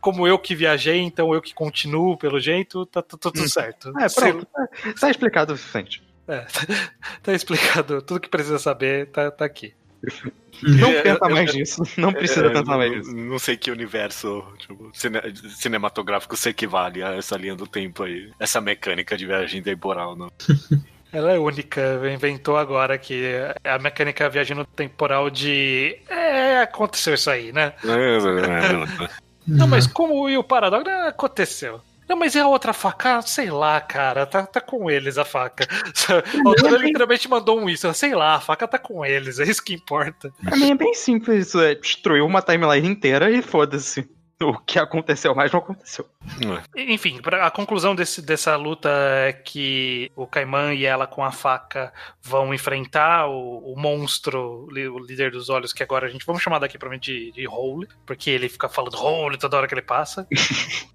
como 0.00 0.24
eu 0.28 0.38
que 0.38 0.54
viajei, 0.54 1.00
então 1.00 1.34
eu 1.34 1.42
que 1.42 1.52
continuo 1.52 2.16
pelo 2.16 2.38
jeito, 2.38 2.86
tá, 2.86 3.02
tá 3.02 3.16
tudo 3.20 3.48
certo. 3.48 3.92
É, 3.98 4.08
Sei- 4.08 4.32
pronto. 4.32 4.46
É, 4.84 4.88
Está 4.90 5.10
explicado 5.10 5.52
o 5.54 5.56
suficiente. 5.56 6.00
É, 6.28 6.46
tá 7.22 7.32
explicado. 7.32 8.00
Tudo 8.02 8.20
que 8.20 8.28
precisa 8.28 8.58
saber 8.58 9.06
tá, 9.08 9.30
tá 9.30 9.44
aqui. 9.44 9.74
Não 10.62 10.90
Eu- 10.90 11.02
pensa 11.02 11.28
mais 11.28 11.54
nisso. 11.54 11.82
Não 11.96 12.12
precisa 12.12 12.46
É, 12.46 12.50
pensar 12.50 12.76
mais 12.76 12.90
não- 12.90 12.98
nisso. 12.98 13.16
Não 13.16 13.38
sei 13.38 13.56
que 13.56 13.70
universo 13.70 14.44
tipo, 14.58 14.90
cine- 14.92 15.20
cinematográfico 15.56 16.36
se 16.36 16.50
equivale 16.50 17.02
a 17.02 17.14
essa 17.14 17.36
linha 17.36 17.54
do 17.56 17.66
tempo 17.66 18.02
aí. 18.04 18.30
Essa 18.38 18.60
mecânica 18.60 19.16
de 19.16 19.26
viagem 19.26 19.62
temporal, 19.62 20.14
não. 20.14 20.30
Ela 21.12 21.32
é 21.32 21.38
única, 21.38 21.80
inventou 22.12 22.56
agora 22.56 22.98
que 22.98 23.24
é 23.62 23.70
a 23.70 23.78
mecânica 23.78 24.28
viagem 24.28 24.56
no 24.56 24.64
temporal 24.64 25.30
de. 25.30 25.96
É, 26.08 26.60
aconteceu 26.62 27.14
isso 27.14 27.30
aí, 27.30 27.52
né? 27.52 27.72
Não, 29.46 29.66
mas 29.68 29.86
como 29.86 30.28
e 30.28 30.36
o 30.38 30.42
paradoxo 30.42 30.84
né, 30.86 31.06
aconteceu. 31.08 31.80
Não, 32.08 32.16
mas 32.16 32.34
e 32.34 32.38
a 32.40 32.46
outra 32.46 32.72
faca? 32.72 33.16
Ah, 33.18 33.22
Sei 33.22 33.50
lá, 33.50 33.80
cara, 33.80 34.26
tá, 34.26 34.44
tá 34.46 34.60
com 34.60 34.90
eles 34.90 35.16
a 35.18 35.24
faca. 35.24 35.66
A 36.44 36.48
autora 36.48 36.76
literalmente 36.78 37.28
mandou 37.28 37.58
um 37.60 37.68
isso. 37.68 37.92
Sei 37.94 38.14
lá, 38.14 38.34
a 38.36 38.40
faca 38.40 38.66
tá 38.68 38.78
com 38.78 39.04
eles, 39.04 39.38
é 39.38 39.44
isso 39.44 39.62
que 39.64 39.74
importa. 39.74 40.32
Pra 40.42 40.56
mim 40.56 40.70
é 40.70 40.74
bem 40.74 40.94
simples 40.94 41.48
isso. 41.48 41.60
É 41.60 41.74
destruiu 41.74 42.26
uma 42.26 42.42
timeline 42.42 42.88
inteira 42.88 43.30
e 43.30 43.40
foda-se. 43.42 44.08
O 44.42 44.58
que 44.58 44.80
aconteceu 44.80 45.32
mais 45.32 45.52
não 45.52 45.60
aconteceu. 45.60 46.06
Enfim, 46.76 47.22
pra- 47.22 47.46
a 47.46 47.50
conclusão 47.52 47.94
desse, 47.94 48.20
dessa 48.20 48.56
luta 48.56 48.90
é 48.90 49.32
que 49.32 50.10
o 50.16 50.26
Kaiman 50.26 50.74
e 50.74 50.84
ela 50.84 51.06
com 51.06 51.24
a 51.24 51.30
faca 51.30 51.92
vão 52.20 52.52
enfrentar 52.52 53.28
o, 53.28 53.72
o 53.72 53.78
monstro, 53.80 54.66
o 54.68 54.98
líder 54.98 55.30
dos 55.30 55.48
olhos, 55.48 55.72
que 55.72 55.84
agora 55.84 56.06
a 56.08 56.10
gente 56.10 56.26
vamos 56.26 56.42
chamar 56.42 56.58
daqui 56.58 56.76
pra 56.76 56.90
mim 56.90 56.98
de, 56.98 57.30
de 57.30 57.46
Hole, 57.46 57.86
porque 58.04 58.28
ele 58.28 58.48
fica 58.48 58.68
falando 58.68 58.96
Hole 58.98 59.38
toda 59.38 59.56
hora 59.56 59.68
que 59.68 59.74
ele 59.74 59.82
passa. 59.82 60.26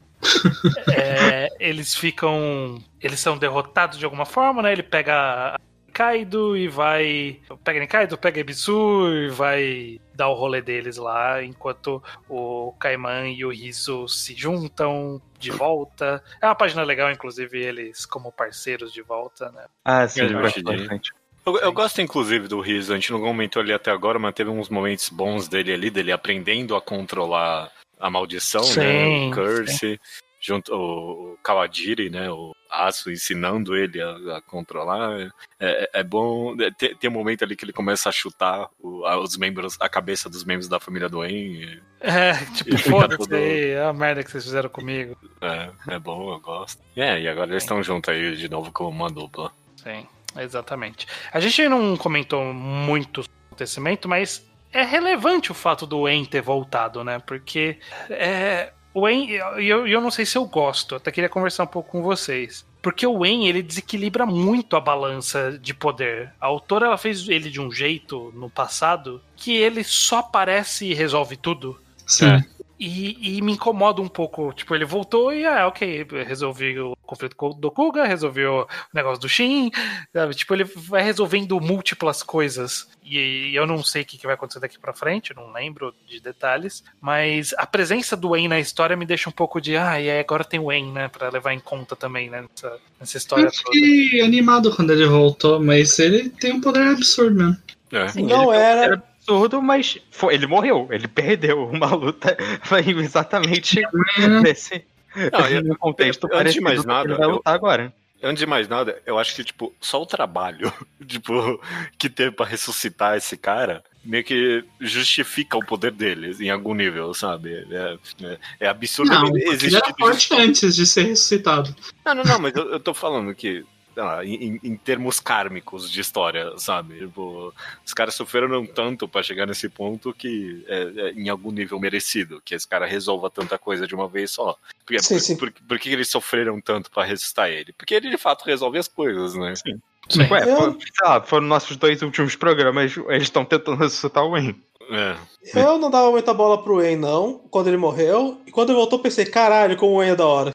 É, 0.95 1.49
eles 1.59 1.95
ficam. 1.95 2.81
Eles 3.01 3.19
são 3.19 3.37
derrotados 3.37 3.97
de 3.97 4.05
alguma 4.05 4.25
forma, 4.25 4.61
né? 4.61 4.71
Ele 4.71 4.83
pega 4.83 5.55
a 5.55 5.59
Kaido 5.93 6.55
e 6.55 6.67
vai. 6.67 7.39
Pega 7.63 7.79
Nikaido, 7.79 8.17
pega 8.17 8.39
Ebisu 8.39 9.13
e 9.13 9.29
vai 9.29 9.99
dar 10.13 10.29
o 10.29 10.33
rolê 10.33 10.61
deles 10.61 10.97
lá, 10.97 11.43
enquanto 11.43 12.03
o 12.27 12.73
Kaiman 12.79 13.33
e 13.33 13.45
o 13.45 13.49
Rizo 13.49 14.07
se 14.07 14.35
juntam 14.35 15.21
de 15.37 15.51
volta. 15.51 16.23
É 16.41 16.45
uma 16.45 16.55
página 16.55 16.83
legal, 16.83 17.11
inclusive, 17.11 17.57
eles 17.57 18.05
como 18.05 18.31
parceiros 18.31 18.91
de 18.93 19.01
volta, 19.01 19.49
né? 19.51 19.65
Ah, 19.83 20.07
sim, 20.07 20.21
Eu. 20.21 20.99
Eu, 21.45 21.57
eu 21.57 21.71
gosto, 21.71 22.01
inclusive, 22.01 22.47
do 22.47 22.59
Riz. 22.59 22.91
A 22.91 22.95
gente 22.95 23.11
não 23.11 23.21
comentou 23.21 23.61
ali 23.61 23.73
até 23.73 23.91
agora, 23.91 24.19
mas 24.19 24.33
teve 24.33 24.49
uns 24.49 24.69
momentos 24.69 25.09
bons 25.09 25.47
dele 25.47 25.73
ali, 25.73 25.89
dele 25.89 26.11
aprendendo 26.11 26.75
a 26.75 26.81
controlar 26.81 27.71
a 27.99 28.09
maldição, 28.09 28.63
Sim, 28.63 28.79
né? 28.79 29.27
O 29.27 29.31
Curse, 29.31 29.99
junto 30.41 30.73
o, 30.73 31.37
Kawajiri, 31.43 32.09
né? 32.09 32.31
O 32.31 32.53
Aço 32.71 33.11
ensinando 33.11 33.75
ele 33.75 33.99
a, 34.01 34.37
a 34.37 34.41
controlar. 34.41 35.31
É, 35.59 35.89
é 35.95 36.03
bom. 36.03 36.55
é, 36.61 36.69
Tem, 36.71 36.95
tem 36.95 37.09
um 37.09 37.13
momento 37.13 37.43
ali 37.43 37.55
que 37.55 37.65
ele 37.65 37.73
começa 37.73 38.07
a 38.09 38.11
chutar 38.11 38.69
o- 38.79 39.05
a- 39.05 39.17
os 39.19 39.35
membros, 39.37 39.75
a 39.79 39.89
cabeça 39.89 40.29
dos 40.29 40.43
membros 40.43 40.67
da 40.69 40.79
família 40.79 41.09
do 41.09 41.25
En. 41.25 41.79
É, 41.99 42.33
tipo, 42.55 42.77
foda-se 42.77 43.17
todo- 43.17 43.35
aí, 43.35 43.71
é 43.71 43.83
a 43.83 43.91
merda 43.91 44.23
que 44.23 44.31
vocês 44.31 44.43
fizeram 44.43 44.69
comigo. 44.69 45.17
É, 45.41 45.95
é 45.95 45.99
bom, 45.99 46.31
eu 46.31 46.39
gosto. 46.39 46.81
É, 46.95 47.19
e 47.19 47.27
agora 47.27 47.49
eles 47.51 47.63
estão 47.63 47.81
juntos 47.83 48.13
aí 48.13 48.35
de 48.37 48.47
novo 48.49 48.71
como 48.71 48.89
uma 48.91 49.09
dupla. 49.09 49.51
Sim, 49.77 50.05
exatamente. 50.37 51.07
A 51.33 51.39
gente 51.39 51.67
não 51.67 51.97
comentou 51.97 52.53
muito 52.53 53.23
acontecimento, 53.47 54.07
mas 54.07 54.47
é 54.71 54.83
relevante 54.83 55.51
o 55.51 55.55
fato 55.55 55.85
do 55.85 56.07
En 56.07 56.25
ter 56.25 56.41
voltado, 56.41 57.03
né? 57.03 57.19
Porque 57.19 57.79
é, 58.09 58.71
o 58.93 59.07
En, 59.07 59.27
e 59.29 59.67
eu, 59.67 59.87
eu 59.87 60.01
não 60.01 60.11
sei 60.11 60.25
se 60.25 60.37
eu 60.37 60.45
gosto, 60.45 60.95
até 60.95 61.11
queria 61.11 61.29
conversar 61.29 61.63
um 61.63 61.67
pouco 61.67 61.91
com 61.91 62.01
vocês. 62.01 62.65
Porque 62.81 63.05
o 63.05 63.25
En, 63.25 63.47
ele 63.47 63.61
desequilibra 63.61 64.25
muito 64.25 64.75
a 64.75 64.79
balança 64.79 65.57
de 65.59 65.73
poder. 65.73 66.33
A 66.39 66.45
autora, 66.45 66.85
ela 66.87 66.97
fez 66.97 67.27
ele 67.27 67.49
de 67.49 67.59
um 67.59 67.71
jeito 67.71 68.31
no 68.35 68.49
passado 68.49 69.21
que 69.35 69.55
ele 69.55 69.83
só 69.83 70.19
aparece 70.19 70.85
e 70.85 70.93
resolve 70.93 71.35
tudo. 71.35 71.79
Sim. 72.05 72.43
E, 72.79 73.37
e 73.37 73.41
me 73.41 73.51
incomoda 73.53 74.01
um 74.01 74.07
pouco. 74.07 74.53
Tipo, 74.53 74.73
ele 74.73 74.85
voltou 74.85 75.33
e, 75.33 75.45
ah, 75.45 75.67
ok, 75.67 76.05
resolvi 76.25 76.79
o 76.79 76.95
conflito 77.03 77.35
com 77.35 77.49
o 77.49 77.53
Dokuga, 77.53 78.05
resolvi 78.05 78.45
o 78.45 78.65
negócio 78.93 79.19
do 79.19 79.27
Shin. 79.27 79.69
sabe? 80.13 80.33
Tipo, 80.33 80.53
ele 80.53 80.63
vai 80.63 81.03
resolvendo 81.03 81.59
múltiplas 81.59 82.23
coisas. 82.23 82.87
E, 83.03 83.51
eu 83.53 83.65
não 83.67 83.83
sei 83.83 84.03
o 84.03 84.05
que, 84.05 84.17
que 84.17 84.25
vai 84.25 84.35
acontecer 84.35 84.59
daqui 84.61 84.79
pra 84.79 84.93
frente, 84.93 85.35
não 85.35 85.51
lembro 85.51 85.93
de 86.07 86.21
detalhes. 86.21 86.81
Mas 87.01 87.53
a 87.57 87.65
presença 87.65 88.15
do 88.15 88.33
En 88.35 88.47
na 88.47 88.59
história 88.59 88.95
me 88.95 89.05
deixa 89.05 89.29
um 89.29 89.33
pouco 89.33 89.59
de, 89.59 89.75
ah, 89.75 89.99
e 89.99 90.09
aí 90.09 90.19
agora 90.19 90.45
tem 90.45 90.59
o 90.59 90.71
En, 90.71 90.91
né? 90.91 91.09
Pra 91.09 91.29
levar 91.29 91.53
em 91.53 91.59
conta 91.59 91.95
também, 91.97 92.29
né? 92.29 92.43
Nessa, 92.49 92.77
nessa 92.99 93.17
Eu 93.17 93.19
história 93.19 93.51
toda. 93.51 93.75
fiquei 93.75 94.21
animado 94.21 94.73
quando 94.73 94.93
ele 94.93 95.05
voltou, 95.05 95.59
mas 95.61 95.99
ele 95.99 96.29
tem 96.29 96.53
um 96.53 96.61
poder 96.61 96.87
absurdo 96.87 97.35
mesmo. 97.35 97.57
É. 97.91 98.07
Sim, 98.07 98.23
Não 98.27 98.53
ele- 98.53 98.63
era- 98.63 98.83
Era 98.85 99.03
absurdo, 99.29 99.61
mas 99.61 99.97
foi- 100.11 100.33
ele 100.33 100.47
morreu. 100.47 100.87
Ele 100.91 101.07
perdeu 101.07 101.63
uma 101.69 101.93
luta. 101.93 102.35
Foi 102.63 102.81
exatamente 102.89 103.81
nesse, 104.43 104.83
Não, 105.31 105.47
eu- 105.47 105.63
no 105.63 105.77
contexto 105.77 106.27
eu- 106.31 106.37
antes 106.37 106.53
de 106.53 106.61
mais 106.61 106.83
nada, 106.85 107.09
ele 107.09 107.17
vai 107.17 107.27
eu- 107.27 107.31
lutar 107.33 107.53
agora. 107.53 107.93
Antes 108.21 108.39
de 108.41 108.45
mais 108.45 108.67
nada, 108.67 109.01
eu 109.05 109.17
acho 109.17 109.33
que, 109.33 109.45
tipo, 109.45 109.73
só 109.79 110.01
o 110.01 110.05
trabalho, 110.05 110.73
tipo, 111.07 111.61
que 111.97 112.09
teve 112.09 112.31
pra 112.31 112.45
ressuscitar 112.45 113.15
esse 113.15 113.37
cara, 113.37 113.81
meio 114.03 114.25
que 114.25 114.61
justifica 114.81 115.57
o 115.57 115.65
poder 115.65 115.91
dele 115.93 116.35
em 116.43 116.49
algum 116.49 116.73
nível, 116.73 117.13
sabe? 117.13 117.65
É, 117.71 117.97
é, 118.25 118.37
é 118.59 118.67
absurdo 118.67 119.09
Não, 119.13 119.27
ele 119.27 119.47
existir. 119.49 119.73
era 119.77 119.93
forte 119.97 120.33
antes 120.33 120.75
de 120.75 120.85
ser 120.85 121.03
ressuscitado. 121.03 121.73
Não, 122.05 122.13
não, 122.13 122.23
não, 122.25 122.39
mas 122.39 122.53
eu, 122.55 122.69
eu 122.73 122.79
tô 122.81 122.93
falando 122.93 123.33
que 123.33 123.63
lá, 124.03 124.25
em, 124.25 124.59
em, 124.63 124.75
termos 124.75 125.19
kármicos 125.19 125.89
de 125.89 126.01
história, 126.01 126.53
sabe? 126.57 126.99
Tipo, 126.99 127.53
os 127.85 127.93
caras 127.93 128.15
sofreram 128.15 128.65
tanto 128.65 129.07
para 129.07 129.23
chegar 129.23 129.45
nesse 129.45 129.69
ponto 129.69 130.13
que 130.13 130.63
é, 130.67 130.91
é, 130.95 131.11
em 131.11 131.29
algum 131.29 131.51
nível 131.51 131.79
merecido, 131.79 132.41
que 132.43 132.55
esse 132.55 132.67
cara 132.67 132.85
resolva 132.85 133.29
tanta 133.29 133.57
coisa 133.57 133.87
de 133.87 133.95
uma 133.95 134.07
vez 134.07 134.31
só. 134.31 134.57
Porque, 134.85 134.99
sim, 134.99 135.15
por, 135.15 135.21
sim. 135.21 135.37
Por, 135.37 135.51
por, 135.51 135.63
por, 135.63 135.79
que 135.79 135.89
eles 135.89 136.09
sofreram 136.09 136.59
tanto 136.59 136.89
para 136.91 137.07
ressuscitar 137.07 137.49
ele? 137.49 137.73
Porque 137.73 137.93
ele 137.93 138.09
de 138.09 138.17
fato 138.17 138.45
resolve 138.45 138.77
as 138.77 138.87
coisas, 138.87 139.35
né? 139.35 139.55
Sim. 139.55 139.79
Sim. 140.09 140.23
Ué, 140.31 140.43
eu... 140.43 140.77
lá, 141.03 141.21
foram 141.21 141.45
nossos 141.45 141.77
dois 141.77 142.01
últimos 142.01 142.35
programas, 142.35 142.97
eles 143.09 143.23
estão 143.23 143.45
tentando 143.45 143.77
ressuscitar 143.77 144.23
o 144.23 144.31
Wayne. 144.31 144.55
É. 144.91 145.15
Eu 145.53 145.77
não 145.77 145.91
dava 145.91 146.09
muita 146.09 146.33
bola 146.33 146.63
pro 146.63 146.77
Wayne, 146.77 146.95
não, 146.95 147.41
quando 147.51 147.67
ele 147.67 147.77
morreu. 147.77 148.41
E 148.47 148.51
quando 148.51 148.69
ele 148.69 148.79
voltou, 148.79 148.97
pensei, 148.97 149.23
caralho, 149.25 149.77
como 149.77 149.93
o 149.93 149.97
Wayne 149.97 150.13
é 150.13 150.15
da 150.15 150.25
hora. 150.25 150.51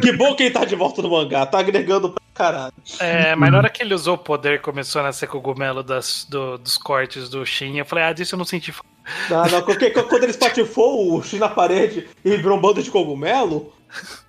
Que 0.00 0.12
bom 0.12 0.34
que 0.34 0.44
ele 0.44 0.50
tá 0.52 0.64
de 0.64 0.74
volta 0.74 1.02
no 1.02 1.10
mangá, 1.10 1.46
tá 1.46 1.58
agregando 1.58 2.10
pra 2.10 2.22
caralho. 2.34 2.74
É, 2.98 3.34
mas 3.34 3.50
na 3.50 3.58
hora 3.58 3.70
que 3.70 3.82
ele 3.82 3.94
usou 3.94 4.14
o 4.14 4.18
poder 4.18 4.60
começou 4.60 5.00
a 5.00 5.04
nascer 5.04 5.28
cogumelo 5.28 5.82
das, 5.82 6.26
do, 6.28 6.58
dos 6.58 6.76
cortes 6.76 7.28
do 7.28 7.44
Shin, 7.44 7.78
eu 7.78 7.84
falei, 7.84 8.04
ah, 8.04 8.12
disso 8.12 8.34
eu 8.34 8.38
não 8.38 8.44
senti. 8.44 8.72
Não, 9.30 9.44
não, 9.46 9.62
porque, 9.62 9.90
quando 9.90 10.22
ele 10.22 10.32
espatifou 10.32 11.14
o 11.14 11.22
Shin 11.22 11.38
na 11.38 11.48
parede 11.48 12.08
e 12.24 12.36
virou 12.36 12.58
um 12.58 12.60
bando 12.60 12.82
de 12.82 12.90
cogumelo, 12.90 13.72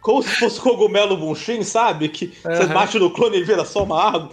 como 0.02 0.24
se 0.24 0.30
fosse 0.36 0.60
cogumelo 0.60 1.18
Bunshin, 1.18 1.64
sabe? 1.64 2.10
Que 2.10 2.26
uhum. 2.46 2.56
você 2.56 2.66
bate 2.68 2.98
no 2.98 3.12
clone 3.12 3.38
e 3.38 3.44
vira 3.44 3.66
só 3.66 3.84
uma 3.84 4.02
água. 4.02 4.30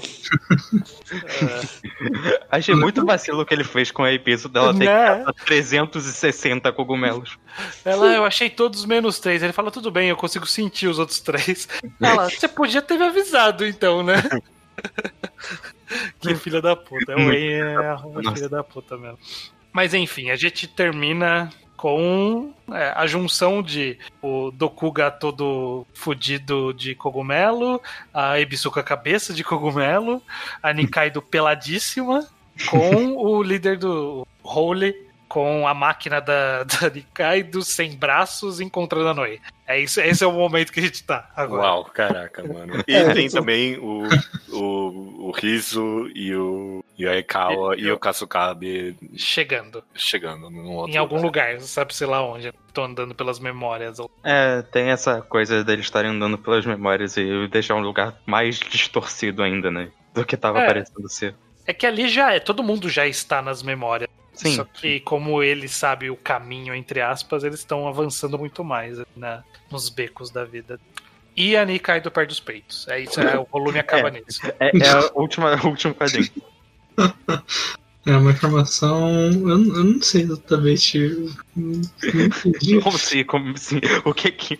É. 1.12 2.40
Achei 2.50 2.74
muito 2.74 3.04
vacilo 3.04 3.42
o 3.42 3.46
que 3.46 3.52
ele 3.52 3.64
fez 3.64 3.90
com 3.90 4.04
a 4.04 4.12
Episo 4.12 4.48
dela 4.48 4.72
ter 4.72 4.86
né? 4.86 5.24
360 5.44 6.72
cogumelos. 6.72 7.36
Ela, 7.84 8.14
eu 8.14 8.24
achei 8.24 8.48
todos 8.48 8.84
menos 8.84 9.18
três. 9.18 9.42
Ele 9.42 9.52
fala, 9.52 9.70
tudo 9.70 9.90
bem, 9.90 10.08
eu 10.08 10.16
consigo 10.16 10.46
sentir 10.46 10.86
os 10.86 10.98
outros 10.98 11.20
três. 11.20 11.68
Ela, 12.00 12.30
você 12.30 12.46
podia 12.46 12.80
ter 12.80 12.96
me 12.96 13.04
avisado 13.04 13.66
então, 13.66 14.02
né? 14.02 14.22
que 16.20 16.34
filha 16.36 16.62
da 16.62 16.76
puta. 16.76 17.12
É 17.12 17.16
o 17.16 17.26
Wayne 17.26 17.52
é 17.52 17.88
a 17.88 18.32
filha 18.34 18.48
da 18.48 18.62
puta 18.62 18.96
mesmo. 18.96 19.18
Mas 19.76 19.92
enfim, 19.92 20.30
a 20.30 20.36
gente 20.36 20.66
termina 20.66 21.50
com 21.76 22.50
é, 22.72 22.94
a 22.96 23.06
junção 23.06 23.62
de 23.62 23.98
o 24.22 24.50
Dokuga 24.50 25.10
todo 25.10 25.86
fudido 25.92 26.72
de 26.72 26.94
cogumelo, 26.94 27.78
a 28.14 28.40
Ebisuka 28.40 28.82
cabeça 28.82 29.34
de 29.34 29.44
cogumelo, 29.44 30.22
a 30.62 30.72
Nikaido 30.72 31.20
peladíssima, 31.20 32.26
com 32.70 33.18
o 33.18 33.42
líder 33.42 33.76
do 33.76 34.26
Holy 34.42 34.94
com 35.36 35.68
a 35.68 35.74
máquina 35.74 36.18
da, 36.18 36.64
da 36.64 36.88
Nikaido 36.88 37.60
sem 37.60 37.94
braços 37.94 38.58
encontrando 38.58 39.10
a 39.10 39.12
Noi. 39.12 39.38
É 39.66 39.78
isso, 39.78 40.00
esse 40.00 40.24
é 40.24 40.26
o 40.26 40.32
momento 40.32 40.72
que 40.72 40.80
a 40.80 40.82
gente 40.82 41.04
tá 41.04 41.30
agora. 41.36 41.62
Uau, 41.62 41.84
caraca, 41.84 42.42
mano. 42.42 42.82
E 42.88 42.94
é, 42.94 43.12
tem 43.12 43.28
também 43.28 43.76
o, 43.76 44.04
o, 44.48 45.26
o 45.28 45.30
Rizo 45.32 46.08
e 46.14 46.34
o, 46.34 46.82
e 46.96 47.04
o 47.04 47.10
Aikawa 47.10 47.76
e, 47.76 47.82
e 47.82 47.92
o 47.92 47.98
Kasukabe 47.98 48.96
chegando. 49.14 49.84
Chegando 49.94 50.46
em 50.88 50.96
algum 50.96 51.16
lugar. 51.16 51.56
lugar, 51.56 51.60
sabe 51.60 51.94
sei 51.94 52.06
lá 52.06 52.22
onde. 52.24 52.50
Tô 52.72 52.84
andando 52.84 53.14
pelas 53.14 53.38
memórias. 53.38 53.98
É, 54.24 54.62
tem 54.62 54.88
essa 54.88 55.20
coisa 55.20 55.62
deles 55.62 55.84
estarem 55.84 56.12
andando 56.12 56.38
pelas 56.38 56.64
memórias 56.64 57.14
e 57.18 57.46
deixar 57.48 57.74
um 57.74 57.80
lugar 57.80 58.16
mais 58.24 58.58
distorcido 58.58 59.42
ainda, 59.42 59.70
né? 59.70 59.90
Do 60.14 60.24
que 60.24 60.34
tava 60.34 60.60
é. 60.60 60.66
parecendo 60.66 61.10
ser. 61.10 61.34
É 61.66 61.74
que 61.74 61.84
ali 61.84 62.08
já 62.08 62.32
é, 62.32 62.40
todo 62.40 62.62
mundo 62.62 62.88
já 62.88 63.06
está 63.06 63.42
nas 63.42 63.62
memórias. 63.62 64.08
Sim. 64.36 64.56
Só 64.56 64.64
que 64.64 65.00
como 65.00 65.42
ele 65.42 65.66
sabe 65.66 66.10
o 66.10 66.16
caminho, 66.16 66.74
entre 66.74 67.00
aspas, 67.00 67.42
eles 67.42 67.58
estão 67.58 67.88
avançando 67.88 68.38
muito 68.38 68.62
mais 68.62 68.98
né, 69.16 69.42
nos 69.70 69.88
becos 69.88 70.30
da 70.30 70.44
vida. 70.44 70.78
E 71.34 71.56
a 71.56 71.62
Ani 71.62 71.78
cai 71.78 72.00
do 72.00 72.10
pé 72.10 72.24
dos 72.24 72.40
peitos. 72.40 72.86
É 72.88 73.00
isso, 73.00 73.20
é, 73.20 73.38
o 73.38 73.44
volume 73.44 73.78
acaba 73.78 74.08
é, 74.08 74.10
nisso. 74.10 74.40
É, 74.60 74.76
é 74.78 74.90
a 74.90 75.10
última, 75.14 75.54
a 75.54 75.66
última 75.66 75.94
quadrinho. 75.94 76.30
É 78.06 78.16
uma 78.16 78.30
informação. 78.30 79.10
Eu, 79.10 79.48
eu 79.48 79.84
não 79.84 80.00
sei 80.00 80.22
exatamente. 80.22 81.28
Como 82.84 82.96
assim? 82.96 83.24
Como 83.24 83.52
assim? 83.52 83.80
O 84.04 84.14
que 84.14 84.30
que. 84.30 84.58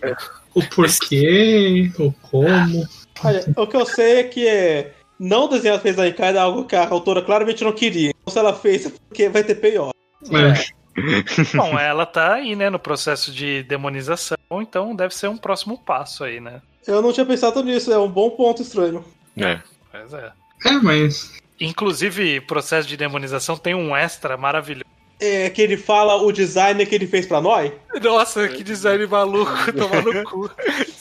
O 0.52 0.62
porquê, 0.64 1.92
o 1.96 2.10
como. 2.12 2.88
Olha, 3.22 3.44
o 3.56 3.66
que 3.68 3.76
eu 3.76 3.86
sei 3.86 4.16
é 4.16 4.24
que 4.24 4.48
é 4.48 4.95
não 5.18 5.48
desenhar 5.48 5.80
fez 5.80 5.98
a 5.98 6.04
Ricardo 6.04 6.36
é 6.36 6.40
algo 6.40 6.64
que 6.64 6.76
a 6.76 6.88
autora 6.88 7.22
claramente 7.22 7.64
não 7.64 7.72
queria. 7.72 8.10
Então, 8.10 8.32
se 8.32 8.38
ela 8.38 8.54
fez, 8.54 8.86
é 8.86 8.90
porque 8.90 9.28
vai 9.28 9.44
ter 9.44 9.56
pior. 9.56 9.92
É. 10.30 10.76
Bom, 11.56 11.78
ela 11.78 12.06
tá 12.06 12.34
aí, 12.34 12.56
né, 12.56 12.70
no 12.70 12.78
processo 12.78 13.30
de 13.30 13.62
demonização, 13.64 14.36
então 14.52 14.96
deve 14.96 15.14
ser 15.14 15.28
um 15.28 15.36
próximo 15.36 15.78
passo 15.78 16.24
aí, 16.24 16.40
né? 16.40 16.62
Eu 16.86 17.02
não 17.02 17.12
tinha 17.12 17.26
pensado 17.26 17.62
nisso, 17.62 17.92
é 17.92 17.98
um 17.98 18.08
bom 18.08 18.30
ponto 18.30 18.62
estranho. 18.62 19.04
É. 19.36 19.58
Pois 19.90 20.12
é. 20.14 20.32
É, 20.64 20.72
mas. 20.82 21.32
Inclusive, 21.60 22.40
processo 22.42 22.88
de 22.88 22.96
demonização 22.96 23.56
tem 23.56 23.74
um 23.74 23.96
extra 23.96 24.36
maravilhoso. 24.36 24.86
É 25.18 25.48
que 25.48 25.62
ele 25.62 25.78
fala 25.78 26.14
o 26.16 26.30
design 26.30 26.84
que 26.84 26.94
ele 26.94 27.06
fez 27.06 27.24
pra 27.24 27.40
nós. 27.40 27.72
Nossa, 28.02 28.46
que 28.48 28.62
design 28.62 29.06
maluco, 29.06 29.72
tomar 29.72 30.02
no 30.02 30.22
cu. 30.28 30.50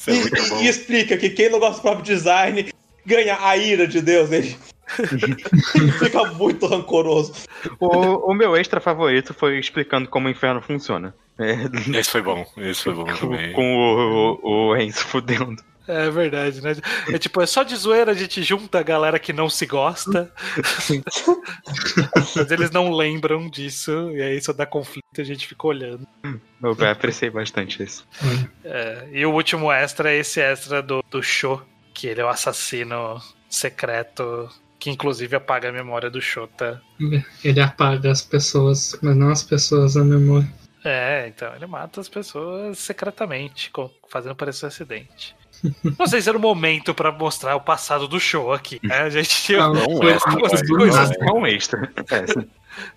É 0.07 0.11
e, 0.11 0.63
e, 0.63 0.67
explica 0.69 1.17
que 1.17 1.29
quem 1.29 1.49
não 1.49 1.59
gosta 1.59 1.75
do 1.75 1.81
próprio 1.81 2.05
design 2.05 2.73
ganha 3.05 3.37
a 3.39 3.55
ira 3.57 3.87
de 3.87 4.01
Deus. 4.01 4.31
Ele, 4.31 4.55
ele 4.99 5.91
fica 5.99 6.25
muito 6.33 6.67
rancoroso. 6.67 7.33
O, 7.79 8.31
o, 8.31 8.33
meu 8.33 8.55
extra 8.55 8.79
favorito 8.79 9.33
foi 9.33 9.59
explicando 9.59 10.09
como 10.09 10.27
o 10.27 10.31
inferno 10.31 10.61
funciona. 10.61 11.13
É... 11.37 11.97
Esse 11.97 12.11
foi 12.11 12.21
bom, 12.21 12.45
esse 12.57 12.83
foi 12.83 12.93
bom 12.93 13.05
também. 13.05 13.53
Com 13.53 13.75
o, 13.75 14.39
o, 14.41 14.69
o 14.69 14.77
Enzo 14.77 15.05
fudendo. 15.05 15.61
É 15.87 16.09
verdade, 16.09 16.61
né? 16.61 16.75
É 17.09 17.17
tipo, 17.19 17.39
é 17.41 17.45
só 17.45 17.61
de 17.61 17.75
zoeira 17.75 18.11
a 18.11 18.15
gente 18.15 18.41
junta 18.41 18.79
a 18.79 18.83
galera 18.83 19.19
que 19.19 19.31
não 19.31 19.47
se 19.49 19.67
gosta. 19.67 20.31
Mas 22.35 22.51
eles 22.51 22.71
não 22.71 22.91
lembram 22.91 23.47
disso, 23.47 24.09
e 24.11 24.21
aí 24.21 24.41
só 24.41 24.51
dá 24.51 24.65
conflito 24.65 25.03
e 25.17 25.21
a 25.21 25.23
gente 25.23 25.45
fica 25.45 25.67
olhando. 25.67 26.07
Eu 26.61 26.75
apreciei 26.89 27.29
bastante 27.29 27.83
isso. 27.83 28.07
É, 28.63 29.07
e 29.11 29.25
o 29.25 29.31
último 29.31 29.71
extra 29.71 30.11
é 30.11 30.17
esse 30.17 30.41
extra 30.41 30.81
do, 30.81 31.03
do 31.09 31.21
show 31.21 31.61
que 31.95 32.07
ele 32.07 32.21
é 32.21 32.25
o 32.25 32.29
assassino 32.29 33.19
secreto 33.49 34.49
que 34.77 34.91
inclusive 34.91 35.35
apaga 35.35 35.69
a 35.69 35.71
memória 35.71 36.11
do 36.11 36.21
Shota. 36.21 36.79
Ele 37.43 37.59
apaga 37.59 38.11
as 38.11 38.21
pessoas, 38.21 38.95
mas 39.01 39.15
não 39.15 39.29
as 39.29 39.41
pessoas 39.41 39.97
a 39.97 40.03
memória. 40.03 40.47
É, 40.83 41.27
então 41.27 41.55
ele 41.55 41.65
mata 41.65 41.99
as 41.99 42.07
pessoas 42.07 42.77
secretamente, 42.77 43.71
fazendo 44.07 44.35
parecer 44.35 44.65
um 44.65 44.67
acidente. 44.67 45.35
Não 45.97 46.05
sei 46.05 46.21
se 46.21 46.29
era 46.29 46.37
o 46.37 46.41
momento 46.41 46.93
para 46.93 47.11
mostrar 47.11 47.55
o 47.55 47.61
passado 47.61 48.07
do 48.07 48.19
show 48.19 48.53
aqui. 48.53 48.79
Né? 48.83 48.95
A 48.97 49.09
gente 49.09 49.29
tinha 49.29 49.59
não, 49.59 49.81
algumas 49.81 50.61
é, 50.61 50.67
coisas. 50.67 51.11
Não, 51.21 51.47
extra. 51.47 51.91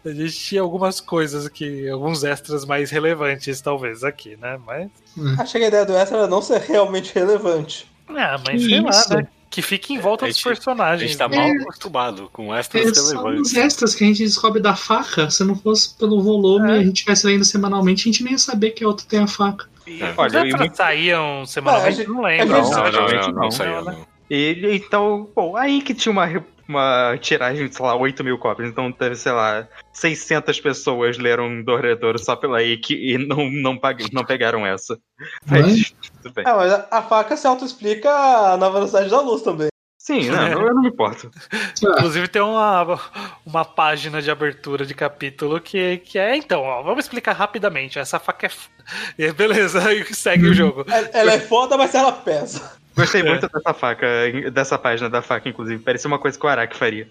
A 0.05 0.11
gente 0.11 0.37
tinha 0.37 0.61
algumas 0.61 1.01
coisas 1.01 1.47
aqui, 1.47 1.89
alguns 1.89 2.25
extras 2.25 2.65
mais 2.65 2.91
relevantes, 2.91 3.61
talvez, 3.61 4.03
aqui, 4.03 4.37
né? 4.37 4.59
Mas. 4.67 4.91
Achei 5.39 5.61
que 5.61 5.67
a 5.67 5.69
ideia 5.69 5.87
do 5.87 5.97
extra 5.97 6.19
era 6.19 6.27
não 6.27 6.43
ser 6.43 6.61
realmente 6.61 7.15
relevante. 7.15 7.89
Ah, 8.11 8.39
mas 8.47 8.63
que 8.63 8.69
sei 8.69 8.79
isso? 8.79 9.11
lá, 9.11 9.17
né? 9.17 9.29
Que 9.51 9.63
fique 9.63 9.95
em 9.95 9.99
volta 9.99 10.27
dos 10.27 10.43
personagens. 10.43 11.03
A 11.03 11.07
gente 11.07 11.17
tá 11.17 11.29
mal 11.29 11.41
é, 11.41 11.53
acostumado 11.63 12.29
com 12.33 12.55
extras 12.55 12.83
é 12.83 13.13
relevantes. 13.13 13.41
Os 13.41 13.57
extras 13.57 13.95
que 13.95 14.05
a 14.05 14.07
gente 14.07 14.23
descobre 14.23 14.61
da 14.61 14.77
faca, 14.77 15.31
se 15.31 15.43
não 15.43 15.57
fosse 15.57 15.97
pelo 15.97 16.23
volume, 16.23 16.71
é. 16.71 16.75
a 16.75 16.83
gente 16.83 17.03
tivesse 17.03 17.27
lendo 17.27 17.45
semanalmente, 17.45 18.03
a 18.03 18.13
gente 18.13 18.23
nem 18.23 18.33
ia 18.33 18.39
saber 18.39 18.73
que 18.73 18.85
a 18.85 18.87
outra 18.87 19.07
tem 19.09 19.21
a 19.21 19.27
faca. 19.27 19.67
É. 19.87 20.13
Olha, 20.17 20.29
os 20.29 20.35
extras 20.35 20.77
saíam 20.77 21.47
semanalmente, 21.47 22.07
não 22.07 22.21
lembro. 22.21 22.49
Não, 22.49 22.71
não, 22.71 22.93
não, 22.93 23.33
não, 23.33 23.49
não, 23.49 23.85
não. 23.85 24.07
E, 24.31 24.83
então, 24.85 25.29
bom, 25.35 25.57
aí 25.57 25.81
que 25.81 25.95
tinha 25.95 26.13
uma 26.13 26.27
uma 26.69 27.17
tiragem 27.19 27.67
de, 27.67 27.75
sei 27.75 27.85
lá, 27.85 27.97
8 27.97 28.23
mil 28.23 28.39
cópias. 28.39 28.69
Então 28.69 28.93
teve, 28.93 29.17
sei 29.17 29.33
lá, 29.33 29.67
600 29.93 30.61
pessoas 30.61 31.19
leram 31.19 31.63
Dorredouro 31.63 32.19
só 32.19 32.37
pela 32.37 32.63
IC 32.63 32.95
e 32.95 33.19
não, 33.19 33.51
não, 33.51 33.79
pag 33.79 34.05
não 34.13 34.25
pegaram 34.25 34.67
essa. 34.67 34.99
Mas, 35.47 35.95
tudo 36.23 36.35
bem. 36.35 36.45
É, 36.47 36.53
mas 36.53 36.73
a 36.91 37.03
faca 37.03 37.37
se 37.37 37.47
auto-explica 37.47 38.57
na 38.59 38.69
velocidade 38.69 39.09
da 39.09 39.21
luz 39.21 39.43
também. 39.43 39.69
Sim, 40.09 40.31
não, 40.31 40.49
eu 40.49 40.75
não 40.75 40.81
me 40.81 40.89
importo. 40.89 41.31
Inclusive 41.83 42.29
tem 42.29 42.41
uma, 42.41 42.99
uma 43.45 43.65
página 43.65 44.23
de 44.23 44.31
abertura 44.31 44.87
de 44.87 44.95
capítulo 44.95 45.61
que, 45.61 45.99
que 45.99 46.19
é, 46.19 46.35
então, 46.35 46.63
ó, 46.63 46.83
vamos 46.83 47.05
explicar 47.05 47.33
rapidamente. 47.33 47.99
Essa 47.99 48.19
faca 48.19 48.47
é. 48.47 48.51
E 49.19 49.31
beleza, 49.33 49.87
aí 49.87 50.03
segue 50.15 50.47
o 50.47 50.55
jogo. 50.55 50.87
Ela, 50.89 51.11
ela 51.13 51.33
é 51.33 51.41
foda, 51.41 51.77
mas 51.77 51.95
ela 51.95 52.13
pesa. 52.13 52.79
Gostei 52.99 53.23
muito 53.23 53.47
é. 53.47 53.49
dessa 53.49 53.73
faca, 53.73 54.07
dessa 54.53 54.79
página 54.79 55.09
da 55.09 55.23
faca, 55.23 55.49
inclusive. 55.49 55.83
Parecia 55.83 56.09
uma 56.09 56.19
coisa 56.19 56.39
que 56.39 56.45
o 56.45 56.49
Araki 56.49 56.77
faria. 56.77 57.09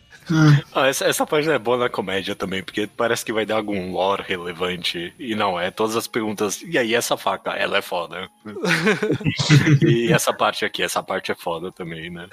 Ah, 0.76 0.88
essa, 0.88 1.06
essa, 1.06 1.26
página 1.26 1.54
é 1.54 1.60
boa 1.60 1.78
na 1.78 1.90
comédia 1.90 2.36
também, 2.36 2.62
porque 2.62 2.88
parece 2.88 3.24
que 3.24 3.32
vai 3.32 3.46
dar 3.46 3.56
algum 3.56 3.94
lore 3.94 4.24
relevante. 4.28 5.14
E 5.18 5.34
não, 5.34 5.60
é 5.60 5.72
todas 5.72 5.96
as 5.96 6.08
perguntas. 6.08 6.62
E 6.62 6.78
aí, 6.78 6.94
essa 6.94 7.16
faca, 7.16 7.52
ela 7.52 7.78
é 7.78 7.82
foda. 7.82 8.30
e 9.82 10.12
essa 10.12 10.34
parte 10.34 10.66
aqui, 10.66 10.84
essa 10.84 11.02
parte 11.02 11.32
é 11.32 11.36
foda 11.36 11.72
também, 11.72 12.10
né? 12.10 12.28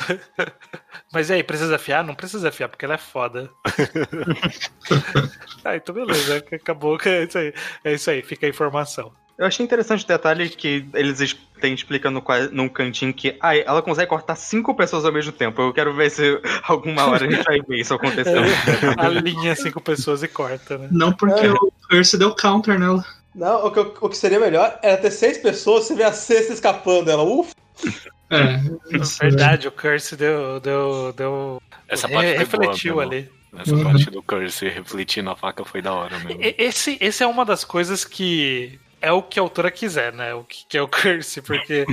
Mas 1.13 1.31
e 1.31 1.35
aí, 1.35 1.45
precisa 1.45 1.77
afiar? 1.77 2.05
Não 2.05 2.15
precisa 2.15 2.49
afiar, 2.49 2.69
porque 2.69 2.85
ela 2.85 2.95
é 2.95 2.99
foda. 2.99 3.49
ah, 5.65 5.77
então 5.77 5.95
beleza, 5.95 6.45
acabou. 6.53 6.99
É 7.05 7.25
isso 7.25 7.39
aí, 7.39 7.55
é 7.85 7.93
isso 7.93 8.11
aí 8.11 8.23
fica 8.23 8.47
a 8.47 8.49
informação. 8.49 9.13
Eu 9.37 9.47
achei 9.47 9.65
interessante 9.65 10.05
o 10.05 10.09
detalhe 10.09 10.49
que 10.49 10.87
eles 10.95 11.37
têm 11.61 11.75
explicando 11.75 12.23
num 12.53 12.69
cantinho 12.69 13.13
que 13.13 13.37
ah, 13.41 13.57
ela 13.57 13.83
consegue 13.83 14.09
cortar 14.09 14.37
cinco 14.37 14.75
pessoas 14.75 15.05
ao 15.05 15.13
mesmo 15.13 15.33
tempo. 15.33 15.61
Eu 15.61 15.73
quero 15.73 15.93
ver 15.93 16.11
se 16.11 16.41
alguma 16.63 17.05
hora 17.07 17.27
a 17.27 17.31
gente 17.31 17.43
vai 17.43 17.61
ver 17.61 17.81
isso 17.81 17.95
acontecendo. 17.95 18.47
a 18.97 19.09
linha 19.09 19.57
cinco 19.57 19.81
pessoas 19.81 20.23
e 20.23 20.29
corta, 20.29 20.79
né? 20.79 20.89
Não, 20.91 21.13
porque 21.13 21.47
é. 21.47 21.51
o 21.51 21.73
Curse 21.91 22.17
deu 22.17 22.35
counter 22.35 22.79
nela. 22.79 23.05
Não, 23.35 23.67
o 23.67 23.71
que, 23.73 23.81
o 23.81 24.09
que 24.09 24.17
seria 24.17 24.39
melhor 24.39 24.79
era 24.81 24.97
ter 24.97 25.11
seis 25.11 25.37
pessoas, 25.39 25.85
você 25.85 25.97
vê 25.97 26.05
a 26.05 26.13
sexta 26.13 26.53
escapando 26.53 27.07
dela. 27.07 27.25
Ufa! 27.25 27.53
É, 28.31 28.61
verdade, 29.21 29.67
o 29.67 29.73
Curse 29.73 30.15
deu. 30.15 30.61
deu, 30.61 31.13
deu 31.13 31.63
Essa 31.89 32.09
parte 32.09 32.31
re, 32.31 32.39
refletiu 32.39 32.95
boa, 32.95 33.05
ali. 33.05 33.29
Essa 33.57 33.75
uhum. 33.75 33.83
parte 33.83 34.11
do 34.11 34.23
Curse 34.23 34.69
refletindo 34.69 35.31
a 35.31 35.37
faca 35.37 35.65
foi 35.65 35.83
da 35.83 35.93
hora 35.93 36.19
mesmo. 36.21 36.41
Esse, 36.41 36.97
esse 37.01 37.23
é 37.25 37.27
uma 37.27 37.45
das 37.45 37.65
coisas 37.65 38.05
que 38.05 38.79
é 39.05 39.13
o 39.13 39.23
que 39.23 39.39
a 39.39 39.43
autora 39.43 39.71
quiser, 39.71 40.13
né? 40.13 40.35
O 40.35 40.45
que, 40.45 40.65
que 40.67 40.79
é 40.79 40.83
o 40.83 40.89
Curse, 40.89 41.43
porque. 41.43 41.85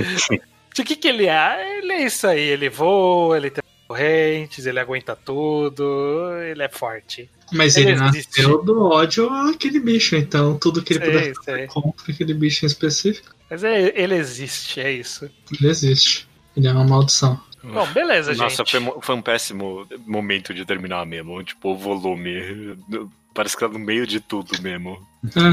de 0.74 0.84
que, 0.84 0.96
que 0.96 1.08
ele 1.08 1.26
é? 1.26 1.78
Ele 1.78 1.92
é 1.92 2.04
isso 2.04 2.26
aí, 2.26 2.40
ele 2.40 2.68
voa, 2.68 3.36
ele 3.36 3.50
tem 3.50 3.62
correntes, 3.86 4.64
ele 4.64 4.80
aguenta 4.80 5.14
tudo, 5.14 6.32
ele 6.50 6.62
é 6.62 6.68
forte. 6.68 7.28
Mas 7.52 7.76
ele, 7.76 7.90
ele 7.90 8.00
nasceu 8.00 8.64
do 8.64 8.84
ódio 8.84 9.28
àquele 9.28 9.78
bicho, 9.78 10.16
então 10.16 10.58
tudo 10.58 10.82
que 10.82 10.94
ele 10.94 11.04
sei, 11.04 11.12
puder 11.12 11.34
fazer 11.34 11.66
contra 11.66 12.12
aquele 12.12 12.32
bicho 12.32 12.64
em 12.64 12.66
específico. 12.66 13.34
Mas 13.50 13.62
é, 13.62 13.92
ele 13.94 14.14
existe, 14.14 14.80
é 14.80 14.90
isso. 14.90 15.30
Ele 15.52 15.68
existe. 15.68 16.26
Ele 16.56 16.66
é 16.66 16.72
uma 16.72 16.84
maldição. 16.84 17.38
Bom, 17.62 17.86
beleza, 17.92 18.32
Nossa, 18.34 18.48
gente. 18.48 18.58
Nossa, 18.58 18.92
foi, 18.92 19.02
foi, 19.02 19.14
um 19.14 19.22
péssimo 19.22 19.86
momento 20.04 20.52
de 20.52 20.64
terminar 20.64 21.06
mesmo. 21.06 21.42
Tipo, 21.44 21.70
o 21.70 21.76
volume. 21.76 22.76
Parece 23.34 23.56
que 23.56 23.66
tá 23.66 23.68
no 23.68 23.78
meio 23.78 24.06
de 24.06 24.20
tudo 24.20 24.60
mesmo. 24.60 25.06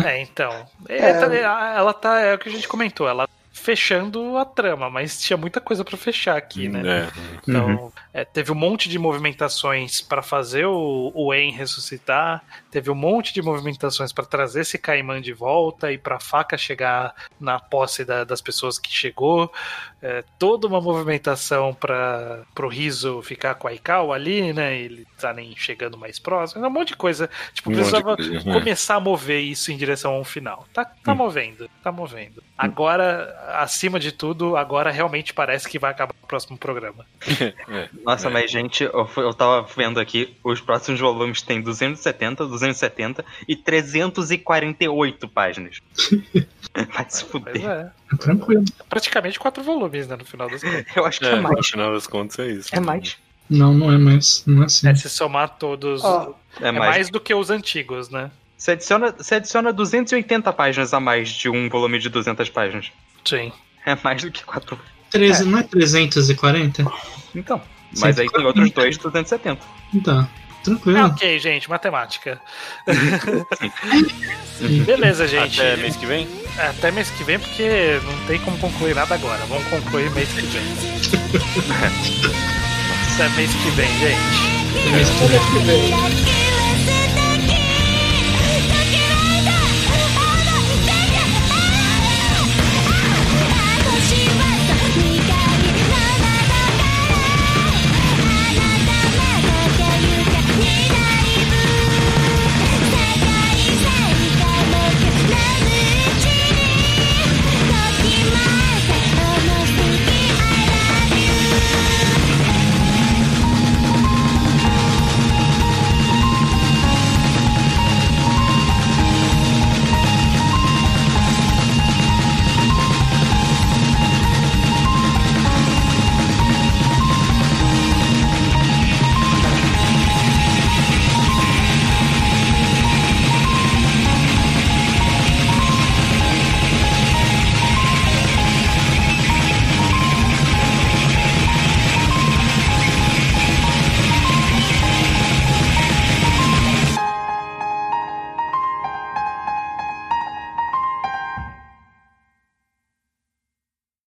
É, 0.05 0.21
então. 0.21 0.65
É, 0.87 1.11
é. 1.11 1.41
Ela 1.41 1.93
tá. 1.93 2.19
É 2.19 2.33
o 2.35 2.39
que 2.39 2.49
a 2.49 2.51
gente 2.51 2.67
comentou. 2.67 3.07
Ela 3.07 3.27
fechando 3.69 4.35
a 4.35 4.43
trama, 4.43 4.89
mas 4.89 5.21
tinha 5.21 5.37
muita 5.37 5.61
coisa 5.61 5.85
para 5.85 5.95
fechar 5.95 6.35
aqui, 6.35 6.67
né? 6.67 6.81
É. 7.05 7.07
Então, 7.47 7.67
uhum. 7.67 7.91
é, 8.11 8.25
teve 8.25 8.51
um 8.51 8.55
monte 8.55 8.89
de 8.89 8.97
movimentações 8.97 10.01
para 10.01 10.23
fazer 10.23 10.65
o, 10.65 11.11
o 11.13 11.31
En 11.31 11.51
ressuscitar, 11.51 12.43
teve 12.71 12.89
um 12.89 12.95
monte 12.95 13.31
de 13.31 13.43
movimentações 13.43 14.11
para 14.11 14.25
trazer 14.25 14.61
esse 14.61 14.79
Caimã 14.79 15.21
de 15.21 15.33
volta 15.33 15.91
e 15.91 15.99
para 15.99 16.15
a 16.15 16.19
faca 16.19 16.57
chegar 16.57 17.13
na 17.39 17.59
posse 17.59 18.03
da, 18.03 18.23
das 18.23 18.41
pessoas 18.41 18.79
que 18.79 18.91
chegou, 18.91 19.51
é, 20.01 20.23
toda 20.39 20.65
uma 20.65 20.79
movimentação 20.79 21.73
para 21.73 22.45
o 22.59 22.67
Riso 22.67 23.21
ficar 23.21 23.55
com 23.55 23.67
a 23.67 23.71
Aikau 23.71 24.13
ali, 24.13 24.53
né? 24.53 24.79
Ele 24.79 25.05
tá 25.19 25.33
nem 25.33 25.55
chegando 25.55 25.97
mais 25.97 26.17
próximo, 26.17 26.65
um 26.65 26.69
monte 26.69 26.89
de 26.89 26.95
coisa. 26.95 27.29
Tipo, 27.53 27.69
um 27.69 27.73
precisava 27.73 28.15
coisa, 28.15 28.31
né? 28.31 28.53
começar 28.53 28.95
a 28.95 28.99
mover 28.99 29.41
isso 29.41 29.71
em 29.71 29.77
direção 29.77 30.13
ao 30.13 30.23
final. 30.23 30.65
Tá, 30.73 30.85
tá 30.85 31.11
hum. 31.11 31.15
movendo, 31.15 31.69
tá 31.83 31.91
movendo. 31.91 32.41
Agora 32.57 33.58
acima 33.63 33.99
de 33.99 34.11
tudo, 34.11 34.55
agora 34.55 34.91
realmente 34.91 35.33
parece 35.33 35.67
que 35.67 35.79
vai 35.79 35.91
acabar 35.91 36.13
o 36.23 36.27
próximo 36.27 36.57
programa. 36.57 37.05
É. 37.69 37.87
Nossa, 38.03 38.27
é. 38.27 38.31
mas 38.31 38.49
gente, 38.49 38.83
eu, 38.83 39.09
eu 39.17 39.33
tava 39.33 39.61
vendo 39.75 39.99
aqui, 39.99 40.35
os 40.43 40.59
próximos 40.59 40.99
volumes 40.99 41.41
têm 41.41 41.61
270, 41.61 42.45
270 42.45 43.23
e 43.47 43.55
348 43.55 45.27
páginas. 45.27 45.79
vai 46.73 47.05
se 47.07 47.25
fuder. 47.25 47.63
É. 47.63 47.91
Tranquilo. 48.17 48.65
Praticamente 48.89 49.39
quatro 49.39 49.63
volumes, 49.63 50.07
né, 50.07 50.15
no 50.15 50.25
final 50.25 50.49
das 50.49 50.63
contas. 50.63 50.85
Eu 50.95 51.05
acho 51.05 51.19
que 51.19 51.25
é, 51.25 51.31
é 51.31 51.39
mais. 51.39 51.57
No 51.57 51.63
final 51.63 51.93
das 51.93 52.07
contas 52.07 52.39
é 52.39 52.47
isso. 52.47 52.69
É 52.75 52.79
mais. 52.79 53.17
Não, 53.49 53.73
não 53.73 53.91
é 53.91 53.97
mais. 53.97 54.43
Não 54.45 54.63
é 54.63 54.65
assim. 54.65 54.87
É, 54.87 54.95
se 54.95 55.09
somar 55.09 55.57
todos. 55.57 56.03
Oh, 56.03 56.35
é, 56.61 56.67
é 56.67 56.71
mais. 56.71 56.91
mais 56.91 57.09
do 57.09 57.19
que 57.19 57.33
os 57.33 57.49
antigos, 57.49 58.09
né? 58.09 58.31
Você 58.57 58.71
adiciona, 58.71 59.11
você 59.11 59.35
adiciona 59.35 59.71
280 59.71 60.51
páginas 60.51 60.93
a 60.93 60.99
mais 60.99 61.29
de 61.29 61.49
um 61.49 61.69
volume 61.69 61.97
de 61.97 62.09
200 62.09 62.49
páginas. 62.49 62.91
Sim. 63.25 63.51
É 63.85 63.97
mais 64.03 64.21
do 64.21 64.31
que 64.31 64.43
4. 64.43 64.79
13, 65.09 65.41
é. 65.41 65.45
Não 65.45 65.59
é 65.59 65.63
340? 65.63 66.85
Então. 67.35 67.61
Mas 67.91 68.15
140. 68.15 68.21
aí 68.21 68.29
tem 68.29 68.45
outros 68.45 68.71
dois 68.71 68.97
270. 68.97 69.61
Então. 69.93 70.27
Tranquilo. 70.63 70.97
É 70.97 71.05
ok, 71.05 71.39
gente, 71.39 71.69
matemática. 71.69 72.41
Beleza, 74.85 75.27
gente. 75.27 75.59
Até 75.59 75.77
mês 75.77 75.95
que 75.95 76.05
vem? 76.05 76.27
É, 76.57 76.67
até 76.67 76.91
mês 76.91 77.09
que 77.09 77.23
vem, 77.23 77.39
porque 77.39 77.99
não 78.03 78.25
tem 78.27 78.37
como 78.39 78.57
concluir 78.57 78.93
nada 78.93 79.15
agora. 79.15 79.45
Vamos 79.45 79.65
concluir 79.69 80.11
mês 80.11 80.27
que 80.29 80.41
vem. 80.41 80.63
Até 83.15 83.29
mês 83.35 83.51
que 83.53 83.69
vem, 83.71 83.87
gente. 83.99 84.91
Mês 84.91 85.09
que 85.09 85.27
vem. 85.65 85.91